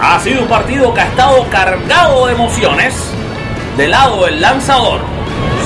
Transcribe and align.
Ha 0.00 0.20
sido 0.20 0.42
un 0.42 0.48
partido 0.48 0.92
que 0.92 1.00
ha 1.00 1.06
estado 1.06 1.46
cargado 1.50 2.26
de 2.26 2.34
emociones. 2.34 2.94
De 3.76 3.88
lado 3.88 4.24
del 4.26 4.40
lanzador. 4.40 5.00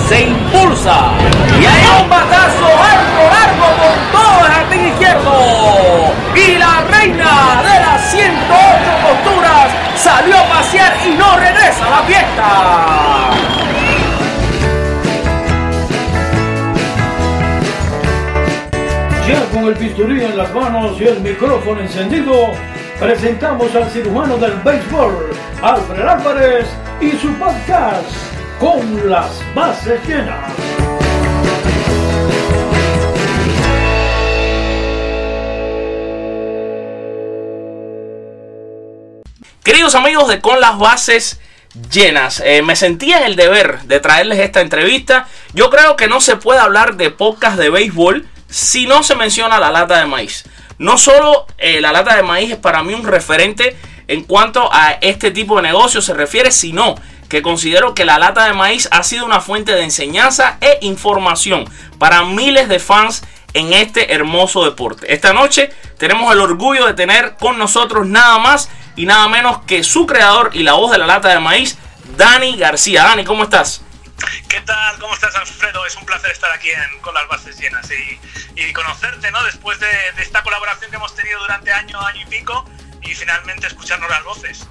Se 0.09 0.23
impulsa. 0.23 1.13
Y 1.61 1.67
hay 1.67 2.03
un 2.03 2.09
batazo 2.09 2.69
largo, 2.69 3.23
largo 3.31 3.67
con 3.77 3.95
todo 4.13 4.47
el 4.47 4.53
jardín 4.53 4.87
izquierdo. 4.89 6.13
Y 6.35 6.59
la 6.59 6.81
reina 6.91 7.63
de 7.63 7.81
las 7.81 8.11
108 8.11 8.25
posturas 9.03 9.69
salió 9.97 10.37
a 10.39 10.45
pasear 10.45 10.97
y 11.07 11.11
no 11.17 11.37
regresa 11.37 11.87
a 11.87 11.91
la 11.91 12.03
fiesta. 12.03 13.51
Ya 19.29 19.45
con 19.53 19.65
el 19.69 19.75
bisturí 19.75 20.25
en 20.25 20.37
las 20.37 20.53
manos 20.55 21.01
y 21.01 21.05
el 21.05 21.21
micrófono 21.21 21.81
encendido, 21.81 22.53
presentamos 23.01 23.75
al 23.75 23.91
cirujano 23.91 24.37
del 24.37 24.53
béisbol, 24.63 25.31
Alfred 25.63 26.07
Álvarez, 26.07 26.67
y 27.01 27.13
su 27.13 27.33
podcast 27.35 28.07
con 28.61 29.09
las 29.09 29.31
bases 29.55 30.07
llenas. 30.07 30.53
Queridos 39.65 39.95
amigos 39.95 40.29
de 40.29 40.41
Con 40.43 40.61
las 40.61 40.79
Bases 40.79 41.41
Llenas, 41.91 42.43
eh, 42.45 42.61
me 42.61 42.77
sentía 42.77 43.19
en 43.19 43.25
el 43.25 43.37
deber 43.37 43.81
de 43.83 44.01
traerles 44.01 44.41
esta 44.41 44.61
entrevista. 44.61 45.27
Yo 45.55 45.71
creo 45.71 45.97
que 45.97 46.09
no 46.09 46.21
se 46.21 46.37
puede 46.37 46.61
hablar 46.61 46.97
de 46.97 47.11
podcast 47.11 47.57
de 47.57 47.71
béisbol 47.71 48.29
si 48.51 48.87
no 48.87 49.03
se 49.03 49.15
menciona 49.15 49.59
la 49.59 49.71
lata 49.71 50.01
de 50.01 50.07
maíz. 50.07 50.45
No 50.81 50.97
solo 50.97 51.47
eh, 51.59 51.83
la 51.83 51.93
lata 51.93 52.17
de 52.17 52.23
maíz 52.23 52.53
es 52.53 52.57
para 52.57 52.83
mí 52.83 52.95
un 52.95 53.05
referente 53.05 53.77
en 54.09 54.25
cuanto 54.25 54.73
a 54.73 54.93
este 55.03 55.31
tipo 55.31 55.57
de 55.57 55.63
negocio 55.63 56.01
se 56.01 56.15
refiere, 56.15 56.51
sino 56.51 56.95
que 57.29 57.43
considero 57.43 57.95
que 57.95 58.07
la 58.07 58.19
lata 58.19 58.47
de 58.47 58.55
maíz 58.55 58.89
ha 58.91 59.03
sido 59.03 59.27
una 59.27 59.43
fuente 59.43 59.73
de 59.73 59.83
enseñanza 59.83 60.57
e 60.63 60.79
información 60.81 61.69
para 61.99 62.25
miles 62.25 62.71
de 62.71 62.79
fans 62.79 63.23
en 63.53 63.75
este 63.75 64.15
hermoso 64.15 64.65
deporte. 64.65 65.13
Esta 65.13 65.35
noche 65.35 65.71
tenemos 65.99 66.33
el 66.33 66.41
orgullo 66.41 66.87
de 66.87 66.95
tener 66.95 67.37
con 67.39 67.59
nosotros 67.59 68.07
nada 68.07 68.39
más 68.39 68.71
y 68.97 69.05
nada 69.05 69.29
menos 69.29 69.59
que 69.67 69.85
su 69.85 70.07
creador 70.07 70.53
y 70.55 70.63
la 70.63 70.73
voz 70.73 70.93
de 70.93 70.99
la 70.99 71.07
lata 71.07 71.29
de 71.29 71.41
maíz, 71.41 71.77
Dani 72.17 72.57
García. 72.57 73.03
Dani, 73.03 73.25
¿cómo 73.25 73.43
estás? 73.43 73.83
¿Qué 74.49 74.61
tal? 74.61 74.99
¿Cómo 74.99 75.15
estás, 75.15 75.35
Alfredo? 75.37 75.85
Es 75.87 75.97
un 75.97 76.05
placer 76.05 76.31
estar 76.31 76.51
aquí 76.53 76.69
con 77.01 77.15
las 77.15 77.27
bases 77.29 77.59
llenas 77.59 77.89
y, 77.91 78.73
conocerte, 78.73 79.31
¿no? 79.31 79.43
Después 79.45 79.81
de, 79.81 79.87
de, 80.17 80.23
esta 80.23 80.43
colaboración 80.43 80.91
que 80.91 80.97
hemos 80.97 81.15
tenido 81.15 81.41
durante 81.41 81.73
año, 81.73 81.99
año 82.01 82.21
y 82.23 82.27
pico 82.27 82.65
y 83.03 83.15
finalmente 83.15 83.67
escucharnos 83.67 84.09
las 84.11 84.23
voces. 84.25 84.67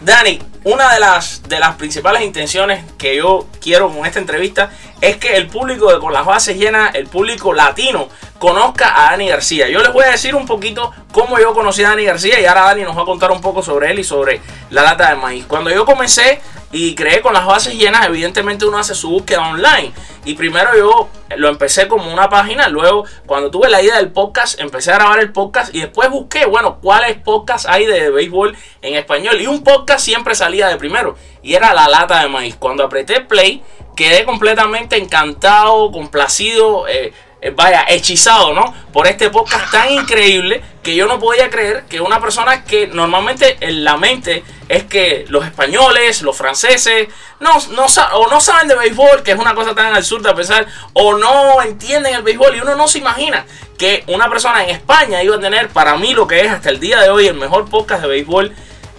Dani, 0.00 0.40
una 0.64 0.92
de 0.92 1.00
las, 1.00 1.42
de 1.48 1.58
las 1.58 1.76
principales 1.76 2.22
intenciones 2.22 2.84
que 2.98 3.16
yo 3.16 3.46
quiero 3.60 3.90
con 3.90 4.04
esta 4.04 4.18
entrevista 4.18 4.70
es 5.00 5.16
que 5.16 5.36
el 5.36 5.46
público 5.46 5.92
de 5.92 5.98
Con 5.98 6.12
las 6.12 6.24
Bases 6.24 6.56
Llenas, 6.56 6.94
el 6.94 7.06
público 7.06 7.52
latino, 7.52 8.08
conozca 8.38 8.92
a 8.94 9.10
Dani 9.12 9.28
García. 9.28 9.68
Yo 9.68 9.80
les 9.80 9.92
voy 9.92 10.04
a 10.04 10.10
decir 10.10 10.34
un 10.34 10.46
poquito 10.46 10.92
cómo 11.12 11.38
yo 11.38 11.54
conocí 11.54 11.82
a 11.84 11.90
Dani 11.90 12.04
García 12.04 12.40
y 12.40 12.44
ahora 12.44 12.62
Dani 12.62 12.82
nos 12.82 12.96
va 12.96 13.02
a 13.02 13.06
contar 13.06 13.30
un 13.30 13.40
poco 13.40 13.62
sobre 13.62 13.90
él 13.90 13.98
y 13.98 14.04
sobre 14.04 14.40
la 14.70 14.82
lata 14.82 15.08
de 15.08 15.16
maíz. 15.16 15.46
Cuando 15.46 15.70
yo 15.70 15.86
comencé 15.86 16.40
y 16.74 16.96
creé 16.96 17.20
con 17.20 17.32
las 17.32 17.46
bases 17.46 17.74
llenas, 17.74 18.06
evidentemente 18.06 18.66
uno 18.66 18.78
hace 18.78 18.96
su 18.96 19.08
búsqueda 19.08 19.48
online. 19.48 19.92
Y 20.24 20.34
primero 20.34 20.76
yo 20.76 21.08
lo 21.36 21.48
empecé 21.48 21.86
como 21.86 22.12
una 22.12 22.28
página, 22.28 22.68
luego 22.68 23.04
cuando 23.26 23.48
tuve 23.50 23.70
la 23.70 23.80
idea 23.80 23.96
del 23.98 24.10
podcast, 24.10 24.58
empecé 24.58 24.90
a 24.90 24.96
grabar 24.96 25.20
el 25.20 25.30
podcast 25.30 25.72
y 25.72 25.80
después 25.80 26.10
busqué, 26.10 26.46
bueno, 26.46 26.80
cuáles 26.82 27.16
podcasts 27.18 27.68
hay 27.68 27.86
de 27.86 28.10
béisbol 28.10 28.56
en 28.82 28.94
español. 28.96 29.40
Y 29.40 29.46
un 29.46 29.62
podcast 29.62 30.04
siempre 30.04 30.34
salía 30.34 30.66
de 30.66 30.76
primero 30.76 31.16
y 31.42 31.54
era 31.54 31.72
La 31.74 31.88
Lata 31.88 32.20
de 32.20 32.28
Maíz. 32.28 32.56
Cuando 32.56 32.82
apreté 32.82 33.20
play, 33.20 33.62
quedé 33.94 34.24
completamente 34.24 34.96
encantado, 34.96 35.92
complacido. 35.92 36.88
Eh, 36.88 37.12
vaya, 37.50 37.84
hechizado, 37.88 38.54
¿no? 38.54 38.74
Por 38.92 39.06
este 39.06 39.30
podcast 39.30 39.70
tan 39.70 39.90
increíble 39.90 40.62
que 40.82 40.94
yo 40.94 41.06
no 41.06 41.18
podía 41.18 41.50
creer 41.50 41.84
que 41.88 42.00
una 42.00 42.20
persona 42.20 42.64
que 42.64 42.86
normalmente 42.86 43.56
en 43.60 43.84
la 43.84 43.96
mente 43.96 44.44
es 44.68 44.84
que 44.84 45.24
los 45.28 45.44
españoles, 45.44 46.22
los 46.22 46.36
franceses, 46.36 47.08
no, 47.40 47.52
no, 47.70 47.86
o 48.14 48.28
no 48.28 48.40
saben 48.40 48.68
de 48.68 48.76
béisbol, 48.76 49.22
que 49.22 49.32
es 49.32 49.38
una 49.38 49.54
cosa 49.54 49.74
tan 49.74 49.94
absurda 49.94 50.30
a 50.30 50.34
pesar, 50.34 50.66
o 50.92 51.16
no 51.16 51.60
entienden 51.62 52.14
el 52.14 52.22
béisbol 52.22 52.56
y 52.56 52.60
uno 52.60 52.74
no 52.74 52.88
se 52.88 52.98
imagina 52.98 53.44
que 53.76 54.04
una 54.06 54.28
persona 54.28 54.64
en 54.64 54.70
España 54.70 55.22
iba 55.22 55.36
a 55.36 55.40
tener 55.40 55.68
para 55.68 55.96
mí 55.96 56.14
lo 56.14 56.26
que 56.26 56.40
es 56.40 56.50
hasta 56.50 56.70
el 56.70 56.80
día 56.80 57.00
de 57.00 57.10
hoy 57.10 57.26
el 57.26 57.34
mejor 57.34 57.68
podcast 57.68 58.02
de 58.02 58.08
béisbol 58.08 58.54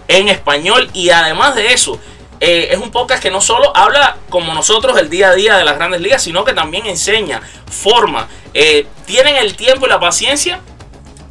en 0.07 0.27
español 0.27 0.89
y 0.93 1.09
además 1.09 1.55
de 1.55 1.73
eso, 1.73 1.99
eh, 2.39 2.69
es 2.71 2.77
un 2.77 2.91
podcast 2.91 3.21
que 3.21 3.31
no 3.31 3.41
solo 3.41 3.75
habla 3.75 4.17
como 4.29 4.53
nosotros 4.53 4.97
el 4.97 5.09
día 5.09 5.29
a 5.29 5.35
día 5.35 5.57
de 5.57 5.63
las 5.63 5.75
grandes 5.75 6.01
ligas, 6.01 6.21
sino 6.21 6.43
que 6.43 6.53
también 6.53 6.85
enseña, 6.85 7.41
forma. 7.69 8.27
Eh, 8.53 8.87
tienen 9.05 9.37
el 9.37 9.55
tiempo 9.55 9.85
y 9.85 9.89
la 9.89 9.99
paciencia 9.99 10.59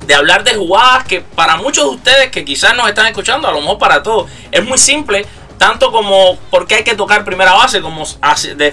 de 0.06 0.14
hablar 0.14 0.44
de 0.44 0.54
jugadas 0.54 1.04
que 1.04 1.20
para 1.20 1.56
muchos 1.56 1.84
de 1.84 1.90
ustedes 1.96 2.30
que 2.30 2.44
quizás 2.44 2.76
nos 2.76 2.88
están 2.88 3.06
escuchando, 3.06 3.48
a 3.48 3.52
lo 3.52 3.60
mejor 3.60 3.78
para 3.78 4.02
todos, 4.02 4.30
es 4.50 4.64
muy 4.64 4.78
simple. 4.78 5.26
Tanto 5.58 5.92
como 5.92 6.36
por 6.50 6.66
qué 6.66 6.76
hay 6.76 6.84
que 6.84 6.96
tocar 6.96 7.24
primera 7.24 7.52
base, 7.52 7.80
como 7.80 8.04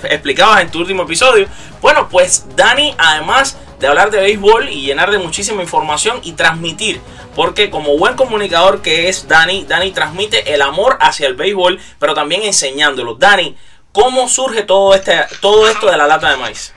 explicabas 0.10 0.62
en 0.62 0.72
tu 0.72 0.80
último 0.80 1.04
episodio. 1.04 1.48
Bueno, 1.80 2.10
pues 2.10 2.46
Dani, 2.56 2.96
además 2.98 3.56
de 3.82 3.88
hablar 3.88 4.12
de 4.12 4.22
béisbol 4.22 4.70
y 4.70 4.86
llenar 4.86 5.12
de 5.12 5.18
muchísima 5.18 5.62
información 5.62 6.22
y 6.24 6.34
transmitir 6.34 7.02
porque 7.36 7.70
como 7.70 7.98
buen 7.98 8.16
comunicador 8.16 8.82
que 8.82 9.10
es 9.10 9.28
Dani, 9.28 9.66
Dani 9.66 9.92
transmite 9.92 10.54
el 10.54 10.62
amor 10.62 10.98
hacia 11.02 11.28
el 11.28 11.36
béisbol, 11.36 11.82
pero 12.00 12.14
también 12.14 12.44
enseñándolo. 12.44 13.16
Dani, 13.16 13.58
¿cómo 13.92 14.28
surge 14.28 14.64
todo, 14.64 14.94
este, 14.94 15.26
todo 15.40 15.68
esto 15.70 15.90
de 15.90 15.98
la 15.98 16.08
lata 16.08 16.30
de 16.30 16.38
maíz? 16.38 16.74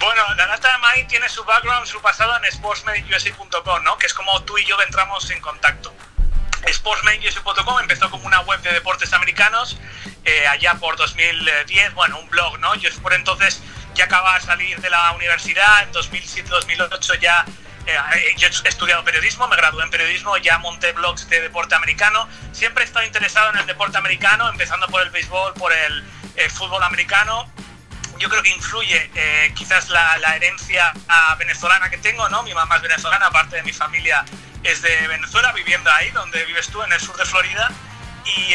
Bueno, 0.00 0.22
la 0.36 0.46
lata 0.46 0.72
de 0.72 0.78
maíz 0.78 1.06
tiene 1.06 1.28
su 1.28 1.44
background, 1.44 1.86
su 1.86 2.00
pasado 2.00 2.32
en 2.36 2.52
sportsmedicusa.com, 2.52 3.84
¿no? 3.84 3.96
Que 3.98 4.06
es 4.06 4.14
como 4.14 4.42
tú 4.42 4.58
y 4.58 4.64
yo 4.64 4.76
entramos 4.82 5.30
en 5.30 5.40
contacto. 5.40 5.92
Sportsmedicusa.com 6.66 7.80
empezó 7.80 8.10
como 8.10 8.26
una 8.26 8.40
web 8.40 8.60
de 8.62 8.72
deportes 8.72 9.12
americanos 9.12 9.78
eh, 10.24 10.46
allá 10.46 10.74
por 10.74 10.96
2010, 10.96 11.94
bueno, 11.94 12.18
un 12.18 12.28
blog, 12.28 12.58
¿no? 12.58 12.74
Yo 12.74 12.90
por 13.00 13.12
entonces 13.14 13.62
ya 13.94 14.04
acababa 14.04 14.38
de 14.38 14.44
salir 14.44 14.80
de 14.80 14.90
la 14.90 15.12
universidad, 15.12 15.82
en 15.82 15.92
2007-2008 15.92 17.20
ya 17.20 17.44
eh, 17.86 17.96
eh, 18.14 18.34
yo 18.36 18.48
he 18.64 18.68
estudiado 18.68 19.02
periodismo, 19.04 19.48
me 19.48 19.56
gradué 19.56 19.82
en 19.82 19.90
periodismo, 19.90 20.36
ya 20.36 20.58
monté 20.58 20.92
blogs 20.92 21.28
de 21.28 21.40
deporte 21.40 21.74
americano. 21.74 22.28
Siempre 22.52 22.84
he 22.84 22.86
estado 22.86 23.04
interesado 23.04 23.50
en 23.50 23.58
el 23.58 23.66
deporte 23.66 23.98
americano, 23.98 24.48
empezando 24.48 24.86
por 24.88 25.02
el 25.02 25.10
béisbol, 25.10 25.54
por 25.54 25.72
el, 25.72 26.04
eh, 26.36 26.48
fútbol 26.48 26.82
americano. 26.82 27.50
Yo 28.18 28.28
creo 28.28 28.42
que 28.42 28.50
influye 28.50 29.10
quizás 29.54 29.88
la, 29.88 30.16
herencia 30.36 30.92
venezolana 31.38 31.90
que 31.90 31.98
tengo, 31.98 32.28
¿no? 32.28 32.44
Mi 32.44 32.54
mamá 32.54 32.76
es 32.76 32.82
venezolana, 32.82 33.26
aparte 33.26 33.56
de 33.56 33.62
mi 33.64 33.72
familia 33.72 34.24
es 34.62 34.80
de 34.80 35.08
Venezuela, 35.08 35.50
viviendo 35.52 35.90
ahí, 35.90 36.10
donde 36.10 36.44
vives 36.44 36.68
tú, 36.68 36.80
en 36.84 36.92
el 36.92 37.00
sur 37.00 37.16
de 37.16 37.24
Florida. 37.24 37.68
Y 38.24 38.54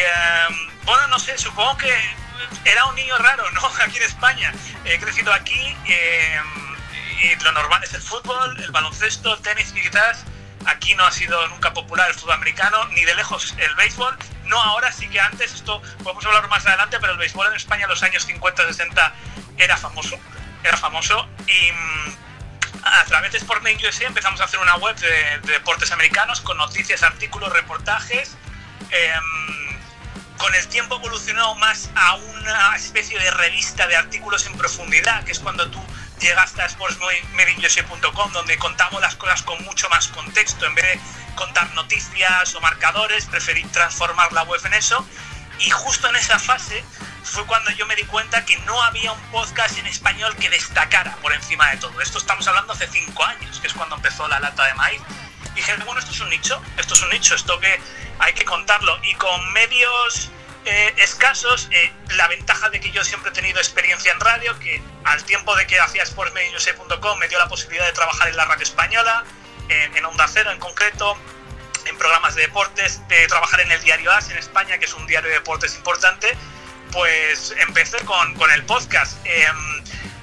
bueno, 0.85 1.07
no 1.07 1.19
sé, 1.19 1.37
supongo 1.37 1.75
que 1.75 1.93
era 2.65 2.85
un 2.85 2.95
niño 2.95 3.17
raro, 3.17 3.49
¿no? 3.51 3.61
Aquí 3.83 3.97
en 3.97 4.03
España. 4.03 4.53
He 4.85 4.99
crecido 4.99 5.33
aquí 5.33 5.75
y 7.21 7.35
lo 7.43 7.51
normal 7.51 7.83
es 7.83 7.93
el 7.93 8.01
fútbol, 8.01 8.61
el 8.61 8.71
baloncesto, 8.71 9.37
tenis 9.39 9.71
quizás. 9.71 10.23
Aquí 10.65 10.95
no 10.95 11.05
ha 11.05 11.11
sido 11.11 11.47
nunca 11.47 11.73
popular 11.73 12.09
el 12.09 12.15
fútbol 12.15 12.33
americano, 12.33 12.85
ni 12.89 13.05
de 13.05 13.15
lejos 13.15 13.55
el 13.57 13.73
béisbol. 13.75 14.17
No 14.45 14.61
ahora, 14.61 14.91
sí 14.91 15.07
que 15.07 15.19
antes, 15.19 15.53
esto 15.53 15.81
podemos 16.03 16.25
hablar 16.25 16.47
más 16.49 16.65
adelante, 16.65 16.97
pero 16.99 17.13
el 17.13 17.17
béisbol 17.17 17.47
en 17.47 17.53
España 17.53 17.83
en 17.83 17.89
los 17.89 18.03
años 18.03 18.27
50-60 18.27 19.11
era 19.57 19.77
famoso. 19.77 20.19
Era 20.63 20.77
famoso 20.77 21.27
y 21.47 21.71
mm, 21.71 22.15
a 22.83 23.03
través 23.05 23.31
de 23.31 23.39
Sportmain 23.39 23.77
USA 23.85 24.07
empezamos 24.07 24.41
a 24.41 24.45
hacer 24.45 24.59
una 24.59 24.75
web 24.75 24.95
de, 24.97 25.39
deportes 25.53 25.91
americanos 25.91 26.41
con 26.41 26.57
noticias, 26.57 27.03
artículos, 27.03 27.51
reportajes. 27.51 28.35
Em, 28.91 29.56
con 30.37 30.53
el 30.55 30.67
tiempo 30.67 30.95
evolucionó 30.95 31.55
más 31.55 31.89
a 31.95 32.15
una 32.15 32.75
especie 32.75 33.19
de 33.19 33.31
revista 33.31 33.87
de 33.87 33.95
artículos 33.95 34.45
en 34.45 34.57
profundidad, 34.57 35.23
que 35.23 35.31
es 35.31 35.39
cuando 35.39 35.69
tú 35.69 35.83
llegaste 36.19 36.61
a 36.61 36.69
sportsmedinjose.com 36.69 38.31
donde 38.31 38.57
contamos 38.57 39.01
las 39.01 39.15
cosas 39.15 39.43
con 39.43 39.63
mucho 39.63 39.89
más 39.89 40.07
contexto. 40.09 40.65
En 40.65 40.75
vez 40.75 40.85
de 40.85 40.99
contar 41.35 41.73
noticias 41.73 42.55
o 42.55 42.61
marcadores, 42.61 43.25
preferí 43.25 43.63
transformar 43.65 44.31
la 44.33 44.43
web 44.43 44.61
en 44.65 44.73
eso. 44.73 45.05
Y 45.59 45.69
justo 45.71 46.07
en 46.09 46.15
esa 46.15 46.37
fase 46.37 46.83
fue 47.23 47.45
cuando 47.45 47.71
yo 47.71 47.87
me 47.87 47.95
di 47.95 48.03
cuenta 48.03 48.45
que 48.45 48.57
no 48.59 48.81
había 48.83 49.11
un 49.11 49.21
podcast 49.31 49.77
en 49.77 49.87
español 49.87 50.35
que 50.35 50.49
destacara 50.49 51.15
por 51.17 51.33
encima 51.33 51.69
de 51.71 51.77
todo. 51.77 51.99
Esto 51.99 52.19
estamos 52.19 52.47
hablando 52.47 52.73
hace 52.73 52.87
cinco 52.87 53.23
años, 53.23 53.59
que 53.59 53.67
es 53.67 53.73
cuando 53.73 53.95
empezó 53.95 54.27
la 54.27 54.39
lata 54.39 54.65
de 54.65 54.73
maíz. 54.75 55.01
Dije, 55.57 55.75
bueno, 55.85 55.99
esto 55.99 56.11
es 56.11 56.19
un 56.19 56.29
nicho, 56.29 56.61
esto 56.77 56.93
es 56.93 57.01
un 57.01 57.09
nicho, 57.09 57.33
esto 57.33 57.59
que 57.59 57.79
hay 58.19 58.31
que 58.33 58.45
contarlo. 58.45 58.99
Y 59.01 59.15
con 59.15 59.53
medios 59.53 60.29
eh, 60.65 60.93
escasos, 60.97 61.67
eh, 61.71 61.91
la 62.15 62.27
ventaja 62.27 62.69
de 62.69 62.79
que 62.79 62.91
yo 62.91 63.03
siempre 63.03 63.31
he 63.31 63.33
tenido 63.33 63.57
experiencia 63.57 64.11
en 64.11 64.19
radio, 64.19 64.57
que 64.59 64.79
al 65.03 65.23
tiempo 65.23 65.55
de 65.55 65.65
que 65.65 65.79
hacía 65.79 66.05
sportsmediose.com 66.05 67.17
me 67.17 67.27
dio 67.27 67.39
la 67.39 67.47
posibilidad 67.47 67.87
de 67.87 67.93
trabajar 67.93 68.27
en 68.27 68.37
la 68.37 68.45
radio 68.45 68.61
española, 68.61 69.23
en, 69.67 70.05
Onda 70.05 70.27
Cero 70.27 70.51
en 70.51 70.59
concreto, 70.59 71.17
en 71.85 71.97
programas 71.97 72.35
de 72.35 72.43
deportes, 72.43 73.01
de 73.07 73.25
trabajar 73.27 73.59
en 73.61 73.71
el 73.71 73.81
diario 73.81 74.11
AS 74.11 74.29
en 74.29 74.37
España, 74.37 74.77
que 74.77 74.85
es 74.85 74.93
un 74.93 75.07
diario 75.07 75.29
de 75.29 75.37
deportes 75.37 75.73
importante, 75.73 76.37
pues 76.91 77.55
empecé 77.57 77.97
con, 78.05 78.35
con 78.35 78.51
el 78.51 78.63
podcast. 78.63 79.17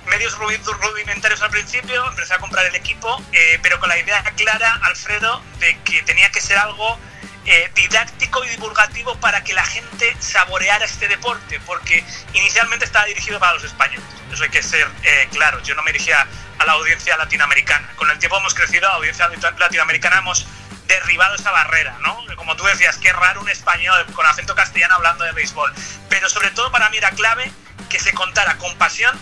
Medios 0.06 0.36
rudimentarios 0.36 1.40
al 1.42 1.50
principio, 1.50 2.06
empecé 2.08 2.34
a 2.34 2.38
comprar 2.38 2.66
el 2.66 2.74
equipo, 2.74 3.22
eh, 3.32 3.58
pero 3.62 3.80
con 3.80 3.88
la 3.88 3.98
idea 3.98 4.22
clara, 4.36 4.80
Alfredo, 4.82 5.42
de 5.58 5.78
que 5.82 6.02
tenía 6.02 6.30
que 6.30 6.40
ser 6.40 6.58
algo 6.58 6.98
eh, 7.46 7.70
didáctico 7.74 8.44
y 8.44 8.48
divulgativo 8.48 9.16
para 9.16 9.44
que 9.44 9.52
la 9.52 9.64
gente 9.64 10.16
saboreara 10.18 10.84
este 10.84 11.08
deporte, 11.08 11.60
porque 11.66 12.04
inicialmente 12.32 12.84
estaba 12.84 13.04
dirigido 13.06 13.38
para 13.38 13.54
los 13.54 13.64
españoles, 13.64 14.04
eso 14.32 14.44
hay 14.44 14.50
que 14.50 14.62
ser 14.62 14.88
eh, 15.02 15.28
claro, 15.30 15.60
yo 15.62 15.74
no 15.74 15.82
me 15.82 15.92
dirigía 15.92 16.26
a 16.58 16.64
la 16.64 16.72
audiencia 16.72 17.16
latinoamericana, 17.16 17.86
con 17.96 18.10
el 18.10 18.18
tiempo 18.18 18.38
hemos 18.38 18.54
crecido, 18.54 18.88
la 18.88 18.94
audiencia 18.94 19.28
latinoamericana 19.58 20.18
hemos 20.18 20.46
derribado 20.86 21.34
esa 21.34 21.50
barrera, 21.50 21.96
¿no? 22.00 22.18
Como 22.36 22.56
tú 22.56 22.64
decías, 22.64 22.96
qué 22.96 23.12
raro 23.12 23.40
un 23.40 23.48
español 23.48 24.06
con 24.14 24.24
acento 24.26 24.54
castellano 24.54 24.94
hablando 24.94 25.24
de 25.24 25.32
béisbol, 25.32 25.72
pero 26.08 26.28
sobre 26.28 26.50
todo 26.50 26.70
para 26.70 26.88
mí 26.90 26.96
era 26.96 27.10
clave 27.10 27.50
que 27.88 27.98
se 27.98 28.12
contara 28.12 28.56
con 28.56 28.74
pasión 28.76 29.18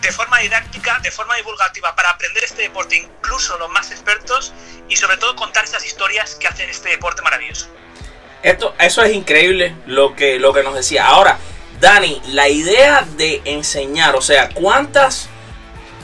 de 0.00 0.12
forma 0.12 0.38
didáctica, 0.38 0.98
de 1.00 1.10
forma 1.10 1.36
divulgativa, 1.36 1.94
para 1.94 2.10
aprender 2.10 2.44
este 2.44 2.62
deporte, 2.62 2.96
incluso 2.96 3.58
los 3.58 3.70
más 3.70 3.90
expertos, 3.90 4.52
y 4.88 4.96
sobre 4.96 5.16
todo 5.16 5.34
contar 5.36 5.64
esas 5.64 5.84
historias 5.84 6.34
que 6.36 6.46
hacen 6.48 6.68
este 6.70 6.90
deporte 6.90 7.22
maravilloso. 7.22 7.68
Esto, 8.42 8.74
eso 8.78 9.02
es 9.02 9.12
increíble 9.12 9.74
lo 9.86 10.14
que, 10.14 10.38
lo 10.38 10.52
que 10.52 10.62
nos 10.62 10.74
decía. 10.74 11.06
Ahora, 11.06 11.38
Dani, 11.80 12.20
la 12.28 12.48
idea 12.48 13.04
de 13.16 13.42
enseñar, 13.44 14.14
o 14.16 14.22
sea, 14.22 14.48
¿cuántas 14.50 15.28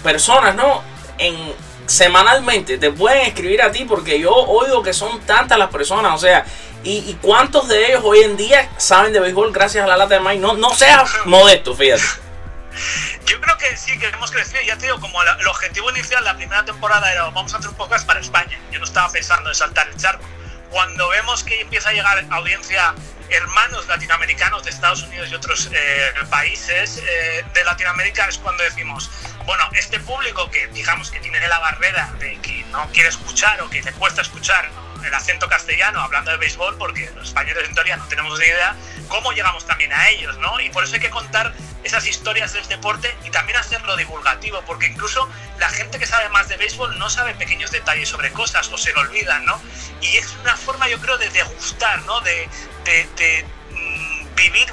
personas, 0.03 0.55
no? 0.55 0.83
En, 1.19 1.55
semanalmente 1.87 2.79
te 2.79 2.91
pueden 2.91 3.27
escribir 3.27 3.63
a 3.63 3.71
ti 3.71 3.85
porque 3.85 4.19
yo 4.19 4.33
oigo 4.33 4.83
que 4.83 4.93
son 4.93 5.21
tantas 5.21 5.59
las 5.59 5.71
personas, 5.71 6.15
o 6.15 6.19
sea, 6.19 6.45
y, 6.83 7.17
cuántos 7.23 7.67
de 7.69 7.87
ellos 7.87 8.03
hoy 8.05 8.21
en 8.21 8.37
día 8.37 8.69
saben 8.77 9.13
de 9.15 9.19
béisbol 9.19 9.53
gracias 9.53 9.85
a 9.85 9.87
la 9.87 9.97
lata 9.97 10.17
de 10.17 10.21
maíz. 10.21 10.39
No, 10.39 10.53
no 10.53 10.75
seas 10.75 11.11
modesto, 11.25 11.75
fíjate. 11.75 12.03
Yo 13.27 13.41
creo 13.41 13.57
que 13.59 13.77
sí, 13.77 13.99
que 13.99 14.09
hemos 14.09 14.31
crecido. 14.31 14.63
Ya 14.63 14.77
te 14.77 14.87
digo, 14.87 15.01
como 15.01 15.23
el 15.23 15.47
objetivo 15.49 15.91
inicial, 15.91 16.23
la 16.25 16.37
primera 16.37 16.65
temporada 16.65 17.11
era 17.11 17.25
vamos 17.25 17.55
a 17.55 17.59
hacer 17.59 17.71
un 17.71 17.77
podcast 17.77 18.07
para 18.07 18.21
España. 18.21 18.59
Yo 18.71 18.79
no 18.79 18.85
estaba 18.85 19.11
pensando 19.11 19.49
en 19.49 19.55
saltar 19.55 19.89
el 19.89 19.97
charco. 19.97 20.25
Cuando 20.71 21.09
vemos 21.09 21.45
que 21.45 21.61
empieza 21.61 21.91
a 21.91 21.93
llegar 21.93 22.25
audiencia 22.31 22.95
hermanos 23.31 23.87
latinoamericanos 23.89 24.65
de 24.65 24.71
Estados 24.71 25.03
Unidos 25.05 25.31
y 25.31 25.35
otros 25.35 25.71
eh, 25.73 26.13
países 26.31 26.99
eh, 26.99 27.45
de 27.55 27.65
Latinoamérica 27.65 28.27
es 28.29 28.39
cuando 28.39 28.63
decimos, 28.63 29.11
bueno, 29.47 29.65
este 29.73 29.99
público 30.01 30.51
que 30.51 30.67
digamos 30.69 31.11
que 31.11 31.21
tiene 31.21 31.47
la 31.49 31.59
barrera 31.59 32.13
de 32.19 32.39
que 32.41 32.65
no 32.71 32.87
quiere 32.91 33.09
escuchar 33.09 33.61
o 33.63 33.71
que 33.71 33.83
le 33.83 33.93
cuesta 33.93 34.23
escuchar 34.23 34.69
el 35.07 35.15
acento 35.15 35.49
castellano 35.49 36.01
hablando 36.01 36.31
de 36.31 36.37
béisbol, 36.37 36.77
porque 36.79 37.11
los 37.15 37.29
españoles 37.29 37.69
en 37.69 37.75
teoría 37.75 37.97
no 37.97 38.07
tenemos 38.07 38.39
ni 38.39 38.47
idea, 38.47 38.75
cómo 39.09 39.33
llegamos 39.33 39.67
también 39.67 39.93
a 39.93 40.09
ellos, 40.11 40.37
¿no? 40.39 40.61
Y 40.61 40.71
por 40.71 40.85
eso 40.85 40.95
hay 40.95 41.01
que 41.01 41.11
contar 41.11 41.55
esas 41.83 42.07
historias 42.07 42.53
del 42.53 42.67
deporte 42.69 43.15
y 43.25 43.31
también 43.31 43.59
hacerlo 43.59 43.97
divulgativo, 43.97 44.63
porque 44.67 44.87
incluso 44.87 45.29
la 45.59 45.69
gente 45.69 45.99
que 45.99 46.07
sabe 46.07 46.29
más 46.31 46.49
de 46.49 46.57
béisbol 46.57 46.99
no 46.99 47.11
sabe 47.11 47.35
pequeños 47.35 47.71
detalles 47.71 48.09
sobre 48.09 48.33
cosas 48.33 48.69
o 48.73 48.79
se 48.79 48.93
lo 48.93 49.01
olvidan, 49.01 49.45
¿no? 49.45 49.61
Y 50.01 50.17
es 50.17 50.35
una 50.43 50.57
forma, 50.57 50.89
yo 50.89 50.99
creo, 50.99 51.19
de 51.19 51.29
degustar, 51.31 52.03
¿no? 52.03 52.21
De, 52.21 52.49
vivir 54.37 54.67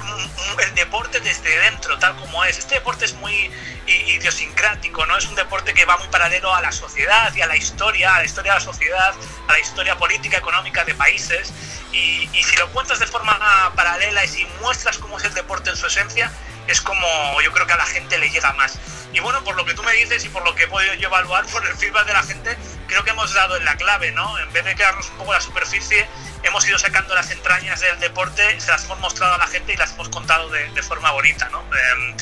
el 0.62 0.74
deporte 0.74 1.20
desde 1.20 1.58
dentro, 1.60 1.98
tal 1.98 2.16
como 2.16 2.44
es. 2.44 2.58
Este 2.58 2.76
deporte 2.76 3.04
es 3.04 3.14
muy 3.14 3.50
idiosincrático, 3.86 5.06
¿no? 5.06 5.16
Es 5.16 5.26
un 5.26 5.34
deporte 5.34 5.74
que 5.74 5.84
va 5.84 5.96
muy 5.96 6.08
paralelo 6.08 6.54
a 6.54 6.60
la 6.60 6.72
sociedad 6.72 7.34
y 7.34 7.42
a 7.42 7.46
la 7.46 7.56
historia, 7.56 8.14
a 8.14 8.18
la 8.18 8.24
historia 8.24 8.52
de 8.52 8.58
la 8.58 8.64
sociedad, 8.64 9.14
a 9.48 9.52
la 9.52 9.58
historia 9.58 9.96
política, 9.96 10.36
económica 10.36 10.84
de 10.84 10.94
países. 10.94 11.52
Y, 11.92 12.28
y 12.32 12.42
si 12.42 12.56
lo 12.56 12.70
cuentas 12.72 12.98
de 12.98 13.06
forma 13.06 13.72
paralela 13.74 14.24
y 14.24 14.28
si 14.28 14.44
muestras 14.60 14.98
cómo 14.98 15.18
es 15.18 15.24
el 15.24 15.34
deporte 15.34 15.70
en 15.70 15.76
su 15.76 15.86
esencia, 15.86 16.32
es 16.66 16.80
como 16.80 17.40
yo 17.42 17.52
creo 17.52 17.66
que 17.66 17.72
a 17.72 17.76
la 17.76 17.86
gente 17.86 18.18
le 18.18 18.30
llega 18.30 18.52
más. 18.52 18.78
Y 19.12 19.20
bueno, 19.20 19.44
por 19.44 19.56
lo 19.56 19.64
que 19.64 19.74
tú 19.74 19.82
me 19.82 19.92
dices 19.92 20.24
y 20.24 20.28
por 20.28 20.42
lo 20.44 20.54
que 20.54 20.64
he 20.64 20.68
podido 20.68 20.94
yo 20.94 21.08
evaluar 21.08 21.44
por 21.46 21.66
el 21.66 21.76
feedback 21.76 22.06
de 22.06 22.12
la 22.14 22.22
gente, 22.22 22.56
creo 22.86 23.04
que 23.04 23.10
hemos 23.10 23.34
dado 23.34 23.56
en 23.56 23.64
la 23.64 23.76
clave, 23.76 24.10
¿no? 24.12 24.38
En 24.38 24.50
vez 24.52 24.64
de 24.64 24.74
quedarnos 24.74 25.08
un 25.10 25.18
poco 25.18 25.32
en 25.32 25.38
la 25.38 25.44
superficie, 25.44 26.08
hemos 26.42 26.66
ido 26.66 26.78
sacando 26.78 27.14
las 27.14 27.30
entrañas 27.30 27.80
del 27.80 27.98
deporte, 28.00 28.60
se 28.60 28.70
las 28.70 28.84
hemos 28.84 28.98
mostrado 29.00 29.34
a 29.34 29.38
la 29.38 29.46
gente 29.46 29.72
y 29.72 29.76
las 29.76 29.92
hemos 29.92 30.08
contado 30.08 30.48
de, 30.50 30.82
forma 30.82 31.10
bonita, 31.12 31.48
¿no? 31.50 31.60
Em, 31.60 32.16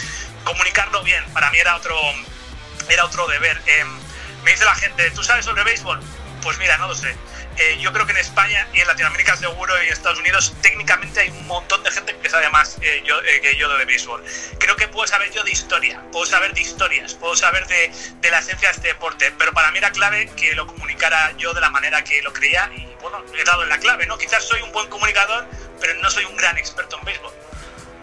comunicarlo 0.45 1.03
bien, 1.03 1.25
para 1.33 1.51
mí 1.51 1.59
era 1.59 1.77
otro, 1.77 1.97
era 2.89 3.05
otro 3.05 3.27
deber. 3.29 3.61
Em, 3.67 3.89
me 4.45 4.53
dice 4.53 4.65
la 4.65 4.75
gente, 4.75 5.11
¿tú 5.13 5.23
sabes 5.23 5.45
sobre 5.45 5.65
béisbol? 5.65 6.01
Pues 6.43 6.59
mira, 6.59 6.77
no 6.79 6.89
lo 6.89 6.95
sé. 6.95 7.17
Eh, 7.57 7.79
yo 7.81 7.93
creo 7.93 8.07
que 8.07 8.13
en 8.13 8.19
España 8.19 8.67
y 8.73 8.81
en 8.81 8.87
Latinoamérica 8.87 9.37
seguro 9.37 9.75
y 9.83 9.87
en 9.87 9.93
Estados 9.93 10.19
Unidos 10.19 10.55
técnicamente 10.63 11.21
hay 11.21 11.31
un 11.31 11.47
montón 11.47 11.83
de 11.83 11.91
gente 11.91 12.17
que 12.17 12.31
sabe 12.31 12.49
más 12.51 12.79
eh, 12.81 13.03
yo, 13.05 13.21
eh, 13.23 13.41
que 13.41 13.57
yo 13.57 13.69
de 13.69 13.85
béisbol. 13.85 14.25
Creo 14.59 14.77
que 14.77 14.89
puedo 14.89 15.07
saber 15.07 15.31
yo 15.31 15.43
de 15.43 15.51
historia, 15.51 16.03
puedo 16.13 16.25
saber 16.27 16.55
de 16.55 16.61
historias, 16.61 17.15
puedo 17.15 17.37
saber 17.37 17.67
de, 17.67 17.93
de, 18.21 18.31
la 18.31 18.39
esencia 18.39 18.69
de 18.69 18.77
este 18.77 18.89
deporte, 18.89 19.33
pero 19.39 19.53
para 19.53 19.71
mí 19.73 19.79
era 19.79 19.91
clave 19.91 20.31
que 20.37 20.55
lo 20.55 20.67
comunicara 20.67 21.33
yo 21.37 21.53
de 21.53 21.61
la 21.61 21.71
manera 21.71 22.03
que 22.03 22.23
lo 22.23 22.33
creía 22.33 22.71
y 22.75 22.87
bueno, 23.03 23.23
he 23.37 23.45
dado 23.45 23.63
en 23.63 23.69
la 23.69 23.79
clave, 23.79 24.07
¿no? 24.07 24.17
Quizás 24.17 24.45
soy 24.47 24.63
un 24.63 24.73
buen 24.73 24.89
comunicador, 24.89 25.47
pero 25.81 25.95
no 25.95 26.11
soy 26.11 26.25
un 26.25 26.37
gran 26.37 26.57
experto 26.57 26.99
en 26.99 27.05
béisbol. 27.05 27.33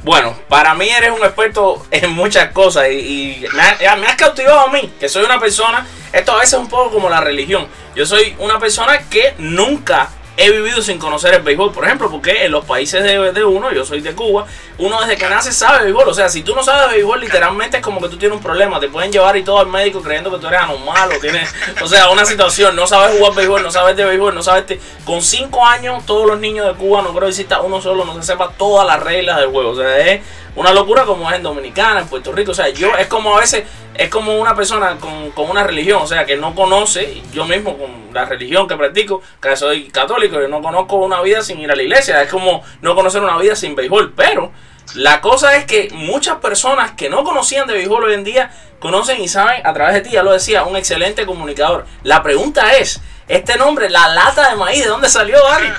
Bueno, 0.04 0.38
para 0.48 0.74
mí 0.76 0.88
eres 0.88 1.12
un 1.12 1.24
experto 1.24 1.86
en 1.92 2.12
muchas 2.12 2.52
cosas 2.52 2.90
y, 2.92 3.46
me, 3.54 3.88
has 4.08 4.16
cautivado 4.16 4.60
a 4.62 4.72
mí, 4.72 4.94
que 5.00 5.10
soy 5.10 5.24
una 5.24 5.40
persona, 5.40 5.86
esto 6.14 6.32
a 6.32 6.36
veces 6.36 6.54
es 6.54 6.60
un 6.60 6.70
poco 6.70 6.92
como 6.92 7.10
la 7.10 7.20
religión, 7.20 7.68
yo 7.96 8.06
soy 8.06 8.36
una 8.40 8.60
persona 8.60 9.00
que 9.10 9.34
nunca 9.40 10.10
he 10.38 10.52
vivido 10.52 10.84
sin 10.84 11.00
conocer 11.00 11.34
el 11.34 11.42
béisbol, 11.42 11.72
por 11.74 11.84
ejemplo, 11.84 12.12
porque 12.12 12.46
en 12.46 12.52
los 12.52 12.64
países 12.64 13.04
de, 13.04 13.44
uno, 13.44 13.72
yo 13.72 13.84
soy 13.84 14.02
de 14.02 14.14
Cuba, 14.14 14.46
uno 14.78 15.02
desde 15.02 15.18
que 15.18 15.28
nace 15.28 15.52
sabe 15.52 15.86
béisbol. 15.86 16.08
O 16.08 16.14
sea, 16.14 16.30
si 16.30 16.44
tú 16.44 16.56
no 16.56 16.64
sabes 16.64 16.90
de 16.90 16.98
béisbol, 16.98 17.20
literalmente 17.20 17.78
es 17.78 17.84
como 17.84 18.00
que 18.00 18.08
tú 18.08 18.18
tienes 18.18 18.38
un 18.38 18.44
problema. 18.44 18.80
Te 18.80 18.88
pueden 18.88 19.12
llevar 19.12 19.36
y 19.36 19.44
todo 19.44 19.60
al 19.60 19.68
médico 19.68 20.00
creyendo 20.02 20.32
que 20.32 20.38
tú 20.38 20.48
eres 20.48 20.62
anormal 20.62 21.10
o 21.12 21.20
tienes, 21.20 21.54
o 21.82 21.88
sea, 21.88 22.10
una 22.10 22.24
situación. 22.24 22.76
No 22.76 22.86
sabes 22.86 23.18
jugar 23.18 23.34
béisbol, 23.34 23.64
no 23.64 23.72
sabes 23.72 23.98
de 23.98 24.06
béisbol, 24.06 24.36
no 24.36 24.44
sabes. 24.44 24.78
Con 25.04 25.24
cinco 25.24 25.66
años, 25.66 26.06
todos 26.06 26.28
los 26.28 26.40
niños 26.40 26.68
de 26.68 26.74
Cuba, 26.76 27.02
no 27.02 27.10
creo 27.10 27.24
que 27.24 27.30
exista 27.30 27.62
uno 27.62 27.82
solo, 27.82 28.06
no 28.06 28.14
se 28.14 28.22
sepa 28.22 28.52
todas 28.52 28.86
las 28.86 29.02
reglas 29.02 29.38
del 29.38 29.50
juego. 29.50 29.72
O 29.72 29.76
sea, 29.76 29.98
es 29.98 30.22
una 30.58 30.74
locura 30.74 31.06
como 31.06 31.30
es 31.30 31.38
en 31.38 31.44
Dominicana, 31.44 32.02
en 32.02 32.08
Puerto 32.08 32.32
Rico. 32.32 32.52
O 32.52 32.56
sea, 32.56 32.70
yo 32.70 32.96
es 32.98 33.08
como 33.08 33.38
a 33.38 33.40
veces, 33.40 33.64
es 33.94 34.10
como 34.10 34.38
una 34.40 34.56
persona 34.56 34.98
con, 35.00 35.32
con, 35.32 35.50
una 35.50 35.64
religión, 35.64 36.02
o 36.02 36.08
sea, 36.08 36.26
que 36.26 36.36
no 36.36 36.56
conoce, 36.56 37.22
yo 37.32 37.46
mismo 37.46 37.78
con 37.78 38.12
la 38.12 38.26
religión 38.26 38.68
que 38.68 38.76
practico, 38.76 39.22
que 39.40 39.56
soy 39.56 39.90
católico, 39.90 40.27
yo 40.36 40.48
no 40.48 40.62
conozco 40.62 40.98
una 40.98 41.22
vida 41.22 41.42
sin 41.42 41.60
ir 41.60 41.72
a 41.72 41.76
la 41.76 41.84
iglesia. 41.84 42.22
Es 42.22 42.30
como 42.30 42.64
no 42.82 42.96
conocer 42.96 43.22
una 43.22 43.38
vida 43.38 43.56
sin 43.56 43.76
béisbol. 43.76 44.14
Pero 44.14 44.52
la 44.96 45.22
cosa 45.22 45.56
es 45.56 45.66
que 45.66 45.90
muchas 45.92 46.38
personas 46.38 46.92
que 46.92 47.10
no 47.10 47.24
conocían 47.24 47.68
de 47.68 47.74
béisbol 47.74 48.06
hoy 48.06 48.14
en 48.14 48.24
día 48.24 48.52
conocen 48.80 49.20
y 49.22 49.28
saben 49.28 49.66
a 49.66 49.74
través 49.74 49.96
de 49.96 50.02
ti, 50.02 50.12
ya 50.12 50.24
lo 50.24 50.32
decía, 50.32 50.64
un 50.64 50.78
excelente 50.78 51.26
comunicador. 51.26 51.86
La 52.04 52.24
pregunta 52.24 52.74
es, 52.76 53.02
este 53.28 53.58
nombre, 53.58 53.90
la 53.90 54.08
lata 54.08 54.50
de 54.50 54.56
maíz, 54.56 54.84
¿de 54.84 54.90
dónde 54.90 55.10
salió, 55.10 55.44
Dani? 55.44 55.70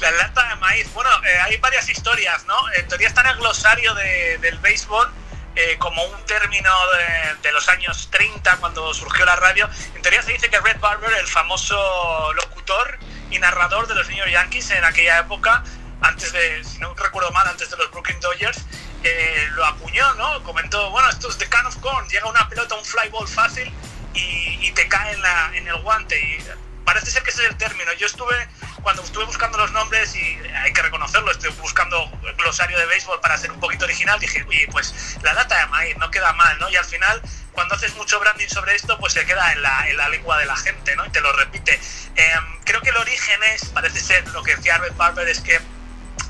La 0.00 0.10
lata 0.12 0.48
de 0.48 0.56
maíz. 0.56 0.92
Bueno, 0.94 1.10
eh, 1.24 1.38
hay 1.44 1.56
varias 1.56 1.88
historias, 1.88 2.44
¿no? 2.46 2.54
En 2.76 2.86
teoría 2.88 3.08
está 3.08 3.22
en 3.22 3.28
el 3.28 3.36
glosario 3.36 3.94
de, 3.94 4.38
del 4.38 4.58
béisbol 4.58 5.10
eh, 5.56 5.76
como 5.78 6.02
un 6.04 6.26
término 6.26 6.70
de, 6.96 7.34
de, 7.42 7.52
los 7.52 7.68
años 7.68 8.08
30, 8.12 8.58
cuando 8.58 8.94
surgió 8.94 9.24
la 9.24 9.36
radio. 9.36 9.68
En 9.94 10.02
teoría 10.02 10.22
se 10.22 10.32
dice 10.32 10.48
que 10.48 10.60
Red 10.60 10.78
Barber, 10.78 11.12
el 11.18 11.26
famoso 11.26 12.32
locutor 12.34 12.98
y 13.30 13.38
narrador 13.38 13.86
de 13.86 13.94
los 13.94 14.08
New 14.08 14.18
York 14.18 14.30
Yankees 14.30 14.70
en 14.70 14.84
aquella 14.84 15.20
época, 15.20 15.64
antes 16.02 16.32
de, 16.32 16.64
si 16.64 16.78
no 16.78 16.94
recuerdo 16.94 17.30
mal, 17.32 17.46
antes 17.46 17.70
de 17.70 17.76
los 17.76 17.90
Brooklyn 17.90 18.18
Dodgers, 18.20 18.64
eh, 19.02 19.48
lo 19.52 19.64
apuñó, 19.66 20.14
¿no? 20.14 20.42
Comentó, 20.42 20.90
bueno, 20.90 21.08
esto 21.10 21.28
es 21.28 21.38
de 21.38 21.48
can 21.48 21.66
of 21.66 21.76
corn, 21.76 22.08
llega 22.08 22.26
una 22.26 22.48
pelota, 22.48 22.74
un 22.74 22.84
fly 22.84 23.08
ball 23.10 23.28
fácil 23.28 23.72
y, 24.14 24.58
y 24.60 24.72
te 24.72 24.88
cae 24.88 25.12
en, 25.12 25.22
la, 25.22 25.50
en 25.54 25.68
el 25.68 25.76
guante. 25.82 26.18
Y 26.18 26.44
parece 26.84 27.10
ser 27.10 27.22
que 27.22 27.30
ese 27.30 27.44
es 27.44 27.50
el 27.50 27.56
término. 27.56 27.92
Yo 27.94 28.06
estuve 28.06 28.48
cuando 28.82 29.02
estuve 29.02 29.24
buscando 29.24 29.58
los 29.58 29.72
nombres, 29.72 30.14
y 30.16 30.38
hay 30.54 30.72
que 30.72 30.82
reconocerlo, 30.82 31.30
estoy 31.30 31.50
buscando 31.52 32.10
el 32.26 32.34
glosario 32.34 32.78
de 32.78 32.86
béisbol 32.86 33.20
para 33.20 33.36
ser 33.36 33.52
un 33.52 33.60
poquito 33.60 33.84
original, 33.84 34.18
dije, 34.18 34.42
oye, 34.48 34.66
pues 34.70 35.18
la 35.22 35.34
lata 35.34 35.58
de 35.58 35.66
maíz 35.66 35.96
no 35.98 36.10
queda 36.10 36.32
mal, 36.32 36.58
¿no? 36.58 36.68
Y 36.70 36.76
al 36.76 36.84
final, 36.84 37.20
cuando 37.52 37.74
haces 37.74 37.94
mucho 37.94 38.18
branding 38.20 38.48
sobre 38.48 38.74
esto, 38.74 38.98
pues 38.98 39.12
se 39.12 39.24
queda 39.24 39.52
en 39.52 39.62
la, 39.62 39.88
en 39.88 39.96
la 39.96 40.08
lengua 40.08 40.38
de 40.38 40.46
la 40.46 40.56
gente, 40.56 40.96
¿no? 40.96 41.06
Y 41.06 41.10
te 41.10 41.20
lo 41.20 41.32
repite. 41.32 41.80
Em, 42.16 42.58
creo 42.64 42.80
que 42.80 42.90
el 42.90 42.96
origen 42.96 43.42
es, 43.54 43.66
parece 43.66 44.00
ser, 44.00 44.26
lo 44.28 44.42
que 44.42 44.56
decía 44.56 44.76
Albert 44.76 44.96
Barber, 44.96 45.28
es 45.28 45.40
que 45.40 45.60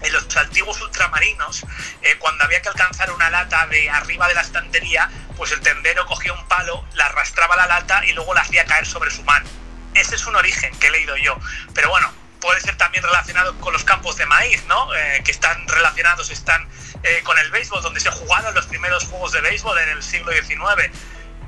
en 0.02 0.12
los 0.12 0.36
antiguos 0.36 0.80
ultramarinos, 0.80 1.64
eh, 2.02 2.16
cuando 2.18 2.44
había 2.44 2.62
que 2.62 2.68
alcanzar 2.68 3.10
una 3.12 3.28
lata 3.30 3.66
de 3.66 3.90
arriba 3.90 4.28
de 4.28 4.34
la 4.34 4.40
estantería, 4.40 5.10
pues 5.36 5.52
el 5.52 5.60
tendero 5.60 6.06
cogía 6.06 6.32
un 6.32 6.48
palo, 6.48 6.84
la 6.94 7.06
arrastraba 7.06 7.56
la 7.56 7.66
lata 7.66 8.04
y 8.06 8.12
luego 8.12 8.34
la 8.34 8.40
hacía 8.40 8.64
caer 8.64 8.86
sobre 8.86 9.10
su 9.10 9.22
mano. 9.24 9.48
Ese 9.94 10.14
es 10.14 10.26
un 10.26 10.36
origen 10.36 10.74
que 10.78 10.86
he 10.86 10.90
leído 10.90 11.16
yo. 11.16 11.38
Pero 11.74 11.90
bueno, 11.90 12.12
puede 12.40 12.60
ser 12.60 12.76
también 12.76 13.04
relacionado 13.04 13.56
con 13.60 13.72
los 13.72 13.84
campos 13.84 14.16
de 14.16 14.26
maíz, 14.26 14.64
¿no? 14.66 14.94
Eh, 14.94 15.22
que 15.24 15.30
están 15.30 15.66
relacionados, 15.68 16.30
están 16.30 16.66
eh, 17.02 17.20
con 17.22 17.38
el 17.38 17.50
béisbol, 17.50 17.82
donde 17.82 18.00
se 18.00 18.10
jugaron 18.10 18.54
los 18.54 18.66
primeros 18.66 19.04
juegos 19.04 19.32
de 19.32 19.40
béisbol 19.40 19.78
en 19.78 19.88
el 19.90 20.02
siglo 20.02 20.32
XIX. 20.32 20.90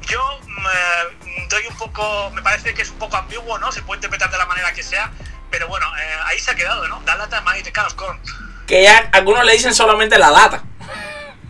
Yo 0.02 0.40
me 0.46 1.44
mm, 1.44 1.48
doy 1.48 1.66
un 1.66 1.76
poco, 1.76 2.30
me 2.34 2.42
parece 2.42 2.74
que 2.74 2.82
es 2.82 2.90
un 2.90 2.98
poco 2.98 3.16
ambiguo, 3.16 3.58
¿no? 3.58 3.72
Se 3.72 3.82
puede 3.82 3.98
interpretar 3.98 4.30
de 4.30 4.38
la 4.38 4.46
manera 4.46 4.72
que 4.72 4.82
sea, 4.82 5.10
Pero 5.50 5.68
bueno, 5.68 5.86
eh, 5.98 6.16
ahí 6.24 6.38
se 6.38 6.50
ha 6.50 6.54
quedado, 6.54 6.86
¿no? 6.88 7.02
La 7.04 7.16
lata 7.16 7.36
de 7.36 7.42
maíz 7.42 7.64
de 7.64 7.72
Carlos 7.72 7.94
Corn. 7.94 8.18
Que 8.66 8.82
ya 8.82 9.10
algunos 9.12 9.44
le 9.44 9.52
dicen 9.52 9.74
solamente 9.74 10.18
la 10.18 10.30
lata. 10.30 10.62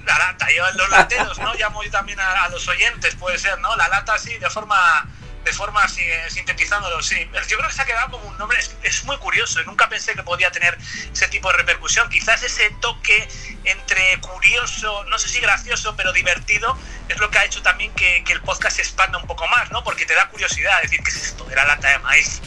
La 0.05 0.19
lata, 0.19 0.47
yo 0.51 0.69
los 0.73 0.91
lateros, 0.91 1.39
¿no? 1.39 1.55
Llamo 1.55 1.85
yo 1.85 1.91
también 1.91 2.19
a, 2.19 2.45
a 2.45 2.49
los 2.49 2.67
oyentes, 2.67 3.15
puede 3.15 3.39
ser, 3.39 3.61
¿no? 3.61 3.77
La 3.77 3.89
lata 3.89 4.19
sí, 4.19 4.37
de 4.39 4.51
forma 4.51 5.07
de 5.45 5.53
forma 5.53 5.87
sintetizándolo, 5.89 7.03
sí. 7.03 7.17
Yo 7.49 7.57
creo 7.57 7.69
que 7.69 7.75
se 7.75 7.83
ha 7.83 7.85
quedado 7.85 8.11
como 8.13 8.29
un 8.29 8.39
nombre, 8.39 8.59
es, 8.59 8.75
es, 8.83 9.05
muy 9.05 9.17
curioso, 9.19 9.63
nunca 9.65 9.89
pensé 9.89 10.15
que 10.15 10.23
podía 10.23 10.51
tener 10.51 10.79
ese 11.13 11.29
tipo 11.29 11.51
de 11.51 11.59
repercusión. 11.59 12.09
Quizás 12.09 12.43
ese 12.43 12.71
toque 12.81 13.29
entre 13.65 14.21
curioso, 14.21 15.05
no 15.05 15.19
sé 15.19 15.29
si 15.29 15.41
gracioso, 15.41 15.95
pero 15.97 16.13
divertido, 16.13 16.77
es 17.09 17.19
lo 17.19 17.31
que 17.31 17.39
ha 17.39 17.45
hecho 17.45 17.63
también 17.63 17.93
que, 17.95 18.25
el 18.33 18.41
podcast 18.41 18.77
se 18.77 18.83
expanda 18.83 19.19
un 19.19 19.27
poco 19.27 19.47
más, 19.49 19.71
¿no? 19.71 19.85
Porque 19.85 20.07
te 20.07 20.15
da 20.15 20.29
curiosidad, 20.29 20.81
decir, 20.83 21.03
¿qué 21.03 21.11
es 21.11 21.23
esto 21.27 21.45
de 21.45 21.55
la 21.55 21.65
lata 21.65 21.91
de 21.91 21.99
maíz? 21.99 22.41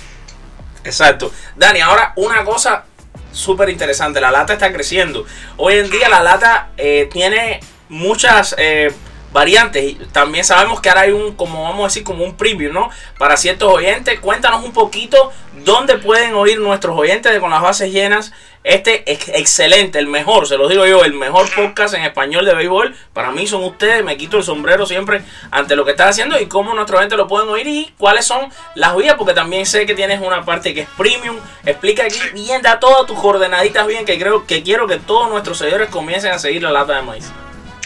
Exacto. 0.83 1.31
Dani, 1.55 1.81
ahora 1.81 2.13
una 2.15 2.43
cosa 2.43 2.85
súper 3.31 3.69
interesante, 3.69 4.19
la 4.19 4.31
lata 4.31 4.53
está 4.53 4.71
creciendo. 4.71 5.25
Hoy 5.57 5.75
en 5.75 5.91
día 5.91 6.09
la 6.09 6.23
lata 6.23 6.69
eh, 6.77 7.07
tiene 7.11 7.59
muchas... 7.89 8.55
Eh, 8.57 8.93
variantes. 9.35 9.83
Y 9.83 9.95
también 10.13 10.45
sabemos 10.45 10.79
que 10.79 10.89
ahora 10.89 11.01
hay 11.01 11.11
un, 11.11 11.35
como 11.35 11.63
vamos 11.63 11.81
a 11.81 11.87
decir, 11.89 12.03
como 12.03 12.23
un 12.23 12.37
preview, 12.37 12.71
¿no? 12.71 12.89
Para 13.19 13.35
ciertos 13.35 13.71
oyentes. 13.71 14.19
Cuéntanos 14.21 14.63
un 14.63 14.71
poquito 14.71 15.31
dónde 15.65 15.97
pueden 15.97 16.33
oír 16.35 16.59
nuestros 16.59 16.97
oyentes 16.97 17.31
de 17.33 17.39
Con 17.41 17.51
las 17.51 17.61
Bases 17.61 17.91
Llenas. 17.91 18.31
Este 18.63 19.11
es 19.11 19.27
excelente, 19.27 19.99
el 19.99 20.07
mejor, 20.07 20.47
se 20.47 20.57
lo 20.57 20.67
digo 20.67 20.87
yo, 20.87 21.03
el 21.03 21.13
mejor 21.13 21.47
podcast 21.53 21.93
en 21.93 22.03
español 22.03 22.45
de 22.45 22.55
béisbol. 22.55 22.95
Para 23.13 23.29
mí 23.29 23.45
son 23.45 23.63
ustedes, 23.63 24.03
me 24.03 24.17
quito 24.17 24.37
el 24.37 24.43
sombrero 24.43 24.87
siempre 24.87 25.21
ante 25.51 25.75
lo 25.75 25.85
que 25.85 25.91
estás 25.91 26.11
haciendo 26.11 26.39
y 26.39 26.47
cómo 26.47 26.73
nuestros 26.73 26.97
oyentes 26.97 27.15
lo 27.15 27.27
pueden 27.27 27.47
oír 27.49 27.67
y 27.67 27.93
cuáles 27.99 28.25
son 28.25 28.49
las 28.73 28.95
vías, 28.95 29.15
porque 29.19 29.33
también 29.33 29.67
sé 29.67 29.85
que 29.85 29.93
tienes 29.93 30.19
una 30.19 30.43
parte 30.45 30.73
que 30.73 30.81
es 30.81 30.89
premium. 30.97 31.37
Explica 31.63 32.05
aquí 32.05 32.17
bien, 32.33 32.63
da 32.63 32.79
todas 32.79 33.05
tus 33.05 33.19
coordenaditas 33.19 33.85
bien, 33.85 34.03
que 34.03 34.17
creo 34.17 34.47
que 34.47 34.63
quiero 34.63 34.87
que 34.87 34.97
todos 34.97 35.29
nuestros 35.29 35.59
seguidores 35.59 35.89
comiencen 35.89 36.31
a 36.31 36.39
seguir 36.39 36.63
la 36.63 36.71
lata 36.71 36.95
de 36.95 37.01
maíz. 37.03 37.31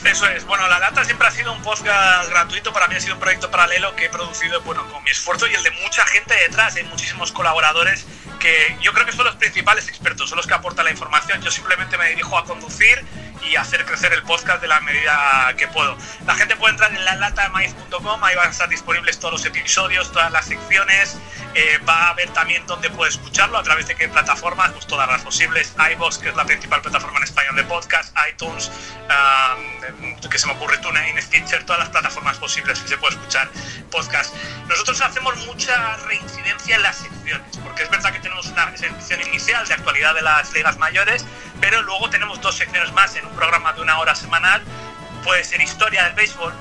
Eso 0.05 0.27
es. 0.27 0.45
Bueno, 0.45 0.67
La 0.69 0.79
Lata 0.79 1.03
siempre 1.03 1.27
ha 1.27 1.31
sido 1.31 1.51
un 1.51 1.61
podcast 1.61 2.29
gratuito. 2.29 2.71
Para 2.71 2.87
mí 2.87 2.95
ha 2.95 3.01
sido 3.01 3.15
un 3.15 3.19
proyecto 3.19 3.51
paralelo 3.51 3.95
que 3.95 4.05
he 4.05 4.09
producido 4.09 4.61
bueno, 4.61 4.89
con 4.89 5.03
mi 5.03 5.09
esfuerzo 5.09 5.45
y 5.47 5.53
el 5.53 5.61
de 5.61 5.71
mucha 5.83 6.05
gente 6.05 6.33
detrás. 6.35 6.75
Hay 6.77 6.83
muchísimos 6.85 7.31
colaboradores 7.31 8.05
que 8.39 8.77
yo 8.81 8.93
creo 8.93 9.05
que 9.05 9.11
son 9.11 9.25
los 9.25 9.35
principales 9.35 9.87
expertos, 9.89 10.29
son 10.29 10.37
los 10.37 10.47
que 10.47 10.53
aportan 10.53 10.85
la 10.85 10.91
información. 10.91 11.41
Yo 11.41 11.51
simplemente 11.51 11.97
me 11.97 12.09
dirijo 12.09 12.37
a 12.37 12.45
conducir 12.45 13.05
y 13.43 13.55
hacer 13.55 13.85
crecer 13.85 14.13
el 14.13 14.23
podcast 14.23 14.61
de 14.61 14.67
la 14.67 14.79
medida 14.81 15.53
que 15.57 15.67
puedo. 15.67 15.97
La 16.25 16.35
gente 16.35 16.55
puede 16.55 16.73
entrar 16.73 16.93
en 16.93 17.03
lalatamaíz.com, 17.03 18.23
ahí 18.23 18.35
van 18.35 18.47
a 18.47 18.51
estar 18.51 18.69
disponibles 18.69 19.19
todos 19.19 19.33
los 19.33 19.45
episodios, 19.45 20.11
todas 20.11 20.31
las 20.31 20.45
secciones, 20.45 21.17
eh, 21.55 21.79
va 21.87 22.09
a 22.09 22.13
ver 22.13 22.29
también 22.31 22.65
dónde 22.67 22.89
puede 22.89 23.11
escucharlo, 23.11 23.57
a 23.57 23.63
través 23.63 23.87
de 23.87 23.95
qué 23.95 24.07
plataformas, 24.07 24.71
pues 24.71 24.85
todas 24.87 25.07
las 25.07 25.21
posibles, 25.21 25.73
iVoox, 25.93 26.17
que 26.19 26.29
es 26.29 26.35
la 26.35 26.45
principal 26.45 26.81
plataforma 26.81 27.17
en 27.17 27.23
español 27.23 27.55
de 27.55 27.63
podcast, 27.63 28.15
iTunes, 28.31 28.71
um, 29.09 30.29
que 30.29 30.37
se 30.37 30.47
me 30.47 30.53
ocurre 30.53 30.77
TuneIn, 30.77 31.21
Stitcher, 31.21 31.65
todas 31.65 31.79
las 31.79 31.89
plataformas 31.89 32.37
posibles 32.37 32.79
que 32.79 32.89
se 32.89 32.97
puede 32.97 33.15
escuchar 33.15 33.49
podcast. 33.89 34.33
Nosotros 34.67 35.01
hacemos 35.01 35.35
mucha 35.47 35.97
reincidencia 35.97 36.75
en 36.75 36.83
las 36.83 37.03
secciones, 37.29 37.57
porque 37.63 37.83
es 37.83 37.89
verdad 37.89 38.11
que 38.11 38.19
tenemos 38.19 38.45
una 38.47 38.75
sección 38.75 39.21
inicial 39.27 39.67
de 39.67 39.73
actualidad 39.73 40.15
de 40.15 40.21
las 40.21 40.51
ligas 40.53 40.77
mayores, 40.77 41.25
pero 41.61 41.81
luego 41.81 42.09
tenemos 42.09 42.41
dos 42.41 42.55
secciones 42.55 42.91
más 42.93 43.15
en 43.15 43.25
un 43.25 43.35
programa 43.35 43.73
de 43.73 43.81
una 43.81 43.99
hora 43.99 44.15
semanal. 44.15 44.61
Puede 45.23 45.43
ser 45.43 45.61
historia 45.61 46.05
del 46.05 46.13
béisbol, 46.13 46.53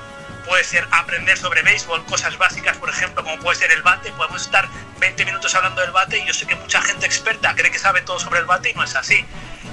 puede 0.45 0.63
ser 0.63 0.87
aprender 0.91 1.37
sobre 1.37 1.63
béisbol, 1.63 2.05
cosas 2.05 2.37
básicas, 2.37 2.77
por 2.77 2.89
ejemplo, 2.89 3.23
como 3.23 3.39
puede 3.39 3.57
ser 3.57 3.71
el 3.71 3.81
bate. 3.81 4.11
Podemos 4.11 4.41
estar 4.41 4.67
20 4.99 5.25
minutos 5.25 5.55
hablando 5.55 5.81
del 5.81 5.91
bate 5.91 6.19
y 6.19 6.25
yo 6.25 6.33
sé 6.33 6.45
que 6.45 6.55
mucha 6.55 6.81
gente 6.81 7.05
experta 7.05 7.55
cree 7.55 7.71
que 7.71 7.79
sabe 7.79 8.01
todo 8.01 8.19
sobre 8.19 8.39
el 8.39 8.45
bate 8.45 8.71
y 8.71 8.73
no 8.73 8.83
es 8.83 8.95
así. 8.95 9.25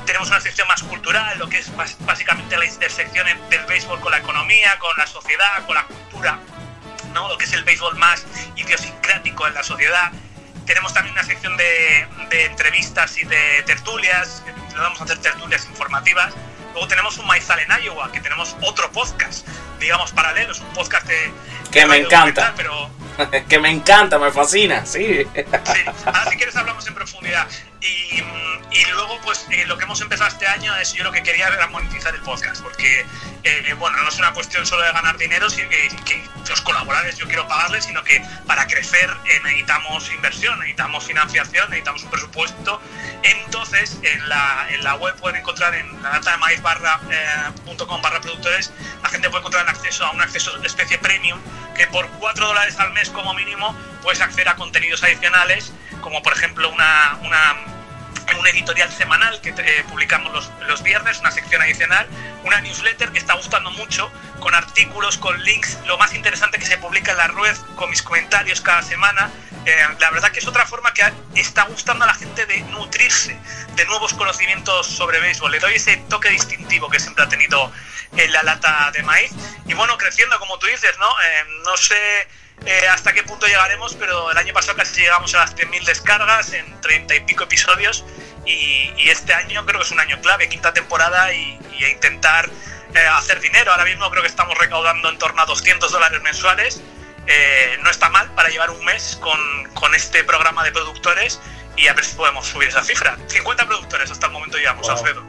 Tenemos 0.06 0.28
una 0.28 0.40
sección 0.40 0.68
más 0.68 0.82
cultural, 0.82 1.38
lo 1.38 1.48
que 1.48 1.58
es 1.58 1.70
básicamente 2.00 2.56
la 2.56 2.64
intersección 2.64 3.26
del 3.50 3.66
béisbol 3.66 4.00
con 4.00 4.12
la 4.12 4.18
economía, 4.18 4.78
con 4.78 4.96
la 4.96 5.06
sociedad, 5.06 5.66
con 5.66 5.74
la 5.74 5.84
cultura, 5.84 6.38
¿no? 7.12 7.28
lo 7.28 7.36
que 7.36 7.44
es 7.44 7.52
el 7.52 7.64
béisbol 7.64 7.96
más 7.96 8.24
idiosincrático 8.54 9.48
en 9.48 9.54
la 9.54 9.64
sociedad. 9.64 10.12
Tenemos 10.66 10.92
también 10.92 11.12
una 11.12 11.24
sección 11.24 11.56
de, 11.56 12.06
de 12.30 12.44
entrevistas 12.46 13.16
y 13.18 13.24
de 13.24 13.62
tertulias, 13.64 14.42
le 14.74 14.80
vamos 14.80 15.00
a 15.00 15.04
hacer 15.04 15.18
tertulias 15.18 15.66
informativas. 15.66 16.34
Luego 16.72 16.88
tenemos 16.88 17.16
un 17.16 17.26
Maizal 17.26 17.58
en 17.60 17.84
Iowa, 17.84 18.12
que 18.12 18.20
tenemos 18.20 18.54
otro 18.60 18.90
podcast, 18.92 19.46
digamos, 19.80 20.12
paralelo, 20.12 20.52
es 20.52 20.60
un 20.60 20.66
podcast 20.74 21.06
de... 21.06 21.32
Que 21.70 21.86
me 21.86 21.96
encanta. 21.96 22.52
Pero... 22.54 22.90
que 23.48 23.58
me 23.58 23.70
encanta, 23.70 24.18
me 24.18 24.30
fascina, 24.30 24.84
sí. 24.84 25.24
sí. 25.34 25.80
Ahora 26.04 26.30
si 26.30 26.36
quieres 26.36 26.54
hablamos 26.54 26.86
en 26.86 26.94
profundidad. 26.94 27.46
Y, 27.86 28.84
luego, 28.92 29.20
pues 29.22 29.46
eh, 29.50 29.64
lo 29.66 29.78
que 29.78 29.84
hemos 29.84 30.00
empezado 30.00 30.28
este 30.28 30.46
año 30.46 30.74
es 30.76 30.92
yo 30.92 31.04
lo 31.04 31.12
que 31.12 31.22
quería 31.22 31.48
era 31.48 31.66
monetizar 31.68 32.14
el 32.14 32.20
podcast, 32.20 32.62
porque, 32.62 33.06
eh, 33.42 33.74
bueno, 33.78 33.96
no 34.02 34.08
es 34.08 34.18
una 34.18 34.32
cuestión 34.32 34.66
solo 34.66 34.82
de 34.82 34.92
ganar 34.92 35.16
dinero, 35.16 35.48
sino 35.48 35.68
que, 35.68 36.26
los 36.48 36.60
colaboradores 36.60 37.16
yo 37.16 37.26
quiero 37.26 37.46
pagarles, 37.48 37.84
sino 37.84 38.04
que 38.04 38.22
para 38.46 38.66
crecer 38.66 39.10
eh, 39.24 39.40
necesitamos 39.42 40.10
inversión, 40.12 40.58
necesitamos 40.58 41.04
financiación, 41.04 41.68
necesitamos 41.70 42.04
un 42.04 42.10
presupuesto. 42.10 42.80
Entonces, 43.22 43.98
en 44.02 44.28
la, 44.28 44.66
en 44.70 44.84
la 44.84 44.94
web 44.94 45.16
pueden 45.16 45.40
encontrar 45.40 45.74
en 45.74 46.02
la 46.02 46.10
data 46.10 46.32
de 46.32 46.36
maíz 46.38 46.62
barra, 46.62 47.00
.com 47.76 48.02
barra 48.02 48.20
productores, 48.20 48.72
la 49.02 49.08
gente 49.08 49.28
puede 49.28 49.40
encontrar 49.40 49.68
acceso 49.68 50.04
a 50.04 50.12
un 50.12 50.20
acceso 50.20 50.56
de 50.58 50.66
especie 50.66 50.98
premium, 50.98 51.40
que 51.74 51.86
por 51.88 52.08
4 52.08 52.46
dólares 52.46 52.78
al 52.78 52.92
mes 52.92 53.10
como 53.10 53.34
mínimo 53.34 53.76
puedes 54.02 54.20
acceder 54.20 54.48
a 54.48 54.56
contenidos 54.56 55.02
adicionales, 55.02 55.72
como 56.00 56.22
por 56.22 56.32
ejemplo 56.32 56.70
una, 56.70 57.18
una 57.22 57.75
un 58.38 58.46
editorial 58.46 58.90
semanal 58.92 59.40
que 59.40 59.50
eh, 59.50 59.84
publicamos 59.88 60.32
los, 60.32 60.50
los, 60.66 60.82
viernes, 60.82 61.20
una 61.20 61.30
sección 61.30 61.62
adicional, 61.62 62.06
una 62.44 62.60
newsletter 62.60 63.10
que 63.12 63.18
está 63.18 63.34
gustando 63.34 63.70
mucho, 63.70 64.10
con 64.40 64.54
artículos, 64.54 65.18
con 65.18 65.42
links, 65.42 65.78
lo 65.86 65.98
más 65.98 66.14
interesante 66.14 66.58
que 66.58 66.66
se 66.66 66.78
publica 66.78 67.12
en 67.12 67.18
la 67.18 67.28
red, 67.28 67.56
con 67.76 67.90
mis 67.90 68.02
comentarios 68.02 68.60
cada 68.60 68.82
semana. 68.82 69.30
Eh, 69.64 69.76
la 69.98 70.10
verdad 70.10 70.30
que 70.30 70.38
es 70.38 70.46
otra 70.46 70.64
forma 70.66 70.92
que 70.94 71.02
está 71.34 71.64
gustando 71.64 72.04
a 72.04 72.06
la 72.06 72.14
gente 72.14 72.46
de 72.46 72.60
nutrirse 72.62 73.36
de 73.74 73.84
nuevos 73.86 74.14
conocimientos 74.14 74.86
sobre 74.86 75.18
béisbol. 75.20 75.50
Le 75.50 75.58
doy 75.58 75.74
ese 75.74 75.96
toque 76.08 76.30
distintivo 76.30 76.88
que 76.88 77.00
siempre 77.00 77.24
ha 77.24 77.28
tenido 77.28 77.72
en 78.16 78.32
la 78.32 78.42
lata 78.42 78.90
de 78.92 79.02
maíz. 79.02 79.32
Y 79.66 79.74
bueno, 79.74 79.98
creciendo, 79.98 80.38
como 80.38 80.58
tú 80.58 80.66
dices, 80.66 80.96
¿no? 80.98 81.08
Eh, 81.08 81.44
no 81.64 81.76
sé 81.76 82.28
eh, 82.64 82.88
hasta 82.88 83.12
qué 83.12 83.22
punto 83.22 83.46
llegaremos, 83.46 83.94
pero 83.94 84.30
el 84.30 84.38
año 84.38 84.52
pasado 84.52 84.76
casi 84.76 85.00
llegamos 85.02 85.34
a 85.34 85.38
las 85.38 85.54
100.000 85.54 85.84
descargas 85.84 86.52
en 86.52 86.80
30 86.80 87.14
y 87.14 87.20
pico 87.20 87.44
episodios 87.44 88.04
y, 88.44 88.92
y, 88.96 89.10
este 89.10 89.34
año 89.34 89.66
creo 89.66 89.80
que 89.80 89.86
es 89.86 89.92
un 89.92 90.00
año 90.00 90.20
clave, 90.20 90.48
quinta 90.48 90.72
temporada 90.72 91.32
y, 91.32 91.58
y 91.78 91.84
a 91.84 91.88
intentar 91.90 92.48
eh, 92.94 93.06
hacer 93.12 93.40
dinero. 93.40 93.72
Ahora 93.72 93.84
mismo 93.84 94.08
creo 94.10 94.22
que 94.22 94.28
estamos 94.28 94.56
recaudando 94.56 95.10
en 95.10 95.18
torno 95.18 95.42
a 95.42 95.46
200 95.46 95.92
dólares 95.92 96.22
mensuales. 96.22 96.82
Eh, 97.26 97.76
no 97.82 97.90
está 97.90 98.08
mal 98.08 98.30
para 98.34 98.48
llevar 98.48 98.70
un 98.70 98.84
mes 98.84 99.18
con, 99.20 99.38
con, 99.74 99.94
este 99.94 100.22
programa 100.22 100.62
de 100.62 100.70
productores 100.70 101.40
y 101.76 101.88
a 101.88 101.92
ver 101.92 102.04
si 102.04 102.14
podemos 102.14 102.46
subir 102.46 102.68
esa 102.68 102.82
cifra. 102.84 103.18
50 103.26 103.66
productores 103.66 104.10
hasta 104.10 104.26
el 104.26 104.32
momento 104.32 104.56
llevamos, 104.58 104.86
wow. 104.86 104.96
Alfredo. 104.96 105.24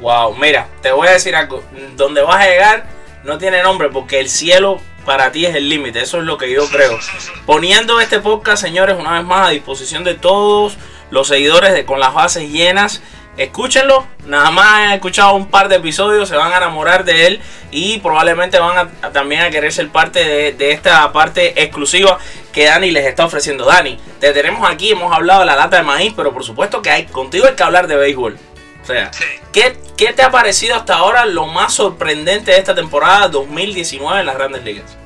Wow, 0.00 0.36
mira, 0.36 0.68
te 0.82 0.90
voy 0.90 1.08
a 1.08 1.12
decir 1.12 1.34
algo. 1.36 1.64
Donde 1.94 2.20
vas 2.20 2.42
a 2.42 2.48
llegar 2.48 2.86
no 3.22 3.38
tiene 3.38 3.62
nombre 3.62 3.88
porque 3.88 4.20
el 4.20 4.28
cielo 4.28 4.82
para 5.04 5.32
ti 5.32 5.46
es 5.46 5.54
el 5.54 5.68
límite, 5.68 6.00
eso 6.00 6.18
es 6.18 6.24
lo 6.24 6.38
que 6.38 6.50
yo 6.52 6.68
creo. 6.68 6.98
Poniendo 7.46 8.00
este 8.00 8.20
podcast, 8.20 8.62
señores, 8.62 8.96
una 8.98 9.12
vez 9.12 9.24
más 9.24 9.48
a 9.48 9.50
disposición 9.50 10.04
de 10.04 10.14
todos 10.14 10.76
los 11.10 11.28
seguidores 11.28 11.72
de 11.72 11.84
Con 11.84 12.00
las 12.00 12.14
Bases 12.14 12.50
Llenas. 12.50 13.02
Escúchenlo, 13.36 14.06
nada 14.26 14.52
más 14.52 14.66
han 14.66 14.92
escuchado 14.92 15.34
un 15.34 15.48
par 15.48 15.68
de 15.68 15.76
episodios, 15.76 16.28
se 16.28 16.36
van 16.36 16.52
a 16.52 16.58
enamorar 16.58 17.04
de 17.04 17.26
él 17.26 17.40
y 17.72 17.98
probablemente 17.98 18.60
van 18.60 18.78
a, 18.78 19.06
a 19.06 19.10
también 19.10 19.42
a 19.42 19.50
querer 19.50 19.72
ser 19.72 19.88
parte 19.88 20.24
de, 20.24 20.52
de, 20.52 20.70
esta 20.70 21.12
parte 21.12 21.60
exclusiva 21.60 22.18
que 22.52 22.66
Dani 22.66 22.92
les 22.92 23.04
está 23.06 23.24
ofreciendo. 23.24 23.64
Dani, 23.64 23.98
te 24.20 24.32
tenemos 24.32 24.70
aquí, 24.70 24.92
hemos 24.92 25.12
hablado 25.12 25.40
de 25.40 25.46
la 25.46 25.56
lata 25.56 25.78
de 25.78 25.82
maíz, 25.82 26.12
pero 26.16 26.32
por 26.32 26.44
supuesto 26.44 26.80
que 26.80 26.90
hay 26.90 27.06
contigo 27.06 27.46
hay 27.48 27.54
que 27.54 27.62
hablar 27.64 27.88
de 27.88 27.96
béisbol. 27.96 28.38
O 28.84 28.86
sea, 28.86 29.10
Sí. 29.12 29.24
¿qué, 29.52 29.76
¿qué 29.96 30.12
te 30.12 30.22
ha 30.22 30.30
parecido 30.30 30.76
hasta 30.76 30.94
ahora 30.94 31.24
lo 31.24 31.46
más 31.46 31.74
sorprendente 31.74 32.52
de 32.52 32.58
esta 32.58 32.74
temporada 32.74 33.28
2019 33.28 34.20
en 34.20 34.26
las 34.26 34.36
grandes 34.36 34.62
ligas? 34.62 34.96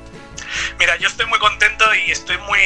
Mira, 0.78 0.96
yo 0.96 1.08
estoy 1.08 1.26
muy 1.26 1.38
contento 1.38 1.84
y 1.94 2.10
estoy 2.10 2.38
muy, 2.38 2.58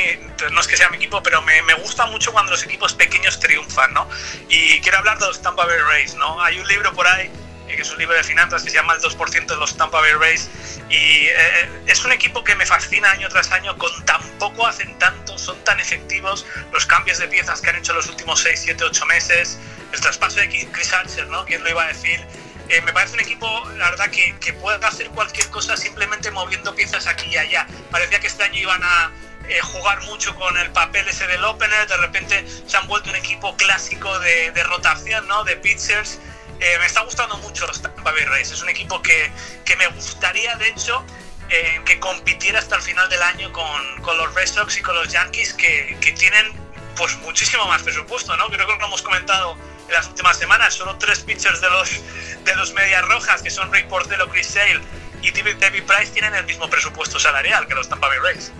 no 0.53 0.61
es 0.61 0.67
que 0.67 0.77
sea 0.77 0.89
mi 0.89 0.97
equipo, 0.97 1.23
pero 1.23 1.43
me, 1.43 1.61
me, 1.63 1.75
gusta 1.75 2.07
mucho 2.07 2.33
cuando 2.33 2.53
los 2.53 2.65
equipos 2.65 2.95
pequeños 2.95 3.39
triunfan, 3.41 3.93
¿no? 3.93 4.09
Y 4.49 4.81
quiero 4.81 4.99
hablar 4.99 5.19
de 5.19 5.27
los 5.27 5.43
Tampa 5.43 5.67
Bay 5.67 5.79
Rays, 5.91 6.15
¿no? 6.15 6.41
Hay 6.43 6.59
un 6.61 6.67
libro 6.69 6.93
por 6.95 7.07
ahí, 7.07 7.31
eh, 7.69 7.77
que 7.77 7.83
es 7.83 7.91
un 7.91 7.99
libro 7.99 8.17
de 8.17 8.23
finanzas 8.23 8.63
que 8.63 8.71
se 8.71 8.77
llama 8.77 8.95
El 8.95 9.01
2% 9.01 9.47
de 9.47 9.57
los 9.57 9.77
Tampa 9.77 10.01
Bay 10.01 10.13
Rays, 10.13 10.49
y 10.89 11.27
eh, 11.27 11.69
es 11.87 12.05
un 12.05 12.13
equipo 12.13 12.45
que 12.45 12.55
me 12.55 12.65
fascina 12.67 13.11
año 13.11 13.29
tras 13.29 13.51
año, 13.51 13.77
con 13.77 13.91
tan 14.05 14.23
poco 14.39 14.67
hacen 14.67 14.97
son 15.43 15.63
tan 15.65 15.81
efectivos, 15.81 16.47
los 16.73 16.87
cambios 16.87 17.19
de 17.19 17.29
piezas 17.29 17.61
que 17.61 17.71
han 17.71 17.77
hecho 17.77 17.93
los 17.93 18.09
últimos 18.09 18.41
6, 18.41 18.61
7, 18.65 18.85
8 18.85 19.07
meses, 19.07 19.59
el 19.93 20.01
traspaso 20.01 20.41
de 20.41 20.49
Chris 20.49 20.93
Archer, 20.93 21.27
¿no? 21.29 21.45
¿Quién 21.45 21.63
lo 21.63 21.71
iba 21.71 21.85
a 21.85 21.89
decir? 21.89 22.21
Eh, 22.69 22.81
me 22.83 22.93
parece 22.93 23.15
un 23.15 23.21
equipo, 23.21 23.69
la 23.77 23.91
verdad, 23.91 24.11
que, 24.11 24.35
que, 24.39 24.53
puede 24.55 24.85
hacer 24.87 25.09
cualquier 25.11 25.49
cosa 25.51 25.77
simplemente 25.77 26.31
moviendo 26.31 26.75
piezas 26.75 27.07
aquí 27.07 27.29
y 27.31 27.37
allá. 27.37 27.67
Parecía 27.91 28.21
que 28.21 28.29
este 28.29 28.45
año 28.45 28.59
iban 28.61 28.83
a, 28.83 29.11
eh, 29.49 29.61
jugar 29.61 30.01
mucho 30.05 30.35
con 30.37 30.57
el 30.57 30.71
papel 30.71 31.07
ese 31.09 31.27
del 31.27 31.45
opener, 31.45 31.89
de 31.89 31.97
repente 31.97 32.47
se 32.67 32.77
han 32.77 32.87
vuelto 32.87 33.11
un 33.11 33.17
equipo 33.17 33.57
clásico 33.57 34.19
de, 34.21 34.53
de 34.53 34.63
rotación, 34.63 35.27
¿no? 35.27 35.43
De 35.45 35.57
pitchers. 35.57 36.21
Eh, 36.61 36.79
me 36.79 36.87
está 36.87 37.03
gustando 37.03 37.37
mucho 37.39 37.67
Tampa 37.67 38.13
Bay 38.13 38.25
Rays. 38.25 38.53
Es 38.53 38.63
un 38.63 38.69
equipo 38.69 39.03
que, 39.03 39.33
que 39.65 39.75
me 39.77 39.89
gustaría, 39.89 40.55
de 40.57 40.69
hecho, 40.69 41.05
eh, 41.53 41.83
que 41.85 42.01
compitiera 42.01 42.59
hasta 42.59 42.77
el 42.77 42.83
final 42.83 43.07
del 43.11 43.23
año 43.23 43.53
con, 43.53 44.01
con, 44.01 44.17
los 44.17 44.35
Red 44.35 44.47
Sox 44.47 44.79
y 44.79 44.83
con 44.83 44.95
los 44.95 45.09
Yankees, 45.09 45.53
que, 45.53 45.99
que 46.01 46.13
tienen 46.13 46.51
pues 46.97 47.15
muchísimo 47.19 47.67
más 47.67 47.83
presupuesto, 47.83 48.35
¿no? 48.39 48.47
Creo 48.47 48.67
que 48.67 48.73
lo 48.79 48.87
hemos 48.87 49.03
comentado 49.03 49.57
en 49.87 49.93
las 49.93 50.09
últimas 50.09 50.39
semanas. 50.39 50.73
Solo 50.73 50.97
tres 50.97 51.21
pitchers 51.21 51.61
de 51.61 51.69
los, 51.69 51.91
de 52.45 52.57
los 52.57 52.73
Medias 52.73 53.07
Rojas, 53.07 53.43
que 53.43 53.51
son 53.51 53.71
Rick 53.71 53.87
Portelo, 53.89 54.29
Chris 54.31 54.47
Sale 54.47 54.81
y 55.21 55.31
David 55.31 55.83
Price, 55.85 56.13
tienen 56.13 56.35
el 56.35 56.45
mismo 56.47 56.71
presupuesto 56.71 57.21
salarial 57.21 57.67
que 57.67 57.75
los 57.75 57.89
Tampa 57.89 58.09
Bay 58.09 58.19
Rays. 58.19 58.51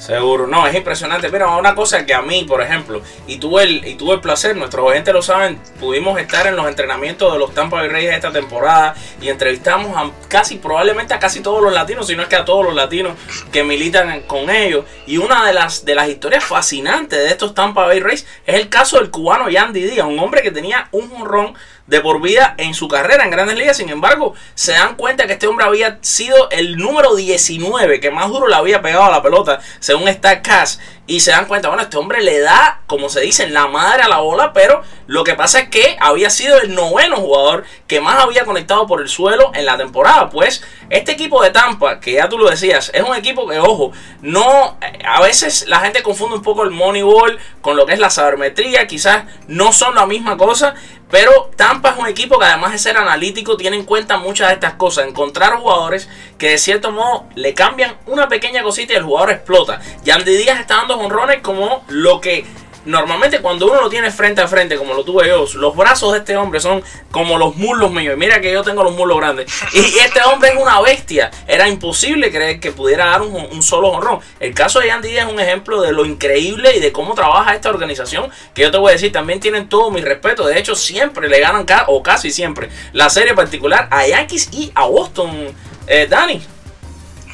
Seguro, 0.00 0.46
no, 0.46 0.66
es 0.66 0.74
impresionante. 0.74 1.28
Pero 1.28 1.58
una 1.58 1.74
cosa 1.74 2.06
que 2.06 2.14
a 2.14 2.22
mí, 2.22 2.44
por 2.44 2.62
ejemplo, 2.62 3.02
y 3.26 3.36
tuve 3.36 3.64
el, 3.64 3.86
y 3.86 3.96
tuve 3.96 4.14
el 4.14 4.20
placer, 4.20 4.56
nuestros 4.56 4.86
oyentes 4.86 5.12
lo 5.12 5.20
saben, 5.20 5.60
pudimos 5.78 6.18
estar 6.18 6.46
en 6.46 6.56
los 6.56 6.66
entrenamientos 6.66 7.30
de 7.30 7.38
los 7.38 7.52
Tampa 7.52 7.76
Bay 7.76 7.88
Rays 7.88 8.10
esta 8.10 8.32
temporada 8.32 8.94
y 9.20 9.28
entrevistamos 9.28 9.94
a 9.94 10.10
casi, 10.28 10.56
probablemente 10.56 11.12
a 11.12 11.18
casi 11.18 11.40
todos 11.40 11.62
los 11.62 11.74
latinos, 11.74 12.06
si 12.06 12.16
no 12.16 12.22
es 12.22 12.28
que 12.28 12.36
a 12.36 12.46
todos 12.46 12.64
los 12.64 12.74
latinos 12.74 13.12
que 13.52 13.62
militan 13.62 14.22
con 14.22 14.48
ellos. 14.48 14.86
Y 15.06 15.18
una 15.18 15.46
de 15.46 15.52
las, 15.52 15.84
de 15.84 15.94
las 15.94 16.08
historias 16.08 16.44
fascinantes 16.44 17.18
de 17.18 17.28
estos 17.28 17.52
Tampa 17.52 17.84
Bay 17.84 18.00
Rays 18.00 18.26
es 18.46 18.54
el 18.54 18.70
caso 18.70 18.96
del 18.96 19.10
cubano 19.10 19.50
Yandy 19.50 19.82
Díaz, 19.82 20.06
un 20.06 20.18
hombre 20.18 20.40
que 20.40 20.50
tenía 20.50 20.88
un 20.92 21.10
jonrón 21.10 21.54
de 21.90 22.00
por 22.00 22.22
vida 22.22 22.54
en 22.56 22.72
su 22.72 22.88
carrera 22.88 23.24
en 23.24 23.30
Grandes 23.30 23.58
Ligas. 23.58 23.76
Sin 23.76 23.90
embargo, 23.90 24.34
se 24.54 24.72
dan 24.72 24.94
cuenta 24.94 25.26
que 25.26 25.34
este 25.34 25.48
hombre 25.48 25.66
había 25.66 25.98
sido 26.00 26.48
el 26.50 26.76
número 26.76 27.16
19 27.16 28.00
que 28.00 28.10
más 28.12 28.28
duro 28.28 28.46
le 28.46 28.54
había 28.54 28.80
pegado 28.80 29.04
a 29.04 29.10
la 29.10 29.22
pelota, 29.22 29.60
según 29.80 30.08
StatCast. 30.08 30.80
Y 31.10 31.18
se 31.18 31.32
dan 31.32 31.46
cuenta, 31.46 31.66
bueno, 31.66 31.82
este 31.82 31.96
hombre 31.96 32.22
le 32.22 32.38
da, 32.38 32.82
como 32.86 33.08
se 33.08 33.20
dice, 33.20 33.48
la 33.48 33.66
madre 33.66 34.04
a 34.04 34.08
la 34.08 34.18
bola, 34.18 34.52
pero 34.52 34.82
lo 35.08 35.24
que 35.24 35.34
pasa 35.34 35.58
es 35.58 35.68
que 35.68 35.96
había 35.98 36.30
sido 36.30 36.60
el 36.60 36.72
noveno 36.72 37.16
jugador 37.16 37.64
que 37.88 38.00
más 38.00 38.22
había 38.22 38.44
conectado 38.44 38.86
por 38.86 39.00
el 39.00 39.08
suelo 39.08 39.50
en 39.54 39.66
la 39.66 39.76
temporada. 39.76 40.30
Pues 40.30 40.62
este 40.88 41.10
equipo 41.10 41.42
de 41.42 41.50
Tampa, 41.50 41.98
que 41.98 42.12
ya 42.12 42.28
tú 42.28 42.38
lo 42.38 42.48
decías, 42.48 42.92
es 42.94 43.02
un 43.02 43.16
equipo 43.16 43.48
que, 43.48 43.58
ojo, 43.58 43.90
no, 44.22 44.78
a 45.04 45.20
veces 45.20 45.66
la 45.66 45.80
gente 45.80 46.04
confunde 46.04 46.36
un 46.36 46.42
poco 46.42 46.62
el 46.62 46.70
Moneyball 46.70 47.40
con 47.60 47.76
lo 47.76 47.86
que 47.86 47.94
es 47.94 47.98
la 47.98 48.10
sabermetría, 48.10 48.86
quizás 48.86 49.24
no 49.48 49.72
son 49.72 49.96
la 49.96 50.06
misma 50.06 50.36
cosa, 50.36 50.76
pero 51.10 51.50
Tampa 51.56 51.90
es 51.90 51.98
un 51.98 52.06
equipo 52.06 52.38
que 52.38 52.44
además 52.44 52.72
de 52.72 52.78
ser 52.78 52.96
analítico 52.96 53.56
tiene 53.56 53.76
en 53.76 53.84
cuenta 53.84 54.16
muchas 54.18 54.48
de 54.48 54.54
estas 54.54 54.74
cosas. 54.74 55.08
Encontrar 55.08 55.56
jugadores 55.56 56.08
que 56.38 56.50
de 56.50 56.58
cierto 56.58 56.92
modo 56.92 57.26
le 57.34 57.52
cambian 57.52 57.96
una 58.06 58.28
pequeña 58.28 58.62
cosita 58.62 58.92
y 58.92 58.96
el 58.96 59.02
jugador 59.02 59.32
explota. 59.32 59.80
Yandy 60.04 60.36
Díaz 60.36 60.60
está 60.60 60.76
dando 60.76 60.96
honrones 61.00 61.40
como 61.40 61.84
lo 61.88 62.20
que 62.20 62.44
normalmente 62.84 63.40
cuando 63.40 63.66
uno 63.66 63.82
lo 63.82 63.90
tiene 63.90 64.10
frente 64.10 64.40
a 64.40 64.48
frente, 64.48 64.76
como 64.76 64.94
lo 64.94 65.04
tuve 65.04 65.28
yo, 65.28 65.46
los 65.54 65.76
brazos 65.76 66.12
de 66.12 66.18
este 66.18 66.36
hombre 66.36 66.60
son 66.60 66.82
como 67.10 67.38
los 67.38 67.56
muslos 67.56 67.90
míos. 67.90 68.16
Mira 68.16 68.40
que 68.40 68.52
yo 68.52 68.62
tengo 68.62 68.82
los 68.82 68.94
muslos 68.94 69.18
grandes. 69.18 69.50
Y 69.72 69.98
este 69.98 70.20
hombre 70.22 70.50
es 70.50 70.56
una 70.60 70.80
bestia. 70.80 71.30
Era 71.46 71.68
imposible 71.68 72.30
creer 72.30 72.60
que 72.60 72.72
pudiera 72.72 73.06
dar 73.06 73.22
un, 73.22 73.62
solo 73.62 73.88
honrón. 73.88 74.20
El 74.38 74.54
caso 74.54 74.80
de 74.80 74.86
Díaz 75.02 75.26
es 75.26 75.32
un 75.32 75.40
ejemplo 75.40 75.80
de 75.80 75.92
lo 75.92 76.04
increíble 76.04 76.76
y 76.76 76.80
de 76.80 76.92
cómo 76.92 77.14
trabaja 77.14 77.54
esta 77.54 77.70
organización. 77.70 78.30
Que 78.54 78.62
yo 78.62 78.70
te 78.70 78.78
voy 78.78 78.90
a 78.90 78.92
decir, 78.92 79.12
también 79.12 79.40
tienen 79.40 79.68
todo 79.68 79.90
mi 79.90 80.00
respeto. 80.00 80.46
De 80.46 80.58
hecho, 80.58 80.74
siempre 80.74 81.28
le 81.28 81.40
ganan, 81.40 81.66
o 81.86 82.02
casi 82.02 82.30
siempre, 82.30 82.68
la 82.92 83.08
serie 83.10 83.34
particular 83.34 83.88
a 83.90 84.06
Yankees 84.06 84.48
y 84.52 84.72
a 84.74 84.86
Boston. 84.86 85.54
Eh, 85.86 86.06
Dani. 86.08 86.40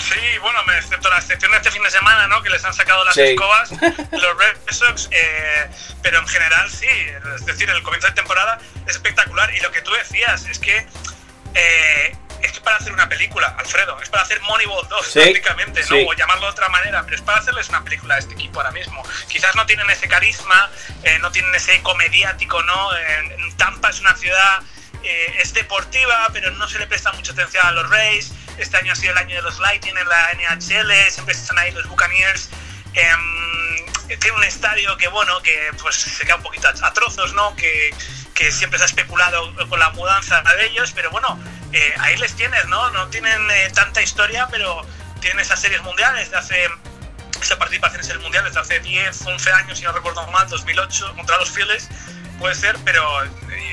Sí, 0.08 0.38
bueno, 0.40 0.60
excepto 0.78 1.08
la 1.08 1.18
excepción 1.18 1.50
de 1.50 1.56
este 1.56 1.70
fin 1.70 1.82
de 1.82 1.90
semana, 1.90 2.28
¿no? 2.28 2.42
Que 2.42 2.50
les 2.50 2.64
han 2.64 2.74
sacado 2.74 3.04
las 3.04 3.16
escobas 3.16 3.70
los 4.12 4.38
Red 4.38 4.56
Sox, 4.70 5.08
eh, 5.10 5.68
pero 6.02 6.20
en 6.20 6.28
general 6.28 6.70
sí, 6.70 6.86
es 7.34 7.44
decir, 7.44 7.68
el 7.70 7.82
comienzo 7.82 8.08
de 8.08 8.14
temporada 8.14 8.58
es 8.86 8.94
espectacular 8.94 9.52
y 9.54 9.60
lo 9.60 9.72
que 9.72 9.82
tú 9.82 9.90
decías 9.92 10.46
es 10.46 10.58
que 10.58 10.86
eh, 11.54 12.16
es 12.42 12.52
que 12.52 12.60
para 12.60 12.76
hacer 12.76 12.92
una 12.92 13.08
película, 13.08 13.56
Alfredo, 13.58 14.00
es 14.00 14.08
para 14.08 14.22
hacer 14.22 14.40
Moneyball 14.42 14.86
2 14.88 15.10
prácticamente, 15.12 15.82
¿no? 15.88 16.08
O 16.08 16.12
llamarlo 16.12 16.46
de 16.46 16.52
otra 16.52 16.68
manera, 16.68 17.02
pero 17.02 17.16
es 17.16 17.22
para 17.22 17.38
hacerles 17.38 17.68
una 17.70 17.82
película 17.82 18.14
a 18.14 18.18
este 18.18 18.34
equipo 18.34 18.60
ahora 18.60 18.72
mismo. 18.72 19.02
Quizás 19.28 19.56
no 19.56 19.66
tienen 19.66 19.88
ese 19.90 20.06
carisma, 20.06 20.70
eh, 21.02 21.18
no 21.18 21.32
tienen 21.32 21.52
ese 21.54 21.74
eco 21.74 21.94
mediático, 21.96 22.62
¿no? 22.62 22.90
Tampa 23.56 23.88
es 23.88 24.00
una 24.00 24.14
ciudad, 24.14 24.62
es 25.02 25.54
deportiva, 25.54 26.28
pero 26.32 26.50
no 26.52 26.68
se 26.68 26.78
le 26.78 26.86
presta 26.86 27.10
mucha 27.12 27.32
atención 27.32 27.66
a 27.66 27.72
los 27.72 27.88
Rays 27.88 28.32
este 28.58 28.76
año 28.76 28.92
ha 28.92 28.96
sido 28.96 29.12
el 29.12 29.18
año 29.18 29.36
de 29.36 29.42
los 29.42 29.58
Lightning 29.60 29.96
en 29.96 30.08
la 30.08 30.32
NHL, 30.34 31.10
siempre 31.10 31.34
están 31.34 31.58
ahí 31.58 31.72
los 31.72 31.86
Buccaneers. 31.88 32.50
Eh, 32.94 34.16
tiene 34.20 34.36
un 34.36 34.44
estadio 34.44 34.96
que, 34.96 35.08
bueno, 35.08 35.40
que 35.42 35.70
pues 35.82 35.96
se 35.96 36.24
queda 36.24 36.36
un 36.36 36.42
poquito 36.42 36.68
a, 36.68 36.92
trozos, 36.92 37.34
¿no? 37.34 37.54
Que, 37.56 37.94
siempre 38.50 38.78
se 38.78 38.84
ha 38.84 38.86
especulado 38.86 39.54
con 39.68 39.80
la 39.80 39.90
mudanza 39.90 40.42
de 40.42 40.66
ellos, 40.66 40.92
pero 40.94 41.10
bueno, 41.10 41.40
eh, 41.72 41.94
ahí 41.98 42.16
les 42.18 42.34
tienes, 42.36 42.66
¿no? 42.66 42.90
No 42.90 43.08
tienen 43.08 43.50
eh, 43.50 43.70
tanta 43.74 44.02
historia, 44.02 44.46
pero 44.50 44.86
tienen 45.20 45.40
esas 45.40 45.60
series 45.60 45.82
mundiales 45.82 46.30
de 46.30 46.36
hace 46.36 46.68
esa 47.40 47.58
participación 47.58 48.04
en 48.04 48.10
el 48.10 48.18
mundial 48.20 48.44
desde 48.44 48.60
hace 48.60 48.80
10, 48.80 49.26
11 49.26 49.52
años, 49.52 49.78
si 49.78 49.84
no 49.84 49.92
recuerdo 49.92 50.26
mal, 50.28 50.48
2008, 50.48 51.14
contra 51.16 51.38
los 51.38 51.50
Phillies, 51.50 51.88
puede 52.38 52.54
ser, 52.54 52.76
pero 52.84 53.02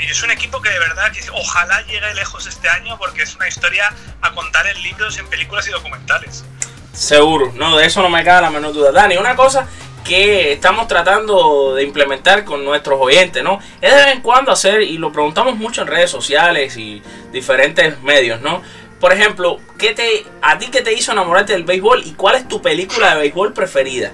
es 0.10 0.24
un 0.24 0.32
equipo 0.32 0.62
que 0.62 0.70
de 0.70 0.80
verdad 0.80 1.12
que 1.12 1.22
ojalá 1.32 1.82
llegue 1.84 2.14
lejos 2.14 2.48
este 2.48 2.70
año 2.70 2.98
porque 2.98 3.24
es 3.24 3.36
una 3.36 3.48
historia 3.48 3.94
a 4.22 4.32
contar 4.32 4.68
en 4.68 4.82
libros, 4.82 5.18
en 5.18 5.28
películas 5.28 5.68
y 5.68 5.72
documentales. 5.72 6.46
Seguro, 6.94 7.52
no, 7.56 7.78
de 7.78 7.86
eso 7.86 8.02
no 8.02 8.10
me 8.10 8.24
cabe 8.24 8.42
la 8.44 8.50
menor 8.52 8.74
duda. 8.74 8.92
Dani, 8.92 9.18
una 9.18 9.36
cosa 9.36 9.68
que 10.04 10.52
estamos 10.52 10.88
tratando 10.88 11.76
de 11.76 11.84
implementar 11.84 12.44
con 12.44 12.64
nuestros 12.64 13.00
oyentes, 13.02 13.44
¿no? 13.44 13.60
Es 13.82 13.96
de 13.96 14.04
vez 14.04 14.14
en 14.14 14.22
cuando 14.22 14.52
hacer, 14.52 14.82
y 14.82 14.98
lo 14.98 15.12
preguntamos 15.12 15.56
mucho 15.56 15.82
en 15.82 15.88
redes 15.88 16.12
sociales 16.12 16.78
y 16.78 17.02
diferentes 17.32 18.00
medios, 18.02 18.42
¿no? 18.42 18.62
Por 19.00 19.14
ejemplo, 19.14 19.60
¿qué 19.78 19.94
te, 19.94 20.26
¿a 20.42 20.58
ti 20.58 20.70
qué 20.70 20.82
te 20.82 20.94
hizo 20.94 21.12
enamorarte 21.12 21.54
del 21.54 21.64
béisbol 21.64 22.04
y 22.06 22.14
cuál 22.14 22.36
es 22.36 22.48
tu 22.48 22.62
película 22.62 23.14
de 23.14 23.22
béisbol 23.22 23.54
preferida? 23.54 24.12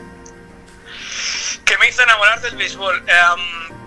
¿Qué 1.65 1.78
me 1.78 1.89
hizo 1.89 2.02
enamorar 2.02 2.42
del 2.42 2.56
béisbol? 2.56 3.04
Um, 3.04 3.79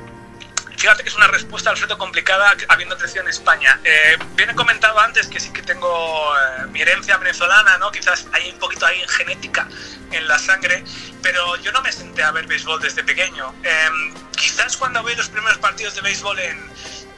fíjate 0.82 1.04
que 1.04 1.10
es 1.10 1.14
una 1.14 1.28
respuesta 1.28 1.70
al 1.70 1.78
reto 1.78 1.96
complicada 1.96 2.56
habiendo 2.66 2.98
crecido 2.98 3.22
en 3.22 3.28
España. 3.28 3.78
Eh, 3.84 4.18
bien 4.34 4.50
he 4.50 4.54
comentado 4.56 4.98
antes 4.98 5.28
que 5.28 5.38
sí 5.38 5.52
que 5.52 5.62
tengo 5.62 5.88
eh, 6.36 6.66
mi 6.72 6.82
herencia 6.82 7.16
venezolana, 7.18 7.78
¿no? 7.78 7.92
Quizás 7.92 8.26
hay 8.32 8.50
un 8.50 8.58
poquito 8.58 8.84
ahí 8.84 9.00
genética 9.06 9.68
en 10.10 10.26
la 10.26 10.40
sangre, 10.40 10.82
pero 11.22 11.54
yo 11.58 11.70
no 11.70 11.82
me 11.82 11.92
senté 11.92 12.24
a 12.24 12.32
ver 12.32 12.48
béisbol 12.48 12.80
desde 12.80 13.04
pequeño. 13.04 13.54
Em, 13.62 14.12
quizás 14.32 14.76
cuando 14.76 15.04
vi 15.04 15.14
los 15.14 15.28
primeros 15.28 15.58
partidos 15.58 15.94
de 15.94 16.00
béisbol 16.00 16.40
en, 16.40 16.68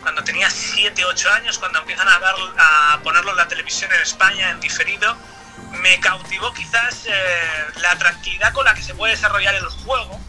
cuando 0.03 0.23
tenía 0.23 0.51
7, 0.51 1.03
8 1.03 1.31
años, 1.33 1.59
cuando 1.59 1.79
empiezan 1.79 2.07
a, 2.07 2.19
dar, 2.19 2.35
a 2.59 3.01
ponerlo 3.03 3.31
en 3.31 3.39
la 3.39 3.49
televisión 3.49 3.91
en 3.95 4.03
España 4.03 4.51
en 4.51 4.61
diferido, 4.61 5.17
me 5.81 5.99
cautivó 6.01 6.53
quizás 6.53 7.07
eh, 7.07 7.67
la 7.77 7.97
tranquilidad 7.97 8.53
con 8.53 8.67
la 8.67 8.75
que 8.75 8.83
se 8.83 8.95
puede 8.95 9.15
desarrollar 9.15 9.55
el 9.55 9.65
juego 9.65 10.21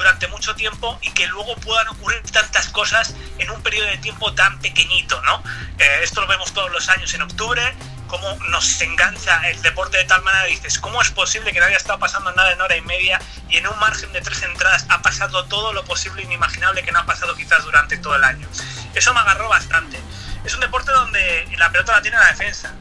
durante 0.00 0.28
mucho 0.28 0.54
tiempo 0.54 0.98
y 1.02 1.10
que 1.10 1.26
luego 1.26 1.54
puedan 1.56 1.86
ocurrir 1.88 2.22
tantas 2.32 2.68
cosas 2.68 3.14
en 3.38 3.50
un 3.50 3.62
periodo 3.62 3.86
de 3.86 3.98
tiempo 3.98 4.32
tan 4.32 4.58
pequeñito, 4.60 5.20
¿no? 5.22 5.42
Eh, 5.78 6.00
esto 6.02 6.22
lo 6.22 6.26
vemos 6.26 6.54
todos 6.54 6.72
los 6.72 6.88
años 6.88 7.12
en 7.12 7.20
octubre, 7.20 7.62
cómo 8.06 8.34
nos 8.48 8.80
engancha 8.80 9.46
el 9.50 9.60
deporte 9.60 9.98
de 9.98 10.04
tal 10.04 10.22
manera, 10.22 10.44
dices, 10.46 10.78
¿cómo 10.78 11.02
es 11.02 11.10
posible 11.10 11.52
que 11.52 11.60
no 11.60 11.66
haya 11.66 11.76
estado 11.76 11.98
pasando 11.98 12.32
nada 12.32 12.50
en 12.50 12.62
hora 12.62 12.76
y 12.76 12.80
media 12.80 13.20
y 13.50 13.58
en 13.58 13.66
un 13.66 13.78
margen 13.78 14.10
de 14.14 14.22
tres 14.22 14.42
entradas 14.42 14.86
ha 14.88 15.02
pasado 15.02 15.44
todo 15.44 15.74
lo 15.74 15.84
posible 15.84 16.22
e 16.22 16.24
inimaginable 16.24 16.82
que 16.82 16.92
no 16.92 17.00
ha 17.00 17.04
pasado 17.04 17.34
quizás 17.36 17.62
durante 17.64 17.98
todo 17.98 18.16
el 18.16 18.24
año? 18.24 18.48
Eso 18.94 19.12
me 19.12 19.20
agarró 19.20 19.50
bastante. 19.50 20.00
Es 20.46 20.54
un 20.54 20.60
deporte 20.60 20.92
donde 20.92 21.46
la 21.58 21.70
pelota 21.70 21.92
la 21.92 22.00
tiene 22.00 22.16
la 22.16 22.28
defensa. 22.28 22.72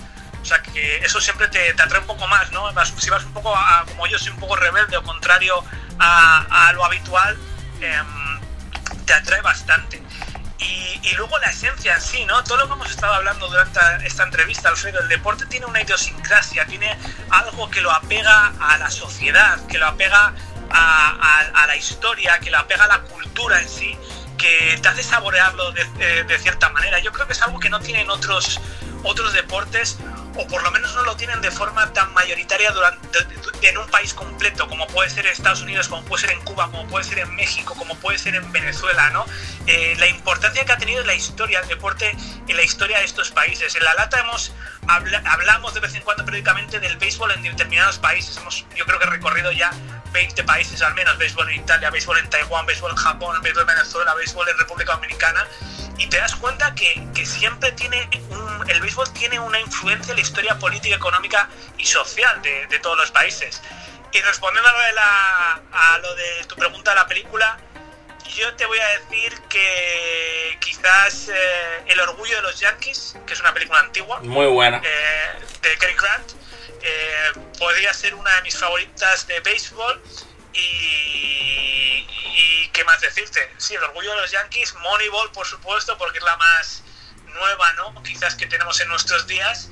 O 0.41 0.45
sea 0.45 0.62
que 0.62 0.99
eso 0.99 1.19
siempre 1.19 1.49
te, 1.49 1.73
te 1.73 1.82
atrae 1.82 1.99
un 1.99 2.08
poco 2.08 2.25
más, 2.27 2.49
¿no? 2.53 2.69
Si 2.97 3.10
vas 3.10 3.25
un 3.25 3.34
poco, 3.34 3.53
a, 3.53 3.84
como 3.86 4.08
yo 4.08 4.17
soy 4.17 4.29
un 4.29 4.39
poco 4.39 4.55
rebelde 4.55 4.95
o 4.95 5.03
contrario 5.03 5.65
a, 5.99 6.71
lo 6.73 6.85
habitual, 6.85 7.38
em, 7.81 8.39
te 9.05 9.13
atrae 9.13 9.41
bastante. 9.41 10.01
Y, 10.59 11.15
luego 11.15 11.38
la 11.39 11.49
esencia 11.49 11.95
en 11.95 12.01
sí, 12.01 12.25
¿no? 12.25 12.43
Todo 12.43 12.57
lo 12.59 12.67
que 12.67 12.73
hemos 12.73 12.89
estado 12.89 13.13
hablando 13.13 13.47
durante 13.47 13.79
esta 14.05 14.23
entrevista, 14.23 14.69
Alfredo, 14.69 14.99
el 15.01 15.07
deporte 15.07 15.45
tiene 15.45 15.65
una 15.65 15.81
idiosincrasia, 15.81 16.65
tiene 16.65 16.97
algo 17.29 17.69
que 17.69 17.81
lo 17.81 17.91
apega 17.91 18.53
a 18.59 18.77
la 18.77 18.89
sociedad, 18.89 19.59
que 19.67 19.77
lo 19.77 19.88
apega 19.88 20.33
a, 20.71 21.65
la 21.67 21.75
historia, 21.75 22.39
que 22.39 22.51
lo 22.51 22.57
apega 22.57 22.85
a 22.85 22.88
la 22.88 23.01
cultura 23.01 23.59
en 23.59 23.67
sí, 23.67 23.97
que 24.38 24.79
te 24.81 24.88
hace 24.88 25.03
saborearlo 25.03 25.71
de, 25.71 26.23
de, 26.23 26.39
cierta 26.39 26.69
manera. 26.69 26.99
Yo 26.99 27.12
creo 27.12 27.27
que 27.27 27.33
es 27.33 27.41
algo 27.41 27.59
que 27.59 27.69
no 27.69 27.79
tienen 27.79 28.09
otros, 28.09 28.59
otros 29.03 29.33
deportes 29.33 29.97
o 30.35 30.47
por 30.47 30.63
lo 30.63 30.71
menos 30.71 30.93
no 30.95 31.03
lo 31.03 31.15
tienen 31.15 31.41
de 31.41 31.51
forma 31.51 31.91
tan 31.93 32.13
mayoritaria 32.13 32.71
durante, 32.71 33.19
en 33.61 33.77
un 33.77 33.87
país 33.87 34.13
completo, 34.13 34.67
como 34.67 34.87
puede 34.87 35.09
ser 35.09 35.25
en 35.25 35.33
Estados 35.33 35.61
Unidos, 35.61 35.87
como 35.87 36.03
puede 36.03 36.27
ser 36.27 36.31
en 36.31 36.41
Cuba, 36.41 36.69
como 36.71 36.87
puede 36.87 37.03
ser 37.03 37.19
en 37.19 37.35
México, 37.35 37.75
como 37.75 37.95
puede 37.95 38.17
ser 38.17 38.35
en 38.35 38.51
Venezuela, 38.51 39.09
¿no? 39.09 39.25
Eh, 39.67 39.95
la 39.97 40.07
importancia 40.07 40.63
que 40.65 40.71
ha 40.71 40.77
tenido 40.77 41.03
la 41.03 41.15
historia 41.15 41.59
del 41.59 41.69
deporte 41.69 42.15
en 42.47 42.55
la 42.55 42.63
historia 42.63 42.99
de 42.99 43.05
estos 43.05 43.31
países. 43.31 43.75
En 43.75 43.83
la 43.83 43.93
lata 43.93 44.19
hemos 44.19 44.53
hablamos 44.89 45.73
de 45.73 45.79
vez 45.81 45.93
en 45.93 46.01
cuando 46.01 46.25
periódicamente 46.25 46.79
del 46.79 46.97
béisbol 46.97 47.31
en 47.31 47.43
determinados 47.43 47.99
países. 47.99 48.37
Hemos, 48.37 48.65
yo 48.75 48.85
creo 48.85 48.99
que 48.99 49.05
recorrido 49.05 49.51
ya 49.51 49.71
20 50.11 50.43
países 50.43 50.81
al 50.81 50.95
menos, 50.95 51.17
béisbol 51.17 51.49
en 51.49 51.61
Italia, 51.61 51.89
béisbol 51.89 52.17
en 52.17 52.29
Taiwán, 52.29 52.65
béisbol 52.65 52.91
en 52.91 52.97
Japón, 52.97 53.39
béisbol 53.41 53.61
en 53.61 53.67
Venezuela, 53.67 54.15
béisbol 54.15 54.49
en 54.49 54.57
República 54.57 54.93
Dominicana, 54.93 55.45
y 55.99 56.07
te 56.07 56.17
das 56.17 56.35
cuenta 56.35 56.73
que, 56.75 57.05
que 57.13 57.25
siempre 57.25 57.71
tiene 57.73 58.09
un, 58.29 58.69
el 58.69 58.81
béisbol 58.81 59.12
tiene 59.13 59.39
una 59.39 59.59
influencia 59.59 60.12
en 60.12 60.15
la 60.17 60.21
historia 60.21 60.57
política, 60.57 60.95
económica 60.95 61.49
y 61.77 61.85
social 61.85 62.41
de, 62.41 62.65
de 62.67 62.79
todos 62.79 62.97
los 62.97 63.12
países. 63.12 63.62
Y 64.12 64.19
respondiendo 64.21 64.67
a 64.69 64.73
lo, 64.73 64.79
de 64.79 64.93
la, 64.93 65.62
a 65.71 65.97
lo 65.99 66.15
de 66.15 66.43
tu 66.45 66.55
pregunta 66.55 66.91
de 66.91 66.95
la 66.95 67.05
película, 67.05 67.59
yo 68.35 68.55
te 68.55 68.65
voy 68.65 68.79
a 68.79 68.88
decir 68.99 69.39
que 69.49 70.57
quizás 70.62 71.29
eh, 71.29 71.83
El 71.88 71.99
orgullo 71.99 72.35
de 72.38 72.41
los 72.43 72.59
Yankees, 72.59 73.15
que 73.27 73.33
es 73.33 73.39
una 73.39 73.53
película 73.53 73.79
antigua, 73.79 74.19
Muy 74.21 74.47
buena. 74.47 74.81
eh, 74.83 75.39
de 75.62 75.77
Cary 75.77 75.93
Grant, 75.95 76.31
eh, 76.81 77.31
podría 77.59 77.93
ser 77.93 78.15
una 78.15 78.33
de 78.38 78.41
mis 78.43 78.57
favoritas 78.57 79.27
de 79.27 79.39
béisbol. 79.41 80.01
Y, 80.53 82.07
y 82.07 82.69
qué 82.73 82.83
más 82.83 82.99
decirte, 83.01 83.39
sí, 83.57 83.75
el 83.75 83.83
orgullo 83.83 84.12
de 84.12 84.21
los 84.21 84.31
Yankees, 84.31 84.73
Moneyball, 84.81 85.31
por 85.31 85.45
supuesto, 85.45 85.97
porque 85.97 86.17
es 86.17 86.23
la 86.23 86.38
más 86.38 86.83
nueva, 87.25 87.73
¿no? 87.73 88.03
Quizás 88.03 88.35
que 88.35 88.47
tenemos 88.47 88.79
en 88.81 88.88
nuestros 88.89 89.27
días. 89.27 89.69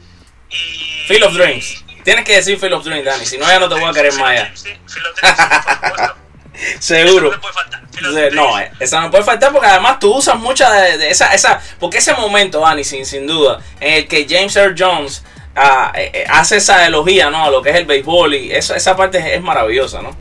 Y, 0.50 1.06
Field 1.08 1.24
of 1.24 1.34
Dreams. 1.34 1.84
Tienes 2.04 2.26
que 2.26 2.36
decir 2.36 2.60
Field 2.60 2.74
of 2.74 2.86
Dreams, 2.86 3.06
Dani, 3.06 3.26
si 3.26 3.38
no 3.38 3.46
ya 3.46 3.60
no 3.60 3.68
te 3.68 3.76
voy 3.76 3.90
a 3.90 3.94
querer 3.94 4.14
más 4.14 4.36
ya. 4.36 4.52
Sí, 4.56 4.78
Field 4.88 5.08
of 5.08 5.16
Dreams, 5.20 5.38
por 5.38 5.90
supuesto. 5.90 6.16
Seguro. 6.80 7.32
no 7.32 7.42
puede 7.42 7.54
faltar. 7.54 7.84
Eh, 8.00 8.72
esa 8.80 9.02
no 9.02 9.12
puede 9.12 9.24
faltar 9.24 9.52
porque 9.52 9.68
además 9.68 10.00
tú 10.00 10.16
usas 10.16 10.36
mucha 10.38 10.72
de, 10.72 10.98
de 10.98 11.10
esa, 11.10 11.34
esa, 11.34 11.62
porque 11.80 11.98
ese 11.98 12.14
momento, 12.14 12.60
Dani, 12.60 12.84
sin, 12.84 13.06
sin 13.06 13.26
duda, 13.26 13.60
en 13.80 13.94
el 13.94 14.08
que 14.08 14.28
James 14.30 14.56
Earl 14.56 14.76
Jones 14.78 15.24
eh, 15.96 16.26
hace 16.30 16.58
esa 16.58 16.86
elogía, 16.86 17.30
¿no? 17.30 17.46
A 17.46 17.50
lo 17.50 17.62
que 17.62 17.72
es 17.72 17.76
el 17.76 17.86
béisbol 17.86 18.36
y 18.36 18.52
eso, 18.54 18.76
esa 18.76 18.96
parte 18.96 19.18
es, 19.18 19.26
es 19.26 19.42
maravillosa, 19.42 20.02
¿no? 20.02 20.16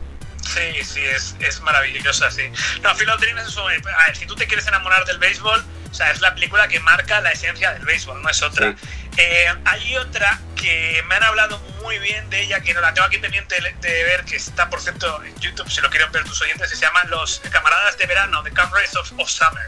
Sí, 0.53 0.83
sí, 0.83 1.01
es, 1.05 1.35
es 1.39 1.59
maravillosa, 1.61 2.31
sí. 2.31 2.49
No, 2.81 2.95
Field 2.95 3.11
of 3.11 3.19
Dreams 3.21 3.41
es 3.41 3.47
eso. 3.49 3.69
eh, 3.69 3.81
A 3.99 4.07
ver, 4.07 4.15
si 4.17 4.25
tú 4.25 4.35
te 4.35 4.47
quieres 4.47 4.65
enamorar 4.67 5.03
del 5.05 5.17
béisbol, 5.17 5.63
o 5.89 5.93
sea, 5.93 6.11
es 6.11 6.21
la 6.21 6.33
película 6.33 6.67
que 6.67 6.79
marca 6.79 7.21
la 7.21 7.31
esencia 7.31 7.73
del 7.73 7.85
béisbol, 7.85 8.21
no 8.21 8.29
es 8.29 8.41
otra. 8.41 8.75
Eh, 9.17 9.53
hay 9.65 9.97
otra 9.97 10.39
que 10.55 11.03
me 11.07 11.15
han 11.15 11.23
hablado 11.23 11.59
muy 11.83 11.97
bien 11.99 12.29
de 12.29 12.41
ella, 12.41 12.61
que 12.61 12.73
no 12.73 12.81
la 12.81 12.93
tengo 12.93 13.07
aquí 13.07 13.17
pendiente 13.17 13.59
de, 13.61 13.73
de 13.87 14.03
ver, 14.03 14.25
que 14.25 14.35
está, 14.35 14.69
por 14.69 14.79
cierto, 14.81 15.21
en 15.23 15.35
YouTube, 15.39 15.69
si 15.69 15.81
lo 15.81 15.89
quieren 15.89 16.11
ver 16.11 16.23
tus 16.23 16.41
oyentes, 16.41 16.69
que 16.69 16.75
se 16.75 16.81
llama 16.81 17.03
Los 17.05 17.39
Camaradas 17.51 17.97
de 17.97 18.05
Verano, 18.05 18.43
The 18.43 18.51
Comrades 18.51 18.95
of, 18.95 19.11
of 19.17 19.29
Summer. 19.29 19.67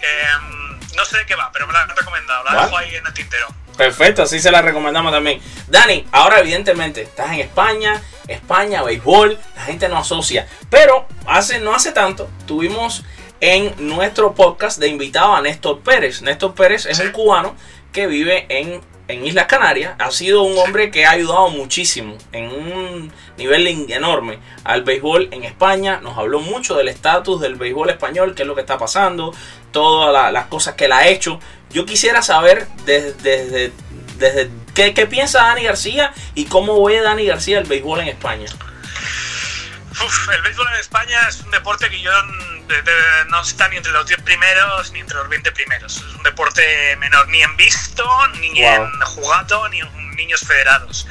Eh, 0.00 0.26
no 0.96 1.04
sé 1.04 1.18
de 1.18 1.26
qué 1.26 1.34
va, 1.36 1.50
pero 1.52 1.66
me 1.66 1.72
la 1.72 1.82
han 1.82 1.96
recomendado, 1.96 2.44
la 2.44 2.62
dejo 2.62 2.76
ahí 2.78 2.94
en 2.96 3.06
el 3.06 3.12
tintero. 3.12 3.48
Perfecto, 3.78 4.24
así 4.24 4.40
se 4.40 4.50
la 4.50 4.60
recomendamos 4.60 5.10
también. 5.12 5.40
Dani, 5.68 6.04
ahora 6.12 6.40
evidentemente 6.40 7.00
estás 7.00 7.32
en 7.32 7.38
España, 7.40 8.02
España, 8.26 8.82
béisbol, 8.82 9.38
la 9.56 9.62
gente 9.62 9.88
no 9.88 9.96
asocia. 9.96 10.46
Pero 10.68 11.06
hace, 11.26 11.60
no 11.60 11.74
hace 11.74 11.92
tanto 11.92 12.28
tuvimos 12.44 13.04
en 13.40 13.72
nuestro 13.78 14.34
podcast 14.34 14.78
de 14.80 14.88
invitado 14.88 15.32
a 15.34 15.40
Néstor 15.40 15.80
Pérez. 15.80 16.22
Néstor 16.22 16.54
Pérez 16.54 16.84
es 16.86 16.98
un 16.98 17.12
cubano 17.12 17.54
que 17.92 18.08
vive 18.08 18.46
en, 18.48 18.80
en 19.06 19.24
Islas 19.24 19.46
Canarias. 19.46 19.94
Ha 20.00 20.10
sido 20.10 20.42
un 20.42 20.58
hombre 20.58 20.90
que 20.90 21.06
ha 21.06 21.12
ayudado 21.12 21.48
muchísimo 21.50 22.16
en 22.32 22.46
un 22.50 23.12
nivel 23.36 23.64
enorme 23.92 24.40
al 24.64 24.82
béisbol 24.82 25.28
en 25.30 25.44
España. 25.44 26.00
Nos 26.02 26.18
habló 26.18 26.40
mucho 26.40 26.74
del 26.74 26.88
estatus 26.88 27.40
del 27.40 27.54
béisbol 27.54 27.90
español, 27.90 28.34
qué 28.34 28.42
es 28.42 28.48
lo 28.48 28.56
que 28.56 28.62
está 28.62 28.76
pasando, 28.76 29.32
todas 29.70 30.12
la- 30.12 30.32
las 30.32 30.46
cosas 30.46 30.74
que 30.74 30.86
él 30.86 30.92
ha 30.92 31.06
hecho. 31.06 31.38
Yo 31.70 31.84
quisiera 31.86 32.22
saber 32.22 32.66
desde, 32.84 33.12
desde, 33.14 33.72
desde 34.16 34.50
qué, 34.74 34.94
qué 34.94 35.06
piensa 35.06 35.42
Dani 35.42 35.64
García 35.64 36.12
y 36.34 36.46
cómo 36.46 36.82
ve 36.84 37.00
Dani 37.00 37.26
García 37.26 37.58
el 37.58 37.64
béisbol 37.66 38.00
en 38.00 38.08
España. 38.08 38.46
Uf, 40.00 40.28
el 40.32 40.42
béisbol 40.42 40.66
en 40.74 40.80
España 40.80 41.28
es 41.28 41.40
un 41.40 41.50
deporte 41.50 41.90
que 41.90 42.00
yo 42.00 42.10
de- 42.68 42.82
de- 42.82 43.24
no 43.30 43.40
está 43.42 43.68
ni 43.68 43.76
entre 43.78 43.92
los 43.92 44.06
10 44.06 44.20
primeros 44.22 44.92
ni 44.92 45.00
entre 45.00 45.16
los 45.16 45.28
20 45.28 45.50
primeros. 45.52 45.96
Es 45.96 46.02
un 46.14 46.22
deporte 46.22 46.96
menor, 46.96 47.26
ni 47.28 47.42
en 47.42 47.56
visto, 47.56 48.04
ni 48.40 48.62
Wow. 48.62 48.84
en 48.84 49.00
jugado, 49.00 49.68
ni 49.70 49.80
en 49.80 50.10
niños 50.16 50.40
federados. 50.46 51.06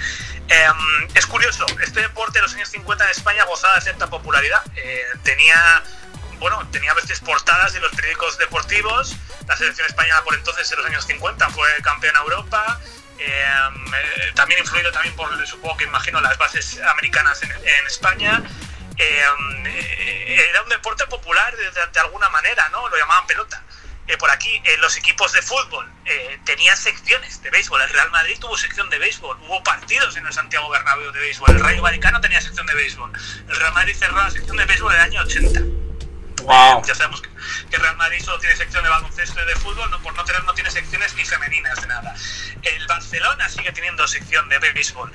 Em, 0.49 1.07
es 1.13 1.25
curioso, 1.25 1.65
este 1.83 1.99
deporte 2.01 2.39
en 2.39 2.43
los 2.45 2.53
años 2.55 2.69
50 2.69 3.03
en 3.03 3.11
España 3.11 3.43
gozaba 3.43 3.75
de 3.75 3.81
cierta 3.81 4.07
popularidad. 4.07 4.61
Eh, 4.77 5.01
tenía, 5.23 5.83
bueno, 6.39 6.67
tenía 6.71 6.91
a 6.91 6.95
veces 6.95 7.19
portadas 7.19 7.73
de 7.73 7.80
los 7.80 7.91
periódicos 7.91 8.38
deportivos. 8.38 9.15
La 9.47 9.56
selección 9.56 9.88
española 9.88 10.23
por 10.23 10.36
entonces, 10.36 10.71
en 10.71 10.78
los 10.78 10.86
años 10.88 11.06
50, 11.06 11.50
fue 11.50 11.67
campeona 11.82 12.19
Europa. 12.19 12.80
Em, 13.19 13.93
eh, 13.93 14.32
también 14.36 14.60
influido 14.60 14.91
también 14.91 15.15
por, 15.15 15.47
supongo 15.47 15.78
que 15.78 15.86
imagino, 15.86 16.21
las 16.21 16.38
bases 16.38 16.80
americanas 16.82 17.41
en, 17.43 17.52
en 17.52 17.88
España. 17.88 18.43
Eh, 18.97 19.23
era 20.50 20.62
un 20.63 20.69
deporte 20.69 21.06
popular 21.08 21.56
de, 21.56 22.00
alguna 22.00 22.30
manera, 22.30 22.69
¿no? 22.69 22.88
Lo 22.89 22.97
llamaban 22.97 23.26
pelota. 23.28 23.62
Eh, 24.08 24.17
por 24.17 24.30
aquí, 24.32 24.62
eh, 24.63 24.78
los 24.80 24.95
equipos 24.95 25.34
de 25.34 25.41
fútbol 25.41 25.86
eh, 26.06 26.39
tenían 26.45 26.78
secciones 26.78 27.41
de 27.41 27.50
béisbol. 27.50 27.82
El 27.82 27.89
Real 27.89 28.10
Madrid 28.12 28.38
tuvo 28.39 28.56
sección 28.58 28.89
de 28.89 28.97
béisbol. 29.00 29.38
Hubo 29.41 29.62
partidos 29.63 30.15
en 30.15 30.26
el 30.26 30.32
Santiago 30.32 30.69
Bernabéu 30.69 31.12
de 31.12 31.19
béisbol. 31.19 31.50
El 31.52 31.60
Rayo 31.60 31.82
Vallecano 31.82 32.21
tenía 32.21 32.39
sección 32.39 32.65
de 32.65 32.73
béisbol. 32.73 33.12
El 33.50 33.56
Real 33.56 33.73
Madrid 33.73 33.95
cerró 33.95 34.15
la 34.15 34.32
sección 34.32 34.56
de 34.56 34.65
béisbol 34.65 34.93
en 34.93 35.00
el 35.00 35.06
año 35.06 35.21
80. 35.21 35.87
Wow. 36.47 36.81
Ya 36.86 36.95
sabemos 36.95 37.21
que, 37.21 37.77
Real 37.77 37.97
Madrid 37.97 38.23
solo 38.23 38.39
tiene 38.39 38.55
sección 38.55 38.81
de 38.83 38.89
baloncesto 38.89 39.43
y 39.43 39.45
de 39.45 39.55
fútbol, 39.57 39.91
no, 39.91 40.01
por 40.01 40.15
no 40.15 40.23
tener 40.23 40.43
no 40.45 40.53
tiene 40.53 40.71
secciones 40.71 41.13
ni 41.15 41.25
femeninas 41.25 41.81
de 41.81 41.88
nada. 41.88 42.15
El 42.63 42.88
Barcelona 42.88 43.49
sigue 43.49 43.71
teniendo 43.73 44.07
sección 44.07 44.47
de 44.47 44.57
béisbol. 44.60 45.12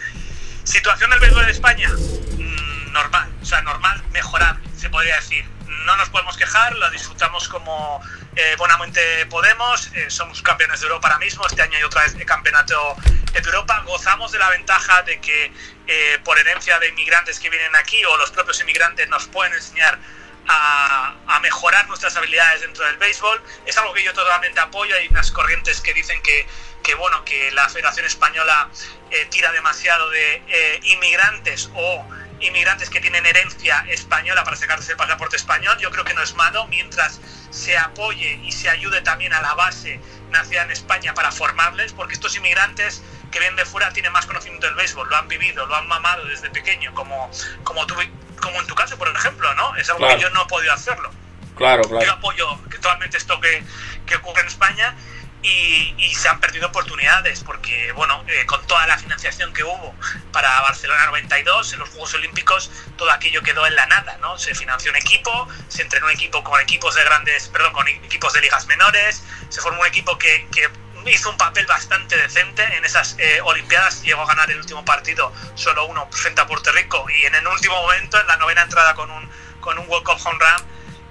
Situación 0.64 1.08
del 1.10 1.20
béisbol 1.20 1.44
en 1.44 1.48
España, 1.48 1.88
Mm, 1.88 2.92
normal, 2.92 3.32
o 3.40 3.44
sea, 3.44 3.62
normal, 3.62 4.02
mejorable, 4.12 4.62
se 4.76 4.90
podría 4.90 5.16
decir. 5.16 5.44
No 5.86 5.96
nos 5.96 6.10
podemos 6.10 6.36
quejar, 6.36 6.74
lo 6.76 6.90
disfrutamos 6.90 7.48
como 7.48 8.00
eh, 8.36 8.54
buenamente 8.58 9.26
podemos. 9.26 9.88
eh, 9.94 10.10
somos 10.10 10.40
campeones 10.42 10.80
de 10.80 10.86
Europa 10.86 11.08
ahora 11.08 11.18
mismo. 11.18 11.46
Este 11.46 11.60
año 11.62 11.76
hay 11.76 11.82
otra 11.82 12.02
vez 12.02 12.14
el 12.14 12.24
campeonato 12.26 12.96
de 13.32 13.38
Europa. 13.40 13.82
Gozamos 13.86 14.30
de 14.32 14.38
la 14.38 14.50
ventaja 14.50 15.02
de 15.02 15.20
que 15.20 15.52
eh, 15.86 16.18
por 16.24 16.38
herencia 16.38 16.78
de 16.78 16.88
inmigrantes 16.88 17.40
que 17.40 17.50
vienen 17.50 17.74
aquí 17.76 18.04
o 18.04 18.16
los 18.16 18.30
propios 18.30 18.60
inmigrantes 18.60 19.08
nos 19.08 19.26
pueden 19.26 19.54
enseñar 19.54 19.98
a, 20.48 21.38
mejorar 21.42 21.88
nuestras 21.88 22.14
habilidades 22.16 22.60
dentro 22.60 22.84
del 22.86 22.98
béisbol. 22.98 23.42
Es 23.66 23.76
algo 23.76 23.92
que 23.92 24.04
yo 24.04 24.12
totalmente 24.14 24.60
apoyo. 24.60 24.94
Hay 24.94 25.08
unas 25.08 25.32
corrientes 25.32 25.80
que 25.80 25.92
dicen 25.92 26.22
que, 26.22 26.46
que 26.84 26.94
bueno, 26.94 27.24
que 27.24 27.50
la 27.50 27.68
Federación 27.68 28.06
Española 28.06 28.70
eh, 29.10 29.26
tira 29.28 29.50
demasiado 29.50 30.08
de 30.10 30.42
eh, 30.46 30.80
inmigrantes 30.84 31.68
o 31.74 32.06
inmigrantes 32.40 32.90
que 32.90 33.00
tienen 33.00 33.26
herencia 33.26 33.84
española 33.88 34.44
para 34.44 34.56
sacarse 34.56 34.92
el 34.92 34.96
pasaporte 34.96 35.36
español. 35.36 35.76
Yo 35.78 35.90
creo 35.90 36.04
que 36.04 36.14
no 36.14 36.22
es 36.22 36.34
malo 36.34 36.66
mientras 36.68 37.20
se 37.50 37.76
apoye 37.76 38.40
y 38.44 38.52
se 38.52 38.68
ayude 38.68 39.00
también 39.02 39.32
a 39.32 39.42
la 39.42 39.54
base 39.54 40.00
nacida 40.30 40.62
en 40.62 40.70
España 40.70 41.14
para 41.14 41.30
formarles, 41.30 41.92
porque 41.92 42.14
estos 42.14 42.36
inmigrantes 42.36 43.02
que 43.30 43.38
vienen 43.38 43.56
de 43.56 43.64
fuera 43.64 43.92
tienen 43.92 44.12
más 44.12 44.26
conocimiento 44.26 44.66
del 44.66 44.76
béisbol, 44.76 45.08
lo 45.08 45.16
han 45.16 45.28
vivido, 45.28 45.66
lo 45.66 45.76
han 45.76 45.86
mamado 45.86 46.24
desde 46.26 46.50
pequeño, 46.50 46.94
como, 46.94 47.30
como, 47.64 47.86
tú, 47.86 47.96
como 48.42 48.60
en 48.60 48.66
tu 48.66 48.74
caso, 48.74 48.98
por 48.98 49.08
ejemplo, 49.08 49.54
¿no? 49.54 49.74
Es 49.76 49.88
algo 49.88 50.00
Claro. 50.00 50.16
que 50.16 50.22
yo 50.22 50.30
no 50.30 50.42
he 50.42 50.46
podido 50.46 50.72
hacerlo. 50.74 51.10
Claro, 51.56 51.82
Yo 51.84 51.88
claro. 51.90 52.12
apoyo 52.12 52.58
totalmente 52.70 53.16
esto 53.16 53.40
que, 53.40 53.62
que 54.06 54.16
ocurre 54.16 54.40
en 54.42 54.48
España 54.48 54.94
y, 55.42 55.94
y 55.98 56.14
se 56.14 56.28
han 56.28 56.40
perdido 56.40 56.68
oportunidades 56.68 57.42
porque, 57.44 57.92
bueno, 57.92 58.24
eh, 58.28 58.46
con 58.46 58.64
toda 58.66 58.86
la 58.86 58.96
financiación 58.96 59.52
que 59.52 59.62
hubo 59.64 59.94
para 60.32 60.60
Barcelona 60.62 61.06
92, 61.06 61.72
en 61.72 61.78
los 61.80 61.88
Juegos 61.90 62.14
Olímpicos, 62.14 62.70
todo 62.96 63.10
aquello 63.10 63.42
quedó 63.42 63.66
en 63.66 63.74
la 63.74 63.86
nada, 63.86 64.16
¿no? 64.20 64.38
Se 64.38 64.54
financió 64.54 64.90
un 64.92 64.96
equipo, 64.98 65.48
se 65.68 65.82
entrenó 65.82 66.06
un 66.06 66.12
equipo 66.12 66.42
con 66.44 66.60
equipos 66.60 66.94
de 66.94 67.04
grandes, 67.04 67.48
perdón, 67.48 67.72
con 67.72 67.86
equipos 67.88 68.32
de 68.34 68.40
ligas 68.40 68.66
menores, 68.66 69.22
se 69.48 69.60
formó 69.60 69.80
un 69.80 69.86
equipo 69.86 70.16
que, 70.18 70.46
que 70.52 70.68
hizo 71.06 71.30
un 71.30 71.36
papel 71.36 71.66
bastante 71.66 72.16
decente 72.16 72.62
en 72.76 72.84
esas 72.84 73.16
eh, 73.18 73.40
Olimpiadas, 73.42 74.02
llegó 74.02 74.22
a 74.22 74.26
ganar 74.26 74.50
el 74.50 74.58
último 74.58 74.84
partido 74.84 75.32
solo 75.54 75.86
uno 75.86 76.08
frente 76.10 76.40
a 76.40 76.46
Puerto 76.46 76.70
Rico 76.72 77.06
y 77.10 77.26
en 77.26 77.34
el 77.34 77.46
último 77.46 77.80
momento, 77.80 78.20
en 78.20 78.26
la 78.26 78.36
novena 78.36 78.62
entrada 78.62 78.94
con 78.94 79.10
un, 79.10 79.30
con 79.60 79.78
un 79.78 79.88
World 79.88 80.06
Cup 80.06 80.20
home 80.24 80.38
run, 80.38 80.66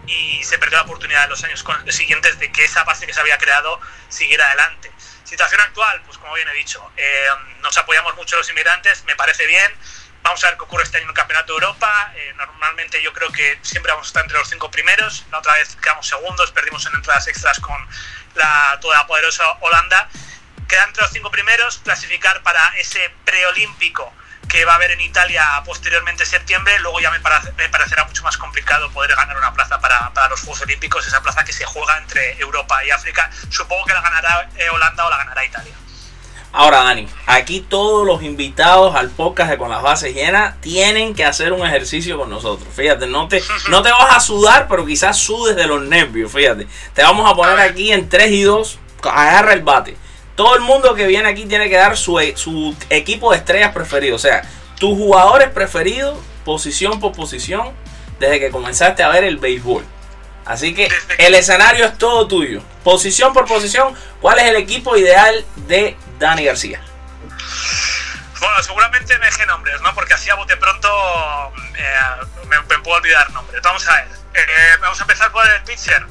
y 0.08 0.44
se 0.44 0.58
perdió 0.58 0.78
la 0.78 0.84
oportunidad 0.84 1.24
en 1.24 1.30
los 1.30 1.44
años 1.44 1.64
siguientes 1.90 2.38
de 2.40 2.52
que 2.52 2.66
esa 2.66 2.84
base 2.84 3.06
que 3.06 3.14
se 3.14 3.20
había 3.20 3.38
creado 3.38 3.80
siguiera 4.10 4.46
adelante. 4.48 4.92
Situación 5.24 5.62
actual, 5.62 6.02
pues 6.06 6.18
como 6.18 6.34
bien 6.34 6.48
he 6.50 6.54
dicho, 6.54 6.92
eh, 6.98 7.28
nos 7.62 7.78
apoyamos 7.78 8.16
mucho 8.16 8.36
los 8.36 8.50
inmigrantes, 8.50 9.04
me 9.06 9.16
parece 9.16 9.46
bien. 9.48 9.72
Vamos 10.24 10.44
a 10.44 10.50
ver 10.50 10.58
qué 10.58 10.64
ocurre 10.64 10.84
este 10.84 10.98
año 10.98 11.06
en 11.06 11.10
el 11.10 11.16
Campeonato 11.16 11.54
de 11.54 11.66
Europa. 11.66 12.12
Eh, 12.16 12.34
normalmente 12.36 13.02
yo 13.02 13.12
creo 13.12 13.32
que 13.32 13.58
siempre 13.64 13.92
vamos 13.92 14.08
a 14.08 14.10
estar 14.10 14.24
entre 14.24 14.38
los 14.38 14.50
cinco 14.50 14.70
primeros. 14.70 15.26
La 15.32 15.40
otra 15.40 15.54
vez 15.54 15.76
quedamos 15.78 16.08
segundos, 16.08 16.52
perdimos 16.52 16.86
en 16.86 16.96
entradas 16.96 17.28
extras 17.28 17.60
con 17.60 17.88
la 18.36 18.78
toda 18.82 19.06
poderosa 19.08 19.44
Holanda. 19.62 20.10
Quedan 20.68 20.88
entre 20.90 21.04
los 21.04 21.12
cinco 21.12 21.32
primeros, 21.32 21.80
clasificar 21.80 22.44
para 22.44 22.64
ese 22.78 23.14
preolímpico 23.26 24.14
que 24.48 24.66
va 24.66 24.74
a 24.74 24.76
haber 24.76 24.92
en 24.92 25.02
Italia 25.02 25.46
posteriormente 25.66 26.24
en 26.24 26.30
septiembre, 26.30 26.78
luego 26.80 27.00
ya 27.00 27.10
me, 27.12 27.20
para- 27.22 27.42
me 27.58 27.70
parecerá 27.70 28.04
mucho 28.06 28.24
más 28.24 28.38
complicado 28.38 28.92
poder 28.92 29.16
ganar 29.16 29.38
una 29.38 29.54
plaza 29.54 29.80
para, 29.80 30.10
para 30.14 30.28
los 30.30 30.42
Juegos 30.42 30.62
Olímpicos, 30.62 31.08
esa 31.08 31.22
plaza 31.22 31.44
que 31.46 31.54
se 31.54 31.66
juega 31.66 31.98
entre 31.98 32.38
Europa 32.40 32.84
y 32.84 32.92
África. 32.92 33.30
Supongo 33.50 33.86
que 33.86 33.94
la 33.94 34.02
ganará 34.02 34.50
eh, 34.58 34.70
Holanda 34.70 35.06
o 35.06 35.10
la 35.10 35.18
ganará 35.18 35.46
Italia. 35.46 35.74
Ahora, 36.54 36.84
Dani, 36.84 37.08
aquí 37.28 37.62
todos 37.62 38.06
los 38.06 38.24
invitados 38.24 38.94
al 38.96 39.10
podcast 39.10 39.52
de 39.52 39.58
Con 39.58 39.70
las 39.70 39.82
Bases 39.82 40.14
Llenas 40.14 40.60
tienen 40.60 41.14
que 41.16 41.24
hacer 41.24 41.54
un 41.54 41.66
ejercicio 41.66 42.18
con 42.18 42.30
nosotros. 42.30 42.68
Fíjate, 42.76 43.08
no 43.08 43.30
te, 43.30 43.42
no 43.70 43.82
te 43.82 43.90
vas 43.90 44.18
a 44.18 44.20
sudar, 44.20 44.68
pero 44.68 44.86
quizás 44.86 45.18
sudes 45.18 45.56
de 45.56 45.66
los 45.66 45.82
nervios. 45.82 46.30
Fíjate, 46.30 46.68
te 46.94 47.04
vamos 47.04 47.30
a 47.32 47.36
poner 47.36 47.58
aquí 47.60 47.94
en 47.94 48.10
3 48.10 48.32
y 48.32 48.42
2. 48.42 48.80
Agarra 49.04 49.54
el 49.54 49.62
bate. 49.62 49.96
Todo 50.36 50.56
el 50.56 50.62
mundo 50.62 50.94
que 50.94 51.08
viene 51.08 51.30
aquí 51.30 51.46
tiene 51.46 51.70
que 51.70 51.78
dar 51.78 51.96
su, 51.96 52.20
su 52.36 52.76
equipo 52.90 53.32
de 53.32 53.38
estrellas 53.38 53.74
preferido. 53.74 54.18
O 54.18 54.20
sea, 54.20 54.42
tus 54.78 54.98
jugadores 54.98 55.50
preferidos, 55.50 56.18
posición 56.44 57.00
por 57.00 57.14
posición, 57.14 57.70
desde 58.20 58.42
que 58.42 58.50
comenzaste 58.50 59.04
a 59.04 59.10
ver 59.10 59.24
el 59.24 59.38
béisbol. 59.38 59.86
Así 60.44 60.74
que 60.74 60.90
el 61.18 61.34
escenario 61.34 61.86
es 61.86 61.98
todo 61.98 62.28
tuyo. 62.28 62.62
Posición 62.84 63.32
por 63.32 63.46
posición, 63.46 63.94
¿cuál 64.20 64.40
es 64.40 64.46
el 64.46 64.58
equipo 64.58 64.98
ideal 64.98 65.46
de 65.68 65.96
Dani 66.22 66.46
García? 66.46 66.82
Bueno, 68.40 68.64
seguramente 68.64 69.18
me 69.20 69.26
deje 69.26 69.46
nombres, 69.46 69.82
¿no? 69.82 69.94
Porque 69.94 70.14
así 70.14 70.30
a 70.30 70.36
bote 70.36 70.56
pronto 70.56 70.88
eh, 71.76 72.00
me, 72.48 72.62
me, 72.62 72.80
puedo 72.80 72.98
olvidar 72.98 73.30
nombres. 73.32 73.62
Vamos 73.62 73.88
a 73.88 73.96
ver. 73.96 74.08
Eh, 74.34 74.78
vamos 74.80 75.00
a 75.00 75.04
empezar 75.04 75.32
por 75.32 75.46
el 75.48 75.62
pitcher. 75.64 76.06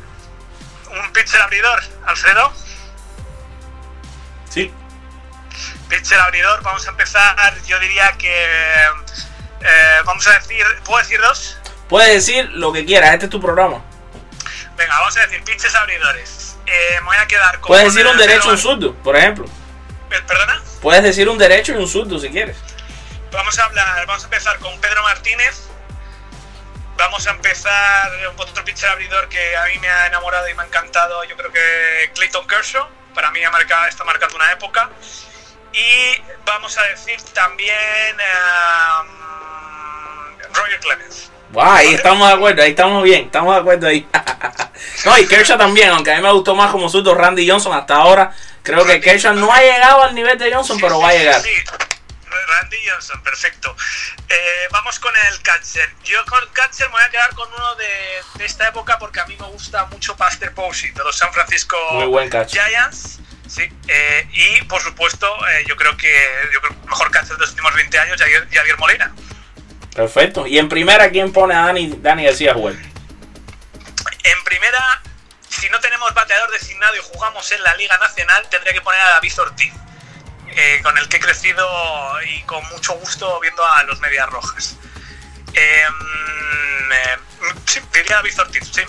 Un 0.90 1.12
pitcher 1.12 1.40
abridor, 1.40 1.80
Alfredo. 2.06 2.52
Sí. 4.48 4.72
Pitcher 5.88 6.20
abridor, 6.20 6.62
vamos 6.62 6.86
a 6.86 6.90
empezar. 6.90 7.62
Yo 7.66 7.78
diría 7.78 8.12
que. 8.18 8.44
Eh, 9.60 10.02
vamos 10.04 10.26
a 10.26 10.32
decir. 10.32 10.64
¿Puedo 10.84 10.98
decir 10.98 11.20
dos? 11.20 11.56
Puedes 11.88 12.14
decir 12.14 12.48
lo 12.52 12.72
que 12.72 12.84
quieras, 12.84 13.12
este 13.14 13.26
es 13.26 13.30
tu 13.30 13.40
programa. 13.40 13.82
Venga, 14.76 14.98
vamos 14.98 15.16
a 15.16 15.20
decir 15.20 15.42
pitches 15.44 15.74
abridores. 15.74 16.56
Eh, 16.66 16.98
me 17.00 17.06
voy 17.06 17.16
a 17.16 17.26
quedar 17.26 17.60
con. 17.60 17.68
Puedes 17.68 17.92
decir 17.92 18.06
un 18.06 18.16
derecho 18.16 18.50
un 18.50 18.58
zurdo, 18.58 18.94
por 18.94 19.16
ejemplo. 19.16 19.46
¿Perdona? 20.10 20.62
Puedes 20.82 21.02
decir 21.02 21.28
un 21.28 21.38
derecho 21.38 21.72
y 21.72 21.76
un 21.76 21.88
zurdo 21.88 22.18
si 22.18 22.30
quieres. 22.30 22.56
Vamos 23.32 23.58
a 23.58 23.64
hablar, 23.64 24.06
vamos 24.06 24.22
a 24.22 24.26
empezar 24.26 24.58
con 24.58 24.78
Pedro 24.80 25.02
Martínez. 25.02 25.68
Vamos 26.96 27.26
a 27.26 27.30
empezar 27.30 28.10
otro 28.36 28.64
pitcher 28.64 28.90
abridor 28.90 29.28
que 29.28 29.56
a 29.56 29.64
mí 29.66 29.78
me 29.78 29.88
ha 29.88 30.06
enamorado 30.08 30.48
y 30.48 30.54
me 30.54 30.62
ha 30.62 30.66
encantado. 30.66 31.24
Yo 31.24 31.36
creo 31.36 31.50
que 31.52 32.10
Clayton 32.14 32.46
Kershaw. 32.46 32.88
Para 33.14 33.30
mí 33.30 33.42
ha 33.42 33.50
marcado, 33.50 33.86
está 33.86 34.04
marcando 34.04 34.36
una 34.36 34.52
época. 34.52 34.90
Y 35.72 36.20
vamos 36.44 36.76
a 36.76 36.82
decir 36.84 37.20
también 37.32 38.16
um, 39.00 39.08
Roger 40.54 40.80
Clemens. 40.80 41.30
Wow, 41.52 41.64
ahí 41.64 41.94
estamos 41.94 42.28
de 42.28 42.34
acuerdo, 42.34 42.62
ahí 42.62 42.70
estamos 42.70 43.02
bien, 43.02 43.24
estamos 43.24 43.54
de 43.54 43.60
acuerdo 43.60 43.88
ahí. 43.88 44.06
no, 45.04 45.18
y 45.18 45.26
Kershaw 45.26 45.58
también, 45.58 45.90
aunque 45.90 46.12
a 46.12 46.16
mí 46.16 46.22
me 46.22 46.32
gustó 46.32 46.54
más 46.54 46.70
como 46.70 46.88
surdo 46.88 47.14
Randy 47.14 47.48
Johnson 47.48 47.72
hasta 47.72 47.96
ahora. 47.96 48.32
Creo 48.62 48.84
que 48.84 49.00
Kershaw 49.00 49.34
no 49.34 49.52
ha 49.52 49.60
llegado 49.60 50.02
al 50.04 50.14
nivel 50.14 50.38
de 50.38 50.52
Johnson, 50.54 50.76
Sí, 50.76 50.82
pero 50.82 50.96
sí, 50.96 51.02
va 51.02 51.08
a 51.08 51.12
llegar. 51.12 51.40
sí. 51.42 51.50
Randy 52.46 52.76
Johnson, 52.88 53.22
perfecto. 53.22 53.76
Eh, 54.28 54.68
vamos 54.70 54.98
con 55.00 55.12
el 55.28 55.42
catcher. 55.42 55.88
Yo 56.04 56.24
con 56.26 56.40
catcher 56.52 56.86
me 56.88 56.92
voy 56.92 57.02
a 57.02 57.10
quedar 57.10 57.34
con 57.34 57.48
uno 57.52 57.74
de, 57.76 57.88
de 58.36 58.44
esta 58.44 58.68
época 58.68 58.98
porque 58.98 59.18
a 59.20 59.26
mí 59.26 59.36
me 59.38 59.46
gusta 59.46 59.86
mucho 59.86 60.16
Pastor 60.16 60.52
Posey, 60.54 60.90
de 60.92 61.02
los 61.02 61.16
San 61.16 61.32
Francisco. 61.32 61.76
Giants. 62.48 63.18
Sí, 63.48 63.62
eh, 63.88 64.28
y 64.32 64.62
por 64.64 64.80
supuesto, 64.80 65.26
eh, 65.48 65.64
yo 65.66 65.74
creo 65.76 65.96
que 65.96 66.12
yo 66.52 66.60
creo 66.60 66.70
que 66.70 66.84
el 66.84 66.88
mejor 66.90 67.10
catcher 67.10 67.34
de 67.36 67.40
los 67.40 67.50
últimos 67.50 67.74
20 67.74 67.98
años, 67.98 68.20
Javier, 68.20 68.48
Javier 68.52 68.78
Molina. 68.78 69.12
Perfecto. 69.94 70.46
Y 70.46 70.58
en 70.58 70.68
primera, 70.68 71.10
¿quién 71.10 71.32
pone 71.32 71.54
a 71.54 71.66
Dani, 71.66 71.98
Dani 71.98 72.24
García 72.24 72.52
a 72.52 72.54
jugar? 72.54 72.74
En 72.74 74.44
primera, 74.44 75.02
si 75.48 75.68
no 75.68 75.80
tenemos 75.80 76.12
bateador 76.14 76.50
designado 76.50 76.94
y 76.96 77.00
jugamos 77.12 77.50
en 77.52 77.62
la 77.62 77.74
Liga 77.74 77.98
Nacional, 77.98 78.46
tendría 78.50 78.72
que 78.72 78.80
poner 78.80 79.00
a 79.00 79.10
David 79.10 79.40
Ortiz, 79.40 79.72
eh, 80.48 80.80
con 80.82 80.96
el 80.98 81.08
que 81.08 81.16
he 81.16 81.20
crecido 81.20 81.68
y 82.22 82.42
con 82.42 82.64
mucho 82.68 82.94
gusto 82.94 83.40
viendo 83.40 83.64
a 83.64 83.82
los 83.84 84.00
Medias 84.00 84.28
Rojas. 84.30 84.76
Eh, 85.54 85.84
eh, 86.92 87.18
sí, 87.66 87.80
diría 87.92 88.16
David 88.16 88.40
Ortiz, 88.40 88.70
sí. 88.72 88.82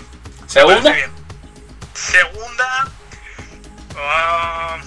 ¿Segunda? 0.46 0.92
Bien. 0.92 1.12
Segunda. 1.94 2.88
ah, 3.96 4.80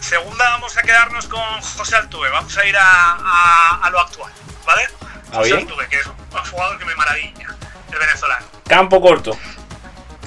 segunda 0.00 0.48
vamos 0.50 0.76
a 0.76 0.82
quedarnos 0.82 1.26
con 1.28 1.40
José 1.62 1.96
Altuve. 1.96 2.28
Vamos 2.30 2.56
a 2.56 2.64
ir 2.66 2.76
a, 2.76 2.82
a- 2.84 3.80
a 3.82 3.90
lo 3.90 4.00
actual, 4.00 4.32
¿vale? 4.66 4.88
Ah, 5.32 5.36
José. 5.36 5.54
Altuve, 5.54 5.88
que 5.88 5.96
es 5.96 6.06
un 6.06 6.14
jugador 6.50 6.78
que 6.78 6.84
me 6.84 6.94
maravilla, 6.96 7.46
el 7.92 7.98
venezolano. 7.98 8.46
Campo 8.66 9.00
corto. 9.00 9.38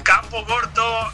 Campo 0.02 0.44
corto, 0.44 1.12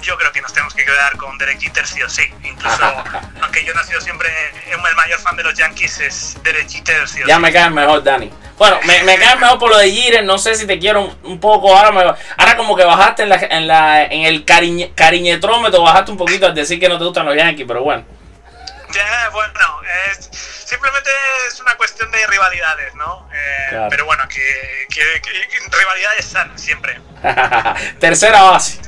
yo 0.00 0.16
creo 0.16 0.32
que 0.32 0.40
nos 0.40 0.52
tenemos 0.52 0.74
que 0.74 0.84
quedar 0.84 1.16
con 1.16 1.36
Derek 1.38 1.60
Jeter 1.60 1.86
sí 1.86 2.02
o 2.02 2.08
sí. 2.08 2.22
Incluso, 2.42 2.82
aunque 3.42 3.64
yo 3.64 3.74
no 3.74 3.80
he 3.82 3.84
sido 3.84 4.00
siempre 4.00 4.28
el 4.70 4.96
mayor 4.96 5.18
fan 5.20 5.36
de 5.36 5.44
los 5.44 5.54
Yankees, 5.54 6.00
es 6.00 6.36
Derek 6.42 6.68
Jeter 6.68 7.08
sí 7.08 7.22
o 7.22 7.26
Ya 7.26 7.36
sí. 7.36 7.40
me 7.42 7.52
cae 7.52 7.70
mejor, 7.70 8.02
Dani. 8.02 8.32
Bueno, 8.58 8.78
me, 8.84 9.02
me 9.04 9.16
cae 9.18 9.36
mejor 9.36 9.58
por 9.58 9.70
lo 9.70 9.78
de 9.78 9.90
Jeter. 9.90 10.24
No 10.24 10.36
sé 10.38 10.54
si 10.56 10.66
te 10.66 10.78
quiero 10.78 11.02
un, 11.02 11.18
un 11.24 11.40
poco. 11.40 11.76
Ahora, 11.76 11.92
me- 11.92 12.02
ahora 12.36 12.56
como 12.56 12.74
que 12.76 12.84
bajaste 12.84 13.22
en, 13.22 13.28
la, 13.28 13.36
en, 13.36 13.66
la, 13.68 14.04
en 14.04 14.22
el 14.26 14.44
cariñe- 14.44 14.92
cariñetrómetro, 14.94 15.82
bajaste 15.82 16.10
un 16.10 16.16
poquito 16.18 16.46
al 16.46 16.54
decir 16.54 16.80
que 16.80 16.88
no 16.88 16.98
te 16.98 17.04
gustan 17.04 17.24
los 17.26 17.36
Yankees, 17.36 17.66
pero 17.68 17.82
bueno. 17.82 18.04
Ya, 18.92 19.28
bueno, 19.30 19.52
es, 20.10 20.28
simplemente 20.32 21.10
es 21.46 21.60
una 21.60 21.76
cuestión 21.76 22.10
de 22.10 22.26
rivalidades, 22.26 22.94
¿no? 22.96 23.28
Eh, 23.32 23.66
Claro. 23.70 23.86
Pero 23.90 24.04
bueno, 24.06 24.24
que, 24.28 24.86
que- 24.88 25.20
que 25.22 25.76
rivalidades 25.78 26.24
sanas 26.24 26.60
siempre. 26.60 26.98
Tercera 28.00 28.42
base. 28.42 28.80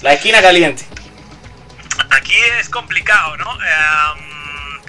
La 0.00 0.14
esquina 0.14 0.40
caliente. 0.42 0.84
Aquí 2.10 2.34
es 2.58 2.68
complicado, 2.68 3.36
¿no? 3.36 3.52
Eh, 3.62 4.84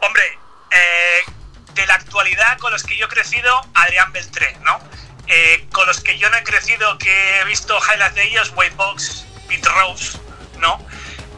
hombre, 0.00 0.22
eh, 0.70 1.32
de 1.76 1.86
la 1.86 1.94
actualidad 1.94 2.58
con 2.58 2.72
los 2.72 2.82
que 2.82 2.96
yo 2.96 3.06
he 3.06 3.08
crecido, 3.08 3.60
Adrián 3.74 4.10
Beltré, 4.12 4.56
¿no? 4.64 4.80
Eh, 5.28 5.66
con 5.72 5.86
los 5.86 6.00
que 6.00 6.18
yo 6.18 6.28
no 6.30 6.36
he 6.36 6.42
crecido, 6.42 6.98
que 6.98 7.40
he 7.40 7.44
visto 7.44 7.78
highlights 7.78 8.14
de 8.14 8.24
ellos, 8.24 8.52
Wade 8.56 8.74
Box, 8.76 9.26
Pete 9.46 9.68
Rose, 9.68 10.18
¿no? 10.58 10.84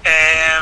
Eh, 0.04 0.58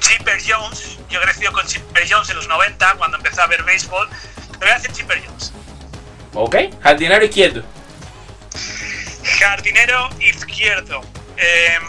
Chipper 0.00 0.40
Jones, 0.44 0.98
yo 1.10 1.20
he 1.20 1.24
crecido 1.24 1.52
con 1.52 1.66
Chipper 1.66 2.06
Jones 2.10 2.30
en 2.30 2.36
los 2.36 2.48
90, 2.48 2.94
cuando 2.94 3.18
empecé 3.18 3.40
a 3.40 3.46
ver 3.46 3.62
béisbol. 3.62 4.08
Te 4.52 4.58
voy 4.58 4.70
a 4.70 4.74
decir 4.78 4.92
Chipper 4.92 5.22
Jones. 5.24 5.52
¿Ok? 6.34 6.56
Jardinero 6.82 7.24
izquierdo. 7.24 7.64
Jardinero 9.38 10.08
izquierdo. 10.20 11.02
Em, 11.36 11.82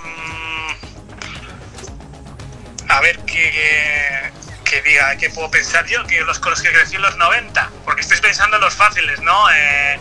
a 2.89 3.01
ver 3.01 3.19
qué, 3.19 4.31
qué 4.69 4.81
diga, 4.81 5.15
qué 5.17 5.29
puedo 5.29 5.49
pensar 5.49 5.85
yo, 5.85 6.05
que 6.05 6.19
los 6.21 6.39
con 6.39 6.51
los 6.51 6.61
que 6.61 6.71
crecí 6.71 6.95
en 6.95 7.01
los 7.01 7.15
90, 7.17 7.71
porque 7.85 8.01
estoy 8.01 8.19
pensando 8.19 8.57
en 8.57 8.61
los 8.63 8.73
fáciles, 8.75 9.19
¿no? 9.21 9.49
Eh, 9.51 9.99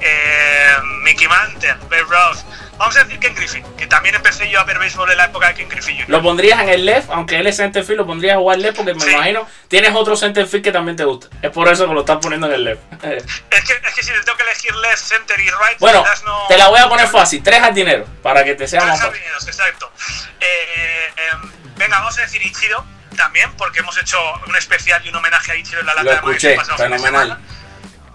eh, 0.00 0.72
Mickey 1.02 1.28
Mantle, 1.28 1.74
Babe 1.90 2.02
Ruth. 2.02 2.38
Vamos 2.78 2.96
a 2.96 3.02
decir 3.02 3.18
Ken 3.18 3.34
Griffey, 3.34 3.60
que 3.76 3.88
también 3.88 4.14
empecé 4.14 4.48
yo 4.48 4.60
a 4.60 4.64
ver 4.64 4.78
béisbol 4.78 5.10
en 5.10 5.16
la 5.16 5.24
época 5.24 5.48
de 5.48 5.54
Ken 5.54 5.68
Griffey 5.68 5.96
Jr. 5.96 6.10
Lo 6.10 6.22
pondrías 6.22 6.60
en 6.60 6.68
el 6.68 6.86
left, 6.86 7.10
aunque 7.10 7.36
él 7.36 7.46
es 7.48 7.56
centerfield, 7.56 7.98
lo 7.98 8.06
pondrías 8.06 8.36
a 8.36 8.38
jugar 8.38 8.58
left 8.58 8.76
porque 8.76 8.94
me 8.94 9.00
Sí. 9.00 9.10
imagino 9.10 9.48
tienes 9.66 9.92
otro 9.96 10.16
centerfield 10.16 10.62
que 10.62 10.70
también 10.70 10.96
te 10.96 11.02
gusta. 11.04 11.26
Es 11.42 11.50
por 11.50 11.66
eso 11.68 11.88
que 11.88 11.94
lo 11.94 12.00
estás 12.00 12.18
poniendo 12.22 12.46
en 12.46 12.52
el 12.52 12.64
left. 12.64 12.82
Es 13.50 13.64
que, 13.64 13.72
es 13.72 13.94
que 13.94 14.02
si 14.04 14.12
le 14.12 14.20
tengo 14.22 14.38
que 14.38 14.44
elegir 14.44 14.72
left, 14.76 14.98
center 14.98 15.40
y 15.40 15.44
right, 15.50 15.78
bueno, 15.80 16.04
no... 16.24 16.46
te 16.48 16.56
la 16.56 16.68
voy 16.68 16.78
a 16.78 16.88
poner 16.88 17.08
fácil. 17.08 17.42
Tres 17.42 17.60
jardineros 17.60 18.08
para 18.22 18.44
que 18.44 18.54
te 18.54 18.68
sea 18.68 18.78
Tres 18.80 18.90
más 18.92 19.00
fácil. 19.00 19.14
jardineros, 19.14 19.46
exacto. 19.48 19.92
Eh, 20.40 21.12
em, 21.32 21.50
venga, 21.76 21.98
vamos 21.98 22.16
a 22.18 22.20
decir 22.22 22.40
Ichiro 22.46 22.84
también, 23.18 23.52
porque 23.56 23.80
hemos 23.80 23.98
hecho 23.98 24.18
un 24.46 24.56
especial 24.56 25.04
y 25.04 25.10
un 25.10 25.16
homenaje 25.16 25.52
a 25.52 25.56
Ichiro 25.56 25.80
en 25.80 25.86
la 25.86 25.94
lata 25.94 26.04
Lo 26.04 26.10
de 26.10 26.22
Maíz 26.22 26.44
escuché, 26.44 26.72
de 26.72 26.78
fenomenal. 26.78 27.38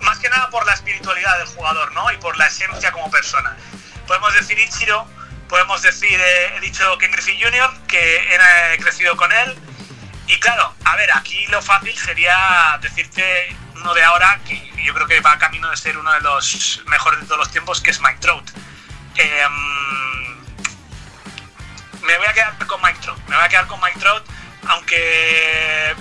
Más 0.02 0.18
que 0.18 0.30
nada 0.30 0.50
por 0.50 0.66
la 0.66 0.74
espiritualidad 0.74 1.38
del 1.38 1.48
jugador, 1.48 1.92
¿no? 1.92 2.12
Y 2.12 2.18
por 2.18 2.36
la 2.38 2.48
esencia 2.48 2.92
como 2.92 3.12
persona. 3.12 3.56
Podemos 4.08 4.34
decir 4.34 4.58
Ichiro, 4.58 5.08
podemos 5.48 5.82
decir, 5.82 6.20
eh, 6.20 6.56
he 6.56 6.60
dicho 6.62 6.98
Ken 6.98 7.12
Griffey 7.12 7.39
Jr., 7.42 7.70
que 7.88 8.18
he, 8.18 8.36
eh, 8.36 8.78
crecido 8.80 9.16
con 9.16 9.32
él. 9.32 9.56
Y 10.28 10.39
claro, 10.39 10.74
a 10.86 10.96
ver, 10.96 11.10
aquí 11.16 11.46
lo 11.48 11.62
fácil 11.62 11.96
sería 11.98 12.80
decirte 12.82 13.56
uno 13.76 13.94
de 13.94 14.04
ahora, 14.04 14.39
que 14.48 14.72
yo 14.84 14.94
creo 14.94 15.08
que 15.08 15.20
va 15.20 15.38
camino 15.38 15.70
de 15.70 15.78
ser 15.78 15.98
uno 15.98 16.12
de 16.13 16.22
los 16.22 16.82
mejores 16.88 17.20
de 17.20 17.26
todos 17.26 17.39
los 17.39 17.52
tiempos, 17.52 17.82
que 17.82 17.92
es 17.92 18.02
Mike 18.02 18.20
Trout. 18.20 18.50
Em, 19.16 20.38
me 22.02 22.18
voy 22.18 22.28
a 22.28 22.34
quedar 22.34 22.66
con 22.66 22.82
Mike 22.82 23.00
Trout. 23.02 23.20
Me 23.28 23.36
voy 23.36 23.46
a 23.46 23.50
quedar 23.50 23.68
con 23.68 23.80
Mike 23.82 24.00
Trout, 24.00 24.26
aunque 24.67 25.91
eh, 25.91 25.95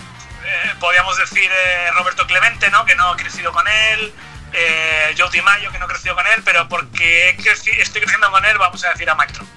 podríamos 0.81 1.17
decir 1.19 1.51
eh, 1.51 1.91
Roberto 1.93 2.27
Clemente, 2.27 2.71
¿no? 2.71 2.85
Que 2.85 2.95
no 2.95 3.13
he 3.15 3.17
crecido 3.17 3.53
con 3.53 3.67
él. 3.69 4.13
Eh, 4.55 5.15
Joe 5.17 5.31
DiMaggio, 5.31 5.71
que 5.73 5.79
no 5.79 5.87
he 5.87 5.89
crecido 5.89 6.15
con 6.15 6.27
él, 6.27 6.43
pero 6.45 6.69
porque 6.69 7.37
creci- 7.39 7.79
estoy 7.79 8.03
creciendo 8.03 8.31
con 8.31 8.45
él, 8.45 8.59
vamos 8.59 8.85
a 8.85 8.91
decir 8.91 9.09
a 9.09 9.15
Mike 9.15 9.33
Trout. 9.33 9.49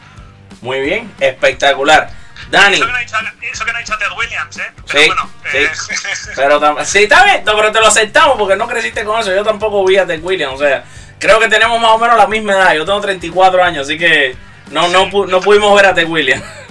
Muy 0.61 0.79
bien, 0.81 1.13
espectacular. 1.19 2.09
Dani. 2.49 2.75
Eso 2.77 2.85
que 2.85 2.91
no 2.91 2.97
ha 2.97 3.01
dicho, 3.01 3.17
eso 3.51 3.65
que 3.65 3.71
no 3.71 3.77
ha 3.77 3.81
dicho 3.81 3.97
Ted 3.97 4.11
Williams, 4.17 4.57
¿eh? 4.57 4.71
Pero 4.87 4.99
Sí, 5.01 5.07
bueno, 5.07 5.29
sí. 5.51 5.57
eh, 5.57 5.71
Pero 6.35 6.61
tam- 6.61 6.85
sí, 6.85 7.03
está 7.03 7.23
bien, 7.25 7.41
pero 7.43 7.71
te 7.71 7.79
lo 7.79 7.87
aceptamos 7.87 8.37
porque 8.37 8.55
no 8.55 8.67
creciste 8.67 9.03
con 9.03 9.19
eso. 9.19 9.33
Yo 9.33 9.43
tampoco 9.43 9.83
vi 9.85 9.97
a 9.97 10.05
Ted 10.05 10.21
Williams. 10.21 10.53
O 10.53 10.57
sea, 10.57 10.83
creo 11.19 11.39
que 11.39 11.47
tenemos 11.49 11.79
más 11.79 11.91
o 11.91 11.97
menos 11.97 12.15
la 12.17 12.27
misma 12.27 12.53
edad. 12.53 12.73
Yo 12.75 12.85
tengo 12.85 13.01
34 13.01 13.63
años, 13.63 13.87
así 13.87 13.97
que 13.97 14.35
no, 14.71 14.87
no, 14.89 15.07
pu- 15.09 15.27
no 15.27 15.41
pudimos 15.41 15.75
ver 15.75 15.87
a 15.87 15.93
Ted 15.93 16.07
Williams. 16.07 16.43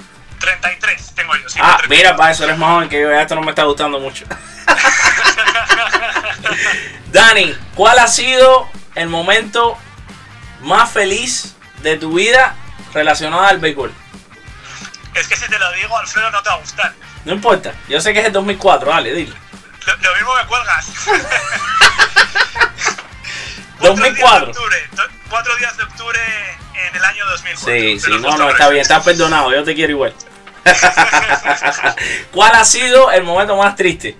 33 0.44 1.14
tengo 1.14 1.32
Ah, 1.60 1.80
mira, 1.88 2.16
para 2.16 2.32
eso 2.32 2.44
eres 2.44 2.58
más 2.58 2.70
joven 2.70 2.88
que 2.88 3.00
yo, 3.00 3.10
esto 3.10 3.34
no 3.34 3.40
me 3.40 3.50
está 3.50 3.64
gustando 3.64 3.98
mucho. 3.98 4.24
Dani, 7.12 7.56
¿cuál 7.74 7.98
ha 7.98 8.06
sido 8.06 8.68
el 8.94 9.08
momento 9.08 9.78
más 10.60 10.90
feliz 10.90 11.56
de 11.82 11.96
tu 11.96 12.14
vida 12.14 12.54
relacionado 12.92 13.44
al 13.44 13.58
béisbol? 13.58 13.92
Es 15.14 15.28
que 15.28 15.36
si 15.36 15.48
te 15.48 15.58
lo 15.58 15.72
digo, 15.72 15.96
Alfredo, 15.96 16.30
no 16.30 16.42
te 16.42 16.48
va 16.48 16.56
a 16.56 16.58
gustar. 16.58 16.92
No 17.24 17.32
importa, 17.32 17.72
yo 17.88 18.00
sé 18.00 18.12
que 18.12 18.20
es 18.20 18.26
el 18.26 18.32
2004, 18.32 18.90
dale, 18.90 19.14
dile. 19.14 19.34
Lo, 19.86 19.96
lo 19.96 20.14
mismo 20.14 20.34
me 20.34 20.46
cuelgas. 20.46 20.86
2004. 23.80 24.52
Cuatro 25.30 25.56
días 25.56 25.76
de 25.76 25.82
octubre 25.84 26.20
en 26.88 26.96
el 26.96 27.04
año 27.04 27.24
2004. 27.26 27.74
Sí, 27.74 28.00
sí, 28.00 28.10
no, 28.20 28.36
no, 28.36 28.50
está 28.50 28.68
bien, 28.68 28.82
estás 28.82 29.04
perdonado, 29.04 29.52
yo 29.52 29.64
te 29.64 29.74
quiero 29.74 29.92
igual. 29.92 30.14
¿Cuál 32.32 32.52
ha 32.54 32.64
sido 32.64 33.10
el 33.10 33.22
momento 33.24 33.56
más 33.56 33.76
triste? 33.76 34.16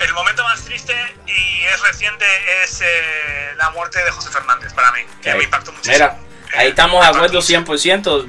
El 0.00 0.12
momento 0.14 0.42
más 0.44 0.62
triste 0.64 0.94
y 1.26 1.64
es 1.64 1.80
reciente 1.82 2.24
es 2.64 2.80
eh, 2.80 3.54
la 3.56 3.70
muerte 3.70 4.02
de 4.02 4.10
José 4.10 4.30
Fernández 4.30 4.72
para 4.72 4.90
mí, 4.92 5.00
que 5.22 5.34
me 5.34 5.44
impactó 5.44 5.72
muchísimo. 5.72 5.94
Mira, 5.94 6.16
ahí 6.56 6.68
estamos 6.68 7.00
de 7.02 7.06
acuerdo 7.06 7.38
100%. 7.40 8.26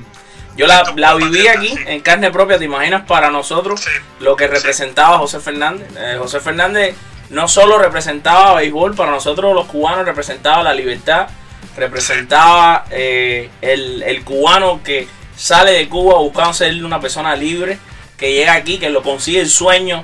Yo 0.56 0.68
la, 0.68 0.84
la 0.96 1.16
viví 1.16 1.48
aquí 1.48 1.76
en 1.88 2.00
carne 2.02 2.30
propia, 2.30 2.60
¿te 2.60 2.66
imaginas 2.66 3.06
para 3.08 3.32
nosotros 3.32 3.82
Sí. 3.82 3.90
lo 4.20 4.36
que 4.36 4.46
representaba 4.48 5.18
José 5.18 5.40
Fernández? 5.40 5.88
Eh, 5.98 6.16
José 6.20 6.40
Fernández 6.40 6.96
no 7.30 7.48
solo 7.48 7.80
representaba 7.80 8.54
béisbol, 8.56 8.96
para 8.96 9.10
nosotros 9.10 9.56
los 9.56 9.66
cubanos 9.66 10.06
representaba 10.06 10.62
la 10.62 10.76
libertad, 10.76 11.28
representaba 11.76 12.86
eh, 12.92 13.50
el, 13.62 14.04
el 14.04 14.24
cubano 14.24 14.84
que 14.84 15.08
sale 15.36 15.72
de 15.72 15.90
Cuba 15.90 16.20
buscando 16.20 16.54
ser 16.54 16.84
una 16.84 17.00
persona 17.00 17.36
libre, 17.36 17.78
que 18.18 18.34
llega 18.34 18.54
aquí, 18.54 18.78
que 18.78 18.90
lo 18.90 19.04
consigue 19.04 19.42
el 19.42 19.50
sueño 19.50 20.04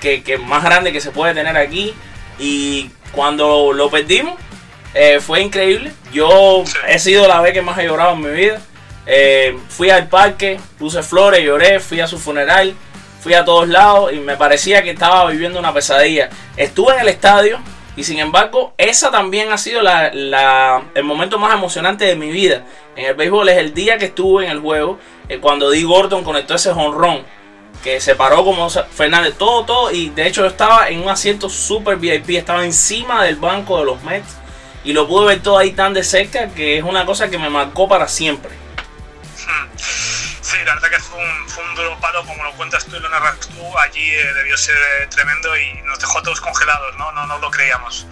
que, 0.00 0.22
que 0.22 0.38
más 0.38 0.62
grande 0.62 0.92
que 0.92 1.00
se 1.00 1.10
puede 1.10 1.34
tener 1.34 1.56
aquí. 1.56 1.94
Y 2.38 2.90
cuando 3.12 3.72
lo 3.72 3.90
perdimos, 3.90 4.34
eh, 4.94 5.20
fue 5.20 5.40
increíble. 5.40 5.92
Yo 6.12 6.62
he 6.86 6.98
sido 6.98 7.26
la 7.26 7.40
vez 7.40 7.52
que 7.52 7.62
más 7.62 7.78
he 7.78 7.84
llorado 7.84 8.14
en 8.14 8.20
mi 8.20 8.30
vida. 8.30 8.60
Eh, 9.06 9.56
fui 9.68 9.90
al 9.90 10.08
parque, 10.08 10.58
puse 10.78 11.02
flores, 11.02 11.42
lloré, 11.42 11.80
fui 11.80 12.00
a 12.00 12.06
su 12.06 12.18
funeral, 12.18 12.74
fui 13.20 13.34
a 13.34 13.44
todos 13.44 13.68
lados 13.68 14.12
y 14.12 14.16
me 14.16 14.36
parecía 14.36 14.82
que 14.82 14.90
estaba 14.90 15.30
viviendo 15.30 15.58
una 15.58 15.74
pesadilla. 15.74 16.30
Estuve 16.56 16.94
en 16.94 17.00
el 17.00 17.08
estadio 17.08 17.58
y 17.96 18.04
sin 18.04 18.18
embargo 18.18 18.74
esa 18.76 19.10
también 19.10 19.52
ha 19.52 19.58
sido 19.58 19.82
la, 19.82 20.10
la- 20.12 20.82
el 20.94 21.04
momento 21.04 21.38
más 21.38 21.52
emocionante 21.54 22.04
de 22.04 22.16
mi 22.16 22.30
vida. 22.30 22.64
En 22.96 23.06
el 23.06 23.14
béisbol 23.14 23.48
es 23.48 23.58
el 23.58 23.74
día 23.74 23.98
que 23.98 24.06
estuve 24.06 24.44
en 24.46 24.50
el 24.50 24.60
juego, 24.60 24.98
eh, 25.28 25.38
cuando 25.38 25.70
Dee 25.70 25.84
Gordon 25.84 26.24
conectó 26.24 26.54
ese 26.54 26.72
jonrón 26.72 27.22
que 27.82 28.00
se 28.00 28.14
paró 28.14 28.44
como 28.44 28.70
Fernández, 28.70 29.34
todo, 29.36 29.64
todo, 29.64 29.90
y 29.92 30.08
de 30.10 30.26
hecho 30.26 30.40
yo 30.42 30.46
estaba 30.48 30.88
en 30.88 31.00
un 31.02 31.08
asiento 31.08 31.48
super 31.50 31.96
VIP, 31.96 32.30
estaba 32.30 32.64
encima 32.64 33.22
del 33.24 33.36
banco 33.36 33.78
de 33.78 33.84
los 33.84 34.02
Mets 34.04 34.36
y 34.84 34.92
lo 34.92 35.06
pude 35.06 35.26
ver 35.26 35.42
todo 35.42 35.58
ahí 35.58 35.72
tan 35.72 35.92
de 35.92 36.02
cerca 36.02 36.48
que 36.48 36.78
es 36.78 36.84
una 36.84 37.04
cosa 37.04 37.28
que 37.30 37.38
me 37.38 37.50
marcó 37.50 37.86
para 37.88 38.08
siempre. 38.08 38.50
Que 40.94 41.00
fue 41.00 41.18
un, 41.18 41.48
fue 41.48 41.64
un 41.64 41.74
duro 41.74 41.98
palo, 42.00 42.24
como 42.24 42.44
lo 42.44 42.52
cuentas 42.52 42.84
tú 42.84 42.94
y 42.94 43.00
lo 43.00 43.08
narras 43.08 43.40
tú, 43.40 43.78
allí 43.78 44.10
eh, 44.10 44.32
debió 44.34 44.56
ser 44.56 44.76
eh, 44.76 45.08
tremendo 45.10 45.48
y 45.56 45.82
nos 45.82 45.98
dejó 45.98 46.22
todos 46.22 46.40
congelados, 46.40 46.96
¿no? 46.96 47.10
No, 47.10 47.26
no 47.26 47.38
lo 47.38 47.50
creíamos. 47.50 48.06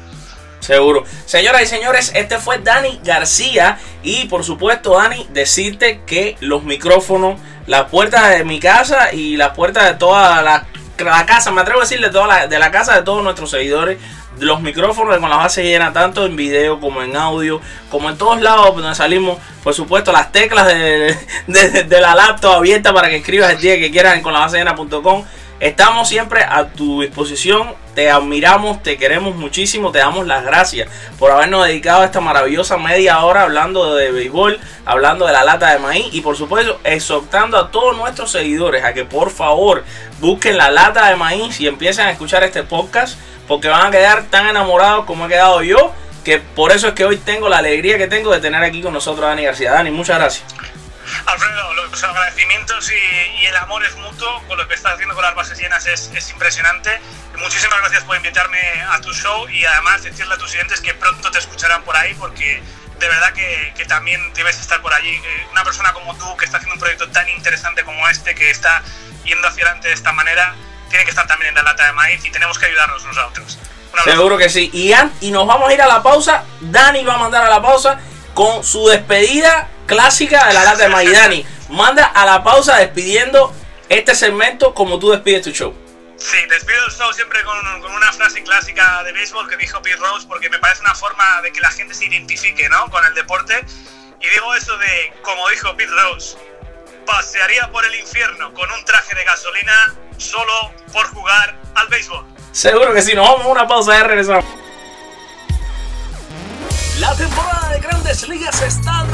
Seguro. 0.59 1.05
Señoras 1.25 1.63
y 1.63 1.67
señores, 1.67 2.11
este 2.13 2.39
fue 2.39 2.59
Dani 2.59 3.01
García. 3.05 3.79
Y 4.03 4.25
por 4.25 4.43
supuesto, 4.43 4.97
Dani, 4.99 5.29
decirte 5.31 6.01
que 6.05 6.37
los 6.41 6.65
micrófonos, 6.65 7.41
las 7.69 7.85
puertas 7.85 8.31
de 8.31 8.45
mi 8.45 8.59
casa 8.59 9.13
y 9.13 9.37
las 9.37 9.51
puertas 9.51 9.85
de 9.85 9.95
toda 9.95 10.43
la, 10.43 10.67
la 10.99 11.25
casa, 11.25 11.53
me 11.53 11.61
atrevo 11.61 11.83
a 11.83 11.85
decir 11.85 12.01
de 12.01 12.11
toda 12.11 12.27
la, 12.27 12.47
de 12.49 12.59
la 12.59 12.73
casa 12.73 12.97
de 12.97 13.03
todos 13.03 13.23
nuestros 13.23 13.49
seguidores, 13.51 13.99
los 14.39 14.61
micrófonos 14.61 15.19
con 15.19 15.31
la 15.31 15.37
base 15.37 15.63
llena, 15.63 15.93
tanto 15.93 16.25
en 16.27 16.37
video 16.37 16.81
como 16.81 17.03
en 17.03 17.17
audio, 17.17 17.61
como 17.91 18.11
en 18.11 18.17
todos 18.19 18.41
lados 18.41 18.75
donde 18.75 18.95
salimos. 18.95 19.39
Por 19.63 19.75
supuesto, 19.75 20.11
las 20.13 20.33
teclas 20.33 20.67
de, 20.67 21.17
de- 21.47 22.01
la 22.01 22.15
laptop 22.15 22.53
abierta 22.57 22.93
para 22.93 23.09
que 23.09 23.17
escribas 23.17 23.53
el 23.53 23.61
día 23.61 23.79
que 23.79 23.91
quieras 23.91 24.17
en 24.17 24.23
conlavasellena.com. 24.23 25.25
Estamos 25.63 26.09
siempre 26.09 26.43
a 26.43 26.71
tu 26.71 27.03
disposición, 27.03 27.77
te 27.95 28.11
admiramos, 28.11 28.83
te 28.83 28.99
queremos 28.99 29.37
muchísimo, 29.37 29.93
te 29.93 30.01
damos 30.01 30.27
las 30.27 30.45
gracias 30.45 30.89
por 31.21 31.31
habernos 31.31 31.65
dedicado 31.65 32.03
a 32.03 32.05
esta 32.05 32.21
maravillosa 32.21 32.79
media 32.79 33.21
hora 33.21 33.43
hablando 33.43 33.95
de 33.95 34.11
béisbol, 34.11 34.59
hablando 34.85 35.25
de 35.25 35.33
la 35.33 35.45
lata 35.45 35.71
de 35.71 35.79
maíz 35.79 36.09
y 36.11 36.21
por 36.21 36.37
supuesto 36.37 36.81
exhortando 36.83 37.57
a 37.57 37.71
todos 37.71 37.97
nuestros 37.97 38.33
seguidores 38.33 38.83
a 38.83 38.93
que 38.93 39.05
por 39.05 39.31
favor 39.31 39.85
busquen 40.19 40.59
la 40.59 40.69
lata 40.69 41.09
de 41.09 41.15
maíz 41.15 41.61
y 41.61 41.69
empiecen 41.69 42.07
a 42.07 42.11
escuchar 42.11 42.43
este 42.43 42.65
podcast 42.65 43.17
porque 43.47 43.69
van 43.69 43.87
a 43.87 43.91
quedar 43.93 44.25
tan 44.31 44.49
enamorados 44.49 45.05
como 45.05 45.27
he 45.27 45.29
quedado 45.29 45.63
yo, 45.63 45.93
que 46.25 46.41
por 46.41 46.73
eso 46.73 46.89
es 46.89 46.95
que 46.95 47.05
hoy 47.05 47.19
tengo 47.19 47.49
la 47.49 47.59
alegría 47.59 47.99
que 47.99 48.09
tengo 48.09 48.33
de 48.33 48.41
tener 48.41 48.65
aquí 48.65 48.83
con 48.83 48.93
nosotros 48.93 49.25
a 49.27 49.29
Dani 49.29 49.45
García. 49.45 49.71
Dani, 49.71 49.93
muchas 49.93 50.19
gracias. 50.19 50.45
Alfredo, 51.27 51.75
los 51.75 52.05
agradecimientos 52.05 52.91
y, 52.91 53.41
y 53.41 53.47
el 53.47 53.57
amor 53.57 53.85
es 53.85 53.95
mutuo 53.97 54.43
con 54.49 54.59
lo 54.59 54.67
que 54.69 54.75
estás 54.75 54.95
haciendo 54.95 55.15
con 55.15 55.23
las 55.25 55.35
bases 55.35 55.59
llenas 55.59 55.87
es, 55.87 56.11
es 56.15 56.31
impresionante. 56.31 57.01
Muchísimas 57.39 57.79
gracias 57.81 58.05
por 58.05 58.17
invitarme 58.17 58.59
a 58.91 59.01
tu 59.01 59.13
show 59.13 59.49
y 59.49 59.65
además 59.65 60.03
decirle 60.03 60.35
a 60.35 60.39
tus 60.39 60.51
clientes 60.53 60.81
que 60.81 60.95
pronto 60.95 61.31
te 61.31 61.39
escucharán 61.39 61.83
por 61.83 61.97
ahí 61.97 62.15
porque 62.15 62.63
de 62.99 63.09
verdad 63.09 63.33
que, 63.33 63.75
que 63.77 63.85
también 63.85 64.33
debes 64.35 64.61
estar 64.61 64.81
por 64.81 64.93
allí. 64.95 65.15
Eh, 65.15 65.47
Una 65.51 65.65
persona 65.65 65.93
como 65.93 66.15
tú 66.17 66.37
que 66.37 66.45
está 66.45 66.59
haciendo 66.59 66.75
un 66.75 66.81
proyecto 66.81 67.09
tan 67.11 67.29
interesante 67.31 67.83
como 67.85 68.09
este, 68.09 68.35
que 68.35 68.51
está 68.51 68.83
yendo 69.25 69.49
hacia 69.49 69.65
adelante 69.65 69.89
de 69.89 69.95
esta 69.95 70.13
manera, 70.13 70.55
tiene 70.89 71.05
que 71.05 71.11
estar 71.11 71.27
también 71.27 71.49
en 71.51 71.55
la 71.57 71.63
lata 71.63 71.87
de 71.87 71.93
maíz 71.93 72.25
y 72.25 72.31
tenemos 72.31 72.59
que 72.59 72.67
ayudarnos 72.67 73.03
unos 73.05 73.19
a 73.19 73.27
otros. 73.27 73.59
Seguro 74.05 74.39
que 74.39 74.49
sí. 74.49 74.71
Y, 74.73 74.93
y 75.21 75.31
nos 75.31 75.47
vamos 75.47 75.69
a 75.69 75.75
ir 75.75 75.83
a 75.83 75.87
la 75.87 76.03
pausa. 76.03 76.45
Dani 76.61 77.05
va 77.05 77.15
a 77.15 77.19
mandar 77.19 77.45
a 77.45 77.49
la 77.49 77.61
pausa 77.61 77.99
con 78.35 78.65
su 78.65 78.89
despedida 78.89 79.69
clásica 79.87 80.47
de 80.47 80.55
la 80.55 80.65
lata 80.65 80.85
de 80.85 80.89
maíz. 80.89 81.13
Dani, 81.13 81.47
manda 81.69 82.07
a 82.07 82.25
la 82.25 82.43
pausa 82.43 82.77
despidiendo 82.77 83.55
este 83.89 84.15
segmento 84.15 84.75
como 84.75 84.99
tú 84.99 85.11
despides 85.11 85.43
tu 85.43 85.51
show. 85.51 85.75
Sí, 86.17 86.39
despido 86.49 86.87
el 86.87 86.93
show 86.93 87.13
siempre 87.13 87.43
con, 87.43 87.83
con 87.83 87.93
una 87.93 88.13
frase 88.13 88.43
clásica 88.45 89.03
de 89.03 89.13
béisbol 89.13 89.49
que 89.49 89.57
dijo 89.57 89.83
Pete 89.83 89.97
Rose 89.97 90.27
porque 90.29 90.49
me 90.51 90.59
parece 90.59 90.83
una 90.83 90.95
forma 90.95 91.43
de 91.43 91.53
que 91.53 91.61
la 91.61 91.71
gente 91.71 91.95
se 91.95 92.07
identifique 92.07 92.69
¿no? 92.69 92.89
con 92.91 93.05
el 93.05 93.15
deporte. 93.15 93.65
Y 94.21 94.29
digo 94.29 94.55
eso 94.55 94.77
de, 94.79 95.13
como 95.23 95.49
dijo 95.49 95.77
Pete 95.77 95.91
Rose, 95.91 96.39
pasearía 97.05 97.69
por 97.73 97.85
el 97.85 97.95
infierno 97.97 98.55
con 98.55 98.71
un 98.71 98.85
traje 98.85 99.15
de 99.17 99.25
gasolina 99.25 99.95
solo 100.17 100.73
por 100.93 101.07
jugar 101.09 101.59
al 101.75 101.89
béisbol. 101.89 102.25
Seguro 102.53 102.93
que 102.93 103.03
sí. 103.03 103.15
Nos 103.15 103.27
vamos 103.27 103.47
a 103.47 103.49
una 103.49 103.67
pausa 103.67 103.99
y 103.99 104.03
regresamos. 104.03 104.45
La 106.99 107.17
temporada 107.17 107.69
de 107.71 107.81
Grandes 107.81 108.29
Ligas 108.29 108.63
está 108.63 109.05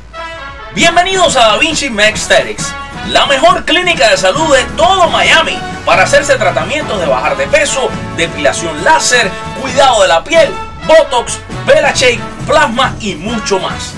Bienvenidos 0.73 1.35
a 1.37 1.47
Da 1.47 1.57
Vinci 1.57 1.87
Aesthetics, 1.87 2.73
la 3.09 3.25
mejor 3.27 3.65
clínica 3.65 4.09
de 4.09 4.17
salud 4.17 4.55
de 4.55 4.63
todo 4.75 5.09
Miami 5.09 5.57
para 5.85 6.03
hacerse 6.03 6.35
tratamientos 6.35 6.99
de 6.99 7.05
bajar 7.05 7.37
de 7.37 7.47
peso, 7.47 7.89
depilación 8.17 8.83
láser, 8.83 9.29
cuidado 9.61 10.01
de 10.01 10.07
la 10.07 10.23
piel, 10.23 10.49
botox, 10.87 11.39
Bella 11.65 11.91
Shake, 11.93 12.21
plasma 12.47 12.95
y 12.99 13.15
mucho 13.15 13.59
más. 13.59 13.93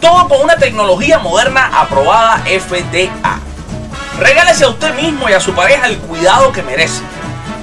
Todo 0.00 0.28
con 0.28 0.42
una 0.42 0.56
tecnología 0.56 1.18
moderna 1.18 1.70
aprobada 1.72 2.38
FDA. 2.38 3.38
Regálese 4.18 4.64
a 4.64 4.68
usted 4.68 4.94
mismo 4.94 5.28
y 5.28 5.32
a 5.32 5.40
su 5.40 5.52
pareja 5.52 5.86
el 5.86 5.98
cuidado 5.98 6.52
que 6.52 6.62
merece. 6.62 7.02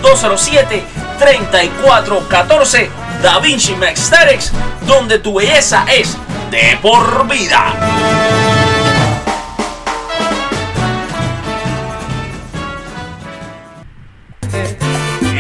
305-207-3414. 0.03 2.91
Da 3.23 3.39
Vinci 3.39 3.77
Maxterex, 3.77 4.51
donde 4.87 5.21
tu 5.21 5.35
belleza 5.35 5.85
es 5.89 6.17
de 6.51 6.77
por 6.83 7.29
vida. 7.29 7.75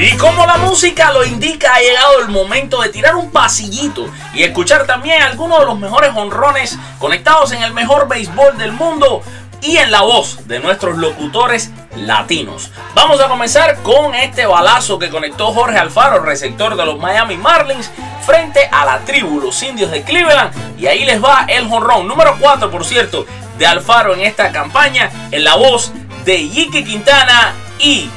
Y 0.00 0.16
como 0.16 0.46
la 0.46 0.56
música 0.58 1.12
lo 1.12 1.24
indica, 1.24 1.74
ha 1.74 1.80
llegado 1.80 2.20
el 2.20 2.28
momento 2.28 2.80
de 2.82 2.88
tirar 2.88 3.14
un 3.14 3.30
pasillito 3.30 4.10
y 4.34 4.42
escuchar 4.42 4.84
también 4.84 5.22
algunos 5.22 5.60
de 5.60 5.66
los 5.66 5.78
mejores 5.78 6.10
honrones 6.16 6.76
conectados 6.98 7.52
en 7.52 7.62
el 7.62 7.72
mejor 7.72 8.08
béisbol 8.08 8.58
del 8.58 8.72
mundo 8.72 9.22
y 9.60 9.76
en 9.76 9.92
la 9.92 10.02
voz 10.02 10.48
de 10.48 10.58
nuestros 10.58 10.98
locutores 10.98 11.70
latinos. 11.96 12.70
Vamos 12.94 13.20
a 13.20 13.28
comenzar 13.28 13.82
con 13.82 14.14
este 14.14 14.46
balazo 14.46 14.98
que 14.98 15.10
conectó 15.10 15.52
Jorge 15.52 15.78
Alfaro, 15.78 16.22
receptor 16.22 16.76
de 16.76 16.84
los 16.84 16.98
Miami 16.98 17.36
Marlins, 17.36 17.90
frente 18.24 18.68
a 18.70 18.84
la 18.84 18.98
tribu, 19.00 19.40
los 19.40 19.62
indios 19.62 19.90
de 19.90 20.02
Cleveland. 20.02 20.52
Y 20.78 20.86
ahí 20.86 21.04
les 21.04 21.22
va 21.22 21.44
el 21.48 21.70
honrón, 21.70 22.08
número 22.08 22.36
4 22.40 22.70
por 22.70 22.84
cierto, 22.84 23.26
de 23.58 23.66
Alfaro 23.66 24.14
en 24.14 24.20
esta 24.20 24.50
campaña, 24.52 25.10
en 25.30 25.44
la 25.44 25.56
voz 25.56 25.92
de 26.24 26.48
Yiki 26.48 26.84
Quintana 26.84 27.54
y 27.78 28.08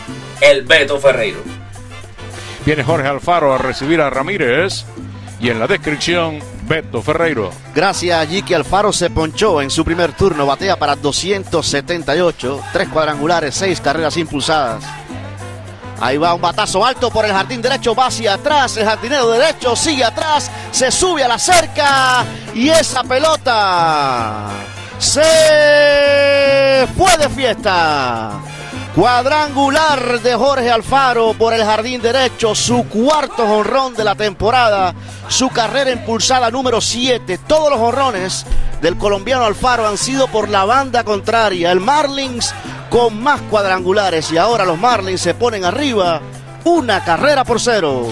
el 0.41 0.63
Beto 0.63 0.99
Ferreiro. 0.99 1.39
Viene 2.65 2.83
Jorge 2.83 3.07
Alfaro 3.07 3.53
a 3.53 3.57
recibir 3.57 4.01
a 4.01 4.09
Ramírez. 4.09 4.85
Y 5.39 5.49
en 5.49 5.59
la 5.59 5.67
descripción, 5.67 6.39
Beto 6.67 7.01
Ferreiro. 7.01 7.51
Gracias, 7.73 8.27
Jiki 8.27 8.53
Alfaro 8.53 8.91
se 8.91 9.09
ponchó 9.09 9.61
en 9.61 9.69
su 9.69 9.85
primer 9.85 10.13
turno, 10.13 10.45
batea 10.45 10.77
para 10.77 10.95
278, 10.95 12.61
tres 12.73 12.89
cuadrangulares, 12.89 13.53
seis 13.55 13.79
carreras 13.79 14.17
impulsadas. 14.17 14.83
Ahí 15.99 16.17
va 16.17 16.33
un 16.33 16.41
batazo 16.41 16.85
alto 16.85 17.09
por 17.09 17.25
el 17.25 17.31
jardín 17.31 17.61
derecho, 17.61 17.95
va 17.95 18.07
hacia 18.07 18.33
atrás, 18.33 18.75
el 18.77 18.85
jardinero 18.85 19.29
derecho 19.29 19.75
sigue 19.75 20.03
atrás, 20.03 20.51
se 20.71 20.91
sube 20.91 21.23
a 21.23 21.27
la 21.27 21.39
cerca 21.39 22.25
y 22.53 22.67
esa 22.67 23.03
pelota 23.03 24.49
se 24.97 26.87
fue 26.97 27.17
de 27.17 27.29
fiesta. 27.29 28.41
Cuadrangular 28.95 30.21
de 30.21 30.35
Jorge 30.35 30.71
Alfaro 30.71 31.33
por 31.33 31.53
el 31.53 31.65
jardín 31.65 32.01
derecho, 32.01 32.55
su 32.55 32.87
cuarto 32.87 33.45
jonrón 33.45 33.93
de 33.93 34.05
la 34.05 34.15
temporada, 34.15 34.95
su 35.27 35.49
carrera 35.49 35.91
impulsada 35.91 36.49
número 36.49 36.79
7. 36.79 37.39
Todos 37.45 37.71
los 37.71 37.79
jonrones 37.79 38.45
del 38.81 38.97
colombiano 38.97 39.43
Alfaro 39.43 39.85
han 39.85 39.97
sido 39.97 40.27
por 40.27 40.47
la 40.47 40.63
banda 40.63 41.03
contraria. 41.03 41.73
El 41.73 41.81
Marlins 41.81 42.53
con 42.89 43.21
más 43.21 43.41
cuadrangulares 43.41 44.31
y 44.31 44.37
ahora 44.37 44.63
los 44.63 44.79
Marlins 44.79 45.19
se 45.19 45.33
ponen 45.33 45.65
arriba 45.65 46.21
una 46.63 47.03
carrera 47.03 47.43
por 47.43 47.59
cero. 47.59 48.07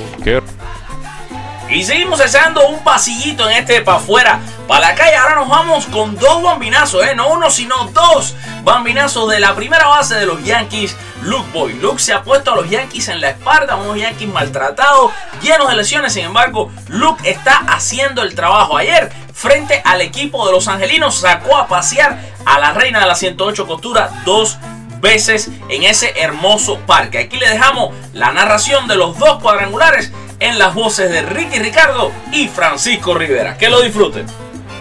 Y 1.70 1.84
seguimos 1.84 2.20
echando 2.20 2.68
un 2.68 2.84
pasillito 2.84 3.50
en 3.50 3.58
este 3.58 3.82
para 3.82 3.98
afuera, 3.98 4.40
para 4.68 4.90
la 4.90 4.96
calle. 4.96 5.16
Ahora 5.16 5.36
nos 5.36 5.50
vamos 5.50 5.86
con 5.88 6.16
dos 6.18 6.44
bambinazos, 6.44 7.06
¿eh? 7.06 7.16
no 7.16 7.30
uno, 7.30 7.50
sino 7.50 7.86
dos 7.88 8.36
bambinazos 8.64 9.30
de 9.30 9.40
la 9.40 9.56
primera 9.56 9.88
base 9.88 10.16
de 10.16 10.26
los 10.26 10.44
Yankees, 10.44 10.96
Luke 11.24 11.50
Boy. 11.52 11.74
Luke 11.74 12.00
se 12.00 12.14
ha 12.14 12.22
puesto 12.22 12.54
a 12.54 12.56
los 12.56 12.70
Yankees 12.70 13.08
en 13.08 13.22
la 13.22 13.30
espalda, 13.30 13.76
unos 13.76 13.98
Yankees 13.98 14.30
maltratados, 14.30 15.12
llenos 15.42 15.68
de 15.70 15.76
lesiones. 15.76 16.14
Sin 16.14 16.26
embargo, 16.26 16.72
Luke 16.90 17.28
está 17.28 17.64
haciendo 17.68 18.22
el 18.22 18.36
trabajo. 18.36 18.78
Ayer, 18.78 19.12
frente 19.34 19.82
al 19.84 20.02
equipo 20.02 20.46
de 20.46 20.52
los 20.52 20.68
Angelinos, 20.68 21.22
sacó 21.22 21.58
a 21.58 21.68
pasear 21.68 22.20
a 22.46 22.60
la 22.60 22.74
reina 22.74 23.00
de 23.00 23.08
la 23.08 23.16
108 23.16 23.66
costura 23.66 24.12
dos 24.26 24.60
veces 25.00 25.50
en 25.70 25.84
ese 25.84 26.14
hermoso 26.22 26.78
parque. 26.86 27.20
Aquí 27.20 27.38
le 27.38 27.50
dejamos 27.50 27.94
la 28.14 28.32
narración 28.32 28.88
de 28.88 28.96
los 28.96 29.18
dos 29.18 29.42
cuadrangulares 29.42 30.12
en 30.44 30.60
las 30.60 30.74
voces 30.74 31.10
de 31.10 31.22
Ricky 31.22 31.58
Ricardo 31.58 32.12
y 32.34 32.50
Francisco 32.50 33.14
Rivera. 33.14 33.58
Que 33.58 33.70
lo 33.70 33.82
disfruten. 33.82 34.26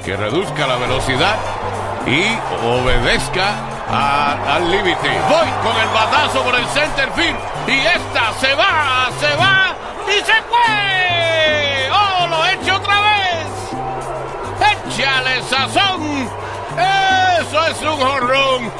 Que 0.04 0.16
reduzca 0.16 0.66
la 0.66 0.74
velocidad 0.74 1.36
y 2.04 2.24
obedezca 2.66 3.54
al 3.88 4.68
límite. 4.68 5.08
Voy 5.28 5.48
con 5.62 5.80
el 5.80 5.88
batazo 5.94 6.42
por 6.42 6.56
el 6.56 6.66
center 6.66 7.12
field 7.12 7.36
y 7.68 7.78
esta 7.78 8.32
se 8.40 8.54
va, 8.54 9.08
se 9.20 9.36
va 9.36 9.76
y 10.08 10.18
se 10.24 10.42
fue. 10.50 11.88
¡Oh, 11.92 12.26
lo 12.26 12.44
he 12.44 12.54
hecho 12.54 12.76
otra 12.76 13.00
vez! 13.00 13.46
¡Échale 14.88 15.42
sazón! 15.42 16.28
¡Eso 17.38 17.66
es 17.68 17.82
un 17.82 18.00
jorrón! 18.00 18.72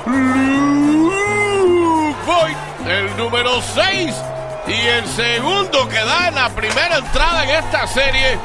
Voigt, 2.27 2.59
el 2.89 3.17
número 3.17 3.63
6 3.63 4.13
y 4.67 4.73
el 4.73 5.07
segundo 5.07 5.89
que 5.89 5.97
da 5.99 6.29
en 6.29 6.35
la 6.37 6.49
primera 6.51 6.99
entrada 6.99 7.45
en 7.45 7.51
esta 7.65 7.87
serie. 7.87 8.39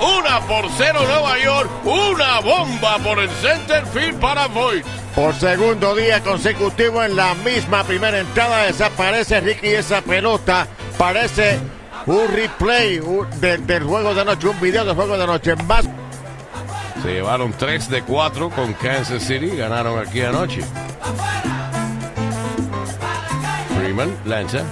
Una 0.00 0.40
por 0.40 0.66
cero 0.76 1.00
Nueva 1.06 1.38
York, 1.38 1.70
una 1.84 2.40
bomba 2.40 2.98
por 2.98 3.18
el 3.20 3.30
center 3.30 3.86
field 3.86 4.18
para 4.18 4.46
Voigt. 4.48 4.86
Por 5.14 5.32
segundo 5.34 5.94
día 5.94 6.20
consecutivo 6.22 7.02
en 7.04 7.14
la 7.14 7.34
misma 7.34 7.84
primera 7.84 8.18
entrada 8.18 8.64
desaparece 8.64 9.40
Ricky 9.40 9.68
esa 9.68 10.00
pelota. 10.02 10.66
Parece 10.98 11.60
un 12.06 12.26
replay 12.34 12.98
un- 12.98 13.28
de- 13.40 13.58
del 13.58 13.84
juego 13.84 14.12
de 14.14 14.22
anoche, 14.22 14.48
un 14.48 14.60
video 14.60 14.84
del 14.84 14.96
juego 14.96 15.16
de 15.16 15.24
anoche. 15.24 15.54
Más 15.56 15.84
Se 17.02 17.08
llevaron 17.14 17.52
3 17.52 17.88
de 17.88 18.02
4 18.02 18.48
con 18.50 18.72
Kansas 18.74 19.22
City, 19.22 19.56
ganaron 19.56 19.98
aquí 20.04 20.22
anoche. 20.22 20.62
Freeman 23.76 24.16
lanza. 24.24 24.62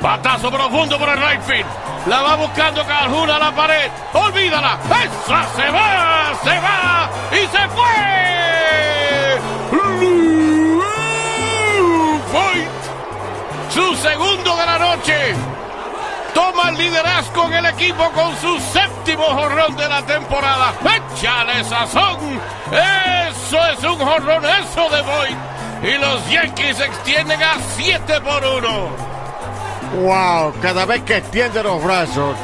Batazo 0.00 0.50
profundo 0.50 0.98
por 0.98 1.08
el 1.08 1.16
right 1.16 1.42
field. 1.42 1.66
La 2.06 2.22
va 2.22 2.36
buscando 2.36 2.84
Calhoun 2.86 3.30
a 3.30 3.38
la 3.38 3.52
pared. 3.52 3.90
Olvídala. 4.12 4.78
Esa 4.84 5.44
se 5.56 5.70
va, 5.70 6.32
se 6.44 6.58
va 6.60 7.10
y 7.32 7.46
se 7.46 7.68
fue. 7.68 8.16
Voigt, 12.32 13.70
su 13.70 13.96
segundo 13.96 14.56
de 14.56 14.66
la 14.66 14.78
noche. 14.78 15.34
Toma 16.32 16.68
el 16.68 16.78
liderazgo 16.78 17.46
en 17.46 17.54
el 17.54 17.66
equipo 17.66 18.10
con 18.10 18.36
su 18.36 18.60
séptimo 18.60 19.24
jorrón 19.24 19.74
de 19.76 19.88
la 19.88 20.02
temporada. 20.02 20.74
¡Échale 20.84 21.64
sazón! 21.64 22.40
Eso 22.70 23.66
es 23.66 23.82
un 23.82 23.98
jorrón, 23.98 24.44
eso 24.44 24.88
de 24.90 25.02
Voigt. 25.02 25.38
Y 25.82 25.98
los 25.98 26.28
Yankees 26.28 26.80
extienden 26.80 27.42
a 27.42 27.54
7 27.76 28.20
por 28.20 28.44
1. 28.44 29.15
Wow, 29.94 30.52
cada 30.60 30.84
vez 30.84 31.02
que 31.02 31.16
extiende 31.18 31.62
los 31.62 31.82
brazos, 31.82 32.36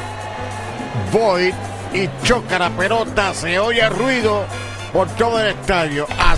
Void 1.11 1.53
y 1.93 2.09
choca 2.23 2.57
la 2.57 2.69
pelota, 2.69 3.33
se 3.33 3.59
oye 3.59 3.87
ruido 3.89 4.45
por 4.91 5.07
todo 5.15 5.39
el 5.39 5.47
estadio. 5.47 6.07
Ah, 6.17 6.37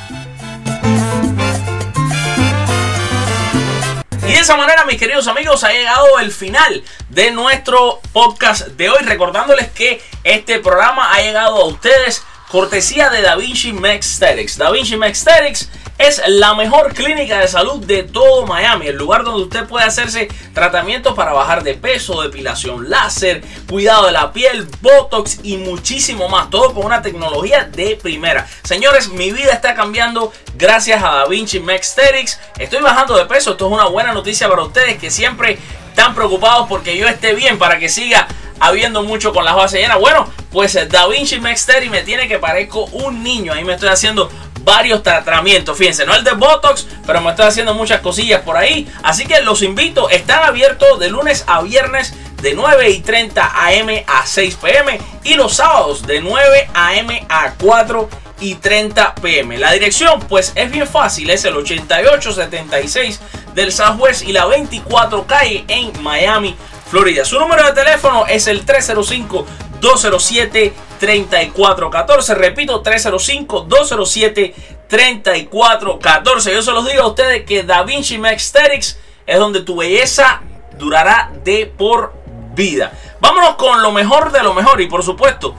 Y 4.28 4.34
de 4.34 4.40
esa 4.40 4.58
manera, 4.58 4.86
mis 4.86 4.98
queridos 4.98 5.28
amigos, 5.28 5.64
ha 5.64 5.72
llegado 5.72 6.18
el 6.20 6.32
final 6.32 6.84
de 7.10 7.30
nuestro 7.30 8.00
podcast 8.12 8.70
de 8.70 8.90
hoy. 8.90 9.04
Recordándoles 9.04 9.70
que 9.70 10.02
este 10.24 10.60
programa 10.60 11.14
ha 11.14 11.22
llegado 11.22 11.58
a 11.58 11.66
ustedes 11.66 12.24
cortesía 12.50 13.12
de 13.12 13.22
Da 13.22 13.36
Vinci 13.36 13.72
Maxterics. 13.72 14.58
Da 14.58 14.72
Vinci 14.72 14.98
Maxterics 14.98 15.70
es 15.98 16.22
la 16.28 16.54
mejor 16.56 16.94
clínica 16.94 17.40
de 17.40 17.48
salud 17.48 17.84
de 17.86 18.04
todo 18.04 18.46
Miami, 18.46 18.88
el 18.88 18.98
lugar 18.98 19.24
donde 19.24 19.44
usted 19.44 19.66
puede 19.66 19.86
hacerse 19.86 20.28
tratamientos 20.54 21.14
para 21.14 21.32
bajar 21.32 21.64
de 21.64 21.74
peso, 21.74 22.22
depilación 22.22 22.90
láser, 22.90 23.44
cuidado 23.70 24.08
de 24.08 24.12
la 24.12 24.34
piel, 24.34 24.68
botox 24.82 25.40
y 25.44 25.58
muchísimo 25.58 26.28
más, 26.28 26.50
todo 26.50 26.74
con 26.74 26.86
una 26.86 27.02
tecnología 27.02 27.64
de 27.64 27.96
primera. 27.96 28.46
Señores, 28.64 29.10
mi 29.10 29.32
vida 29.32 29.54
está 29.54 29.74
cambiando 29.74 30.34
gracias 30.56 31.02
a 31.02 31.12
Da 31.12 31.26
Vinci 31.28 31.60
Maxterics. 31.60 32.40
Estoy 32.58 32.82
bajando 32.82 33.16
de 33.16 33.26
peso, 33.26 33.52
esto 33.52 33.68
es 33.68 33.72
una 33.72 33.86
buena 33.86 34.12
noticia 34.12 34.50
para 34.50 34.64
ustedes 34.64 34.98
que 34.98 35.10
siempre 35.10 35.58
están 35.90 36.14
preocupados 36.14 36.68
porque 36.68 36.98
yo 36.98 37.08
esté 37.08 37.34
bien 37.34 37.58
para 37.58 37.80
que 37.80 37.88
siga 37.88 38.28
habiendo 38.60 39.04
mucho 39.04 39.34
con 39.34 39.46
las 39.46 39.56
bases 39.56 39.80
llenas. 39.80 40.00
Bueno, 40.00 40.30
pues 40.52 40.78
Da 40.90 41.08
Vinci 41.08 41.40
Maxterics 41.40 41.92
me 41.92 42.02
tiene 42.02 42.28
que 42.28 42.40
parezco 42.40 42.86
un 42.86 43.24
niño, 43.24 43.54
ahí 43.54 43.64
me 43.64 43.74
estoy 43.74 43.90
haciendo 43.90 44.30
varios 44.66 45.04
tratamientos. 45.04 45.78
Fíjense, 45.78 46.06
no 46.06 46.16
el 46.16 46.24
de 46.24 46.32
Botox, 46.32 46.88
pero 47.06 47.22
me 47.22 47.30
estoy 47.30 47.46
haciendo 47.46 47.74
muchas 47.74 48.02
cosillas 48.02 48.42
por 48.42 48.58
ahí. 48.58 48.92
Así 49.04 49.26
que 49.26 49.42
los 49.42 49.62
invito, 49.62 50.10
están 50.10 50.44
abiertos 50.44 51.00
de 51.00 51.10
lunes 51.10 51.46
a 51.48 51.62
viernes 51.62 52.14
de 52.42 52.54
9 52.54 52.90
y 52.90 53.00
30 53.00 53.44
am 53.44 53.90
a 54.08 54.26
6 54.26 54.56
pm 54.56 55.00
y 55.24 55.36
los 55.36 55.56
sábados 55.56 56.06
de 56.06 56.20
9 56.20 56.70
am 56.74 57.10
a 57.30 57.54
4 57.54 58.10
y 58.42 58.56
30 58.56 59.16
pm. 59.16 59.58
La 59.58 59.72
dirección 59.72 60.20
pues 60.22 60.52
es 60.56 60.72
bien 60.72 60.88
fácil, 60.88 61.30
es 61.30 61.46
el 61.46 61.56
8876 61.56 63.20
del 63.54 63.72
Southwest 63.72 64.24
y 64.24 64.34
la 64.34 64.46
24 64.46 65.26
calle 65.26 65.64
en 65.68 66.04
Miami, 66.04 66.56
Florida. 66.90 67.24
Su 67.24 67.40
número 67.40 67.64
de 67.64 67.72
teléfono 67.72 68.26
es 68.28 68.48
el 68.48 68.66
305 68.66 69.46
207 69.80 70.74
3414. 71.00 72.36
Repito, 72.36 72.82
305 72.82 73.62
207 73.62 74.56
3414. 74.88 76.54
Yo 76.54 76.62
se 76.62 76.72
los 76.72 76.88
digo 76.88 77.04
a 77.04 77.08
ustedes 77.08 77.46
que 77.46 77.64
Da 77.64 77.84
Vinci 77.84 78.16
Aesthetics 78.24 79.00
es 79.26 79.40
donde 79.40 79.62
tu 79.62 79.78
belleza 79.78 80.42
durará 80.78 81.32
de 81.44 81.66
por 81.66 82.14
vida. 82.54 82.92
Vámonos 83.20 83.56
con 83.56 83.82
lo 83.82 83.92
mejor 83.92 84.32
de 84.32 84.44
lo 84.44 84.54
mejor 84.54 84.82
y 84.82 84.88
por 84.88 85.04
supuesto, 85.04 85.56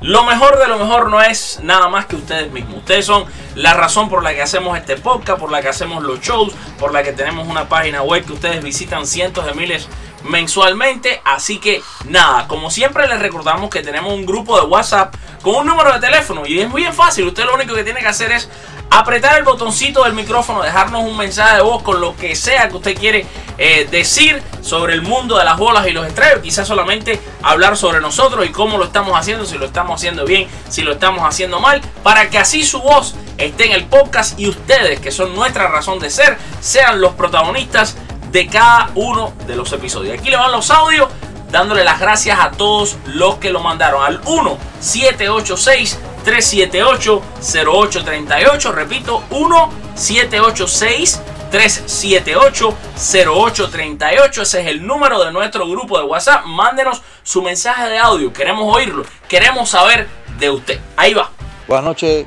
lo 0.00 0.24
mejor 0.24 0.58
de 0.58 0.68
lo 0.68 0.78
mejor 0.78 1.08
no 1.10 1.22
es 1.22 1.60
nada 1.62 1.88
más 1.88 2.06
que 2.06 2.16
ustedes 2.16 2.52
mismos. 2.52 2.78
Ustedes 2.78 3.06
son 3.06 3.24
la 3.54 3.74
razón 3.74 4.08
por 4.08 4.22
la 4.22 4.34
que 4.34 4.42
hacemos 4.42 4.76
este 4.76 4.96
podcast, 4.96 5.38
por 5.38 5.50
la 5.50 5.62
que 5.62 5.68
hacemos 5.68 6.02
los 6.02 6.20
shows, 6.20 6.52
por 6.78 6.92
la 6.92 7.02
que 7.02 7.12
tenemos 7.12 7.48
una 7.48 7.68
página 7.68 8.02
web 8.02 8.24
que 8.24 8.34
ustedes 8.34 8.62
visitan 8.62 9.06
cientos 9.06 9.46
de 9.46 9.54
miles 9.54 9.88
mensualmente. 10.24 11.22
Así 11.24 11.58
que 11.58 11.82
nada, 12.08 12.46
como 12.46 12.70
siempre 12.70 13.08
les 13.08 13.20
recordamos 13.20 13.70
que 13.70 13.82
tenemos 13.82 14.12
un 14.12 14.26
grupo 14.26 14.60
de 14.60 14.66
WhatsApp 14.66 15.14
con 15.42 15.54
un 15.56 15.66
número 15.66 15.92
de 15.94 16.00
teléfono 16.00 16.46
y 16.46 16.60
es 16.60 16.68
muy 16.68 16.84
fácil. 16.84 17.26
Usted 17.28 17.44
lo 17.44 17.54
único 17.54 17.74
que 17.74 17.84
tiene 17.84 18.00
que 18.00 18.08
hacer 18.08 18.32
es 18.32 18.50
apretar 18.90 19.38
el 19.38 19.44
botoncito 19.44 20.04
del 20.04 20.14
micrófono, 20.14 20.62
dejarnos 20.62 21.02
un 21.02 21.16
mensaje 21.16 21.56
de 21.56 21.62
voz 21.62 21.82
con 21.82 22.00
lo 22.00 22.16
que 22.16 22.34
sea 22.34 22.68
que 22.68 22.76
usted 22.76 22.96
quiere 22.96 23.26
eh, 23.58 23.86
decir 23.90 24.42
sobre 24.60 24.94
el 24.94 25.02
mundo 25.02 25.38
de 25.38 25.44
las 25.44 25.56
bolas 25.58 25.86
y 25.86 25.92
los 25.92 26.06
estrellos. 26.06 26.40
Quizás 26.40 26.66
solamente 26.66 27.20
hablar 27.42 27.76
sobre 27.76 28.00
nosotros 28.00 28.46
y 28.46 28.50
cómo 28.50 28.78
lo 28.78 28.84
estamos 28.84 29.18
haciendo, 29.18 29.44
si 29.44 29.58
lo 29.58 29.66
estamos 29.66 30.00
haciendo 30.00 30.24
bien, 30.24 30.46
si 30.68 30.82
lo 30.82 30.92
estamos 30.92 31.22
haciendo 31.24 31.60
mal, 31.60 31.80
para 32.02 32.30
que 32.30 32.38
así 32.38 32.64
su 32.64 32.80
voz 32.80 33.14
esté 33.38 33.66
en 33.66 33.72
el 33.72 33.84
podcast 33.86 34.38
y 34.38 34.48
ustedes, 34.48 35.00
que 35.00 35.10
son 35.10 35.34
nuestra 35.34 35.68
razón 35.68 35.98
de 35.98 36.10
ser, 36.10 36.38
sean 36.60 37.00
los 37.00 37.14
protagonistas 37.14 37.96
de 38.30 38.46
cada 38.46 38.90
uno 38.94 39.32
de 39.46 39.56
los 39.56 39.72
episodios. 39.72 40.18
Aquí 40.18 40.30
le 40.30 40.36
van 40.36 40.52
los 40.52 40.70
audios 40.70 41.08
dándole 41.50 41.84
las 41.84 42.00
gracias 42.00 42.38
a 42.38 42.50
todos 42.50 42.96
los 43.06 43.36
que 43.36 43.50
lo 43.50 43.60
mandaron 43.60 44.02
al 44.02 44.20
1 44.24 44.58
786 44.80 45.98
378 46.24 47.22
0838. 47.40 48.72
Repito, 48.72 49.22
1 49.30 49.70
786 49.94 51.20
378 51.50 52.74
0838. 52.96 54.42
Ese 54.42 54.60
es 54.60 54.66
el 54.66 54.86
número 54.86 55.24
de 55.24 55.32
nuestro 55.32 55.68
grupo 55.68 55.98
de 55.98 56.04
WhatsApp. 56.04 56.44
Mándenos 56.46 57.02
su 57.22 57.42
mensaje 57.42 57.88
de 57.88 57.98
audio. 57.98 58.32
Queremos 58.32 58.74
oírlo. 58.74 59.04
Queremos 59.28 59.70
saber 59.70 60.08
de 60.38 60.50
usted. 60.50 60.80
Ahí 60.96 61.14
va. 61.14 61.30
Buenas 61.68 61.84
noches. 61.84 62.26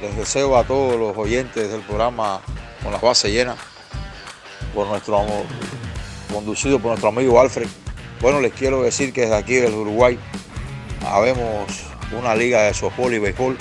Les 0.00 0.16
deseo 0.16 0.56
a 0.56 0.64
todos 0.64 0.98
los 0.98 1.16
oyentes 1.16 1.70
del 1.70 1.82
programa 1.82 2.40
con 2.82 2.92
las 2.92 3.00
bases 3.02 3.30
llenas 3.30 3.56
por 4.74 4.86
nuestro 4.86 5.26
conducido 6.32 6.78
por 6.78 6.90
nuestro 6.90 7.08
amigo 7.08 7.40
Alfred. 7.40 7.68
Bueno, 8.20 8.40
les 8.40 8.52
quiero 8.52 8.82
decir 8.82 9.14
que 9.14 9.22
desde 9.22 9.36
aquí 9.36 9.54
del 9.54 9.72
Uruguay 9.72 10.18
habemos 11.06 11.66
una 12.12 12.34
liga 12.34 12.64
de 12.64 12.74
softball 12.74 13.14
y 13.14 13.18
béisbol, 13.18 13.56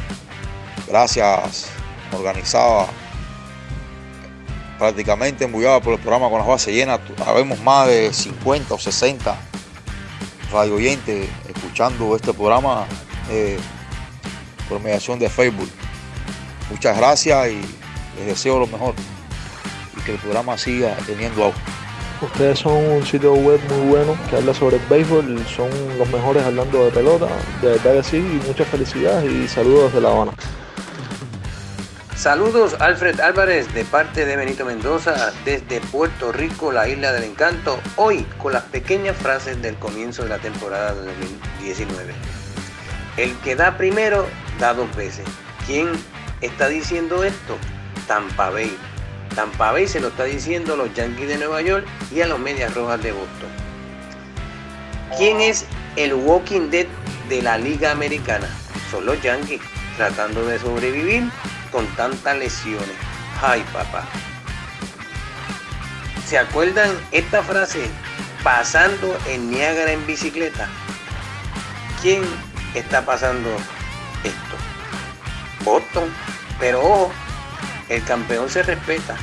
gracias, 0.85 1.67
organizada 2.11 2.87
prácticamente 4.77 5.45
embullada 5.45 5.79
por 5.79 5.93
el 5.93 5.99
programa 5.99 6.29
con 6.29 6.39
las 6.39 6.47
bases 6.47 6.73
llenas. 6.73 6.99
Habemos 7.25 7.59
más 7.61 7.87
de 7.87 8.13
50 8.13 8.73
o 8.73 8.77
60 8.77 9.37
radio 10.51 10.75
oyentes 10.75 11.29
escuchando 11.47 12.15
este 12.15 12.33
programa 12.33 12.85
eh, 13.29 13.57
por 14.67 14.81
mediación 14.81 15.19
de 15.19 15.29
Facebook. 15.29 15.69
Muchas 16.69 16.97
gracias 16.97 17.49
y 17.49 17.61
les 18.17 18.25
deseo 18.27 18.59
lo 18.59 18.67
mejor 18.67 18.93
que 20.05 20.13
el 20.13 20.17
programa 20.17 20.57
siga 20.57 20.97
teniendo 21.05 21.45
auge. 21.45 21.78
Ustedes 22.21 22.59
son 22.59 22.73
un 22.73 23.05
sitio 23.05 23.33
web 23.33 23.61
muy 23.69 23.87
bueno 23.87 24.17
que 24.29 24.35
habla 24.35 24.53
sobre 24.53 24.75
el 24.75 24.85
béisbol, 24.89 25.45
son 25.47 25.69
los 25.97 26.09
mejores 26.09 26.43
hablando 26.43 26.83
de 26.83 26.91
pelota, 26.91 27.27
de 27.61 27.69
verdad 27.69 27.93
que 27.93 28.03
sí, 28.03 28.17
y 28.17 28.45
muchas 28.45 28.67
felicidades 28.67 29.31
y 29.31 29.47
saludos 29.47 29.85
desde 29.85 30.01
La 30.01 30.09
Habana. 30.09 30.33
Saludos 32.17 32.75
Alfred 32.79 33.21
Álvarez 33.21 33.73
de 33.73 33.85
parte 33.85 34.25
de 34.25 34.35
Benito 34.35 34.65
Mendoza 34.65 35.31
desde 35.45 35.79
Puerto 35.79 36.33
Rico, 36.33 36.73
la 36.73 36.89
isla 36.89 37.13
del 37.13 37.23
encanto, 37.23 37.79
hoy 37.95 38.25
con 38.37 38.51
las 38.51 38.63
pequeñas 38.63 39.15
frases 39.15 39.61
del 39.61 39.75
comienzo 39.75 40.23
de 40.23 40.29
la 40.29 40.39
temporada 40.39 40.93
de 40.95 41.05
2019. 41.05 42.13
El 43.15 43.33
que 43.37 43.55
da 43.55 43.77
primero 43.77 44.25
da 44.59 44.73
dos 44.73 44.93
veces. 44.97 45.25
¿Quién 45.65 45.87
está 46.41 46.67
diciendo 46.67 47.23
esto? 47.23 47.55
Tampa 48.05 48.49
Bay. 48.49 48.77
Tampa 49.39 49.71
Bay 49.71 49.87
se 49.87 50.01
lo 50.01 50.09
está 50.09 50.25
diciendo 50.25 50.73
a 50.73 50.75
los 50.75 50.93
Yankees 50.93 51.29
de 51.29 51.37
Nueva 51.37 51.61
York 51.61 51.87
y 52.11 52.19
a 52.19 52.27
los 52.27 52.37
Medias 52.37 52.75
Rojas 52.75 53.01
de 53.01 53.13
Boston. 53.13 53.47
¿Quién 55.17 55.39
es 55.39 55.65
el 55.95 56.13
Walking 56.13 56.69
Dead 56.69 56.87
de 57.29 57.41
la 57.41 57.57
Liga 57.57 57.91
Americana? 57.91 58.49
Son 58.91 59.05
los 59.05 59.21
Yankees, 59.21 59.61
tratando 59.95 60.45
de 60.45 60.59
sobrevivir 60.59 61.23
con 61.71 61.87
tantas 61.95 62.37
lesiones. 62.37 62.91
Ay, 63.41 63.63
papá. 63.71 64.03
¿Se 66.27 66.37
acuerdan 66.37 66.91
esta 67.13 67.41
frase? 67.41 67.89
Pasando 68.43 69.17
en 69.29 69.51
Niágara 69.51 69.93
en 69.93 70.05
bicicleta. 70.05 70.67
¿Quién 72.01 72.23
está 72.73 73.05
pasando 73.05 73.49
esto? 74.25 74.57
Boston. 75.63 76.13
Pero 76.59 76.81
ojo, 76.81 77.11
el 77.87 78.03
campeón 78.03 78.49
se 78.49 78.63
respeta. 78.63 79.15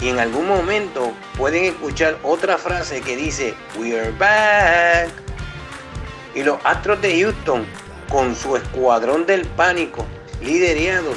Y 0.00 0.08
en 0.08 0.18
algún 0.18 0.48
momento 0.48 1.12
pueden 1.36 1.64
escuchar 1.64 2.18
otra 2.22 2.56
frase 2.56 3.02
que 3.02 3.16
dice, 3.16 3.54
We're 3.78 4.12
back. 4.12 5.10
Y 6.34 6.42
los 6.42 6.58
Astros 6.64 7.02
de 7.02 7.20
Houston, 7.20 7.66
con 8.08 8.34
su 8.34 8.56
escuadrón 8.56 9.26
del 9.26 9.46
pánico, 9.46 10.06
liderados 10.40 11.16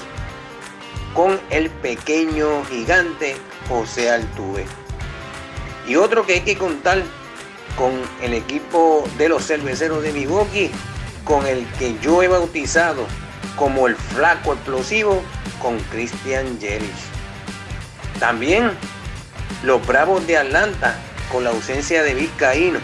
con 1.14 1.40
el 1.50 1.70
pequeño 1.70 2.66
gigante 2.66 3.36
José 3.70 4.10
Altuve. 4.10 4.66
Y 5.88 5.96
otro 5.96 6.26
que 6.26 6.34
hay 6.34 6.42
que 6.42 6.58
contar 6.58 7.04
con 7.78 7.92
el 8.22 8.34
equipo 8.34 9.08
de 9.18 9.30
los 9.30 9.46
cerveceros 9.46 10.04
de 10.04 10.12
Milwaukee, 10.12 10.72
con 11.24 11.46
el 11.46 11.66
que 11.80 11.98
yo 12.00 12.22
he 12.22 12.28
bautizado 12.28 13.06
como 13.56 13.88
el 13.88 13.96
flaco 13.96 14.54
explosivo, 14.54 15.22
con 15.62 15.80
Christian 15.92 16.60
Yelich. 16.60 17.13
También 18.24 18.72
los 19.64 19.86
Bravos 19.86 20.26
de 20.26 20.38
Atlanta, 20.38 20.96
con 21.30 21.44
la 21.44 21.50
ausencia 21.50 22.04
de 22.04 22.14
Vizcaíno, 22.14 22.80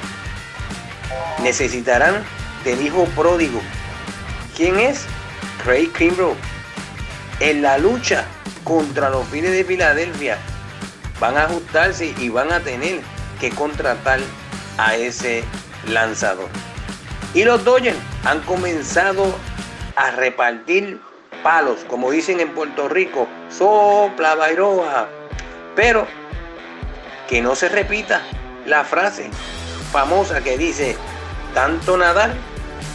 necesitarán 1.42 2.26
del 2.66 2.86
hijo 2.86 3.06
pródigo. 3.16 3.62
¿Quién 4.58 4.78
es? 4.78 5.06
Craig 5.64 5.94
Kimbrough. 5.98 6.36
En 7.40 7.62
la 7.62 7.78
lucha 7.78 8.26
contra 8.66 9.10
los 9.10 9.26
fines 9.30 9.54
de 9.54 9.64
Filadelfia, 9.64 10.38
van 11.22 11.38
a 11.38 11.46
ajustarse 11.46 12.14
y 12.18 12.28
van 12.28 12.52
a 12.52 12.60
tener 12.60 13.00
que 13.40 13.50
contratar 13.52 14.20
a 14.78 14.98
ese 14.98 15.46
lanzador. 15.88 16.50
Y 17.34 17.46
los 17.46 17.64
Dodgers 17.64 17.98
han 18.26 18.42
comenzado 18.42 19.34
a 19.96 20.12
repartir 20.12 21.00
palos, 21.44 21.86
como 21.88 22.12
dicen 22.12 22.42
en 22.42 22.54
Puerto 22.54 22.90
Rico, 22.90 23.26
sopla 23.50 24.36
bairoa. 24.36 25.19
Pero 25.80 26.06
que 27.30 27.42
no 27.42 27.56
se 27.56 27.70
repita 27.70 28.22
la 28.66 28.84
frase 28.84 29.30
famosa 29.94 30.42
que 30.42 30.58
dice, 30.58 30.98
tanto 31.54 31.96
nadar 31.96 32.34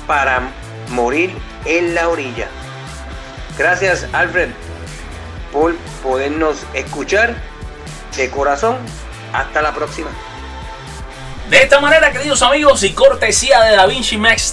para 0.07 0.43
morir 0.91 1.35
en 1.65 1.95
la 1.95 2.11
orilla. 2.11 2.47
Gracias 3.57 4.07
Alfred 4.13 4.51
por 5.51 5.75
podernos 6.03 6.59
escuchar 6.75 7.35
de 8.19 8.29
corazón. 8.29 8.77
Hasta 9.33 9.63
la 9.63 9.73
próxima. 9.73 10.11
De 11.49 11.63
esta 11.63 11.81
manera, 11.81 12.13
queridos 12.13 12.43
amigos, 12.43 12.83
y 12.83 12.93
cortesía 12.93 13.63
de 13.63 13.77
Da 13.77 13.87
Vinci 13.87 14.19
Max 14.19 14.53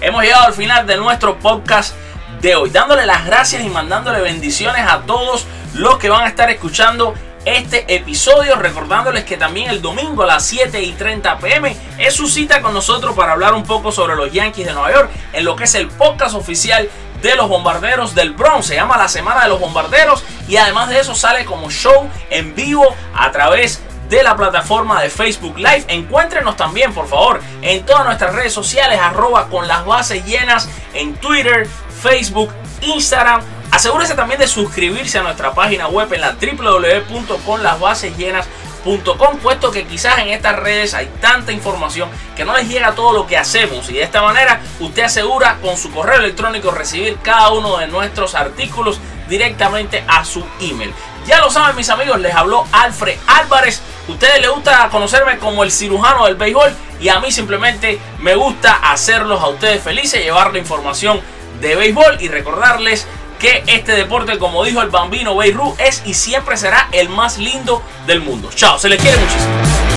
hemos 0.00 0.24
llegado 0.24 0.48
al 0.48 0.54
final 0.54 0.84
de 0.84 0.96
nuestro 0.96 1.38
podcast 1.38 1.94
de 2.40 2.56
hoy, 2.56 2.70
dándole 2.70 3.06
las 3.06 3.24
gracias 3.24 3.62
y 3.62 3.68
mandándole 3.68 4.20
bendiciones 4.20 4.84
a 4.84 5.02
todos 5.02 5.46
los 5.74 5.98
que 5.98 6.10
van 6.10 6.24
a 6.24 6.28
estar 6.28 6.50
escuchando 6.50 7.14
este 7.44 7.94
episodio, 7.94 8.56
recordándoles 8.56 9.24
que 9.24 9.36
también 9.36 9.70
el 9.70 9.82
domingo 9.82 10.22
a 10.22 10.26
las 10.26 10.46
7 10.46 10.80
y 10.82 10.92
30 10.92 11.38
pm 11.38 11.76
es 11.98 12.14
su 12.14 12.28
cita 12.28 12.62
con 12.62 12.72
nosotros 12.72 13.14
para 13.16 13.32
hablar 13.32 13.54
un 13.54 13.64
poco 13.64 13.90
sobre 13.90 14.14
los 14.14 14.32
Yankees 14.32 14.66
de 14.66 14.72
Nueva 14.72 14.92
York 14.92 15.10
en 15.32 15.44
lo 15.44 15.56
que 15.56 15.64
es 15.64 15.74
el 15.74 15.88
podcast 15.88 16.34
oficial 16.34 16.88
de 17.20 17.36
los 17.36 17.48
bombarderos 17.48 18.14
del 18.14 18.32
Bronx. 18.32 18.66
Se 18.66 18.74
llama 18.74 18.96
la 18.96 19.08
Semana 19.08 19.42
de 19.42 19.48
los 19.48 19.60
Bombarderos 19.60 20.24
y 20.48 20.56
además 20.56 20.88
de 20.88 21.00
eso 21.00 21.14
sale 21.14 21.44
como 21.44 21.70
show 21.70 22.08
en 22.30 22.54
vivo 22.54 22.94
a 23.14 23.30
través 23.30 23.82
de 24.08 24.22
la 24.22 24.36
plataforma 24.36 25.00
de 25.00 25.08
Facebook 25.08 25.56
Live. 25.56 25.86
Encuéntrenos 25.88 26.56
también, 26.56 26.92
por 26.92 27.08
favor, 27.08 27.40
en 27.62 27.84
todas 27.86 28.04
nuestras 28.04 28.34
redes 28.34 28.52
sociales, 28.52 29.00
arroba 29.00 29.48
con 29.48 29.66
las 29.66 29.86
bases 29.86 30.24
llenas 30.26 30.68
en 30.92 31.14
Twitter, 31.14 31.66
Facebook, 32.02 32.50
Instagram. 32.82 33.40
Asegúrese 33.72 34.14
también 34.14 34.38
de 34.38 34.46
suscribirse 34.46 35.18
a 35.18 35.22
nuestra 35.22 35.54
página 35.54 35.88
web 35.88 36.12
en 36.12 36.20
la 36.20 36.36
www.conlasbasesllenas.com 36.38 39.38
puesto 39.42 39.70
que 39.70 39.86
quizás 39.86 40.18
en 40.18 40.28
estas 40.28 40.56
redes 40.56 40.92
hay 40.92 41.10
tanta 41.22 41.52
información 41.52 42.10
que 42.36 42.44
no 42.44 42.54
les 42.54 42.68
llega 42.68 42.94
todo 42.94 43.14
lo 43.14 43.26
que 43.26 43.38
hacemos 43.38 43.88
y 43.88 43.94
de 43.94 44.02
esta 44.02 44.20
manera 44.20 44.60
usted 44.78 45.04
asegura 45.04 45.56
con 45.62 45.78
su 45.78 45.90
correo 45.90 46.18
electrónico 46.18 46.70
recibir 46.70 47.16
cada 47.22 47.48
uno 47.50 47.78
de 47.78 47.86
nuestros 47.86 48.34
artículos 48.34 49.00
directamente 49.26 50.04
a 50.06 50.22
su 50.26 50.44
email. 50.60 50.92
Ya 51.26 51.40
lo 51.40 51.50
saben 51.50 51.74
mis 51.74 51.88
amigos, 51.88 52.20
les 52.20 52.34
habló 52.34 52.66
Alfred 52.72 53.16
Álvarez. 53.26 53.80
ustedes 54.06 54.38
les 54.42 54.50
gusta 54.50 54.90
conocerme 54.90 55.38
como 55.38 55.64
el 55.64 55.72
cirujano 55.72 56.26
del 56.26 56.34
béisbol 56.34 56.74
y 57.00 57.08
a 57.08 57.20
mí 57.20 57.32
simplemente 57.32 57.98
me 58.18 58.34
gusta 58.34 58.74
hacerlos 58.74 59.40
a 59.40 59.48
ustedes 59.48 59.82
felices, 59.82 60.22
llevar 60.22 60.52
la 60.52 60.58
información 60.58 61.22
de 61.62 61.76
béisbol 61.76 62.18
y 62.20 62.28
recordarles 62.28 63.06
que 63.42 63.64
este 63.66 63.92
deporte, 63.92 64.38
como 64.38 64.64
dijo 64.64 64.80
el 64.80 64.88
bambino 64.88 65.36
Beirut, 65.36 65.78
es 65.80 66.00
y 66.06 66.14
siempre 66.14 66.56
será 66.56 66.88
el 66.92 67.08
más 67.08 67.38
lindo 67.38 67.82
del 68.06 68.20
mundo. 68.20 68.48
Chao, 68.54 68.78
se 68.78 68.88
les 68.88 69.02
quiere 69.02 69.18
muchísimo. 69.18 69.82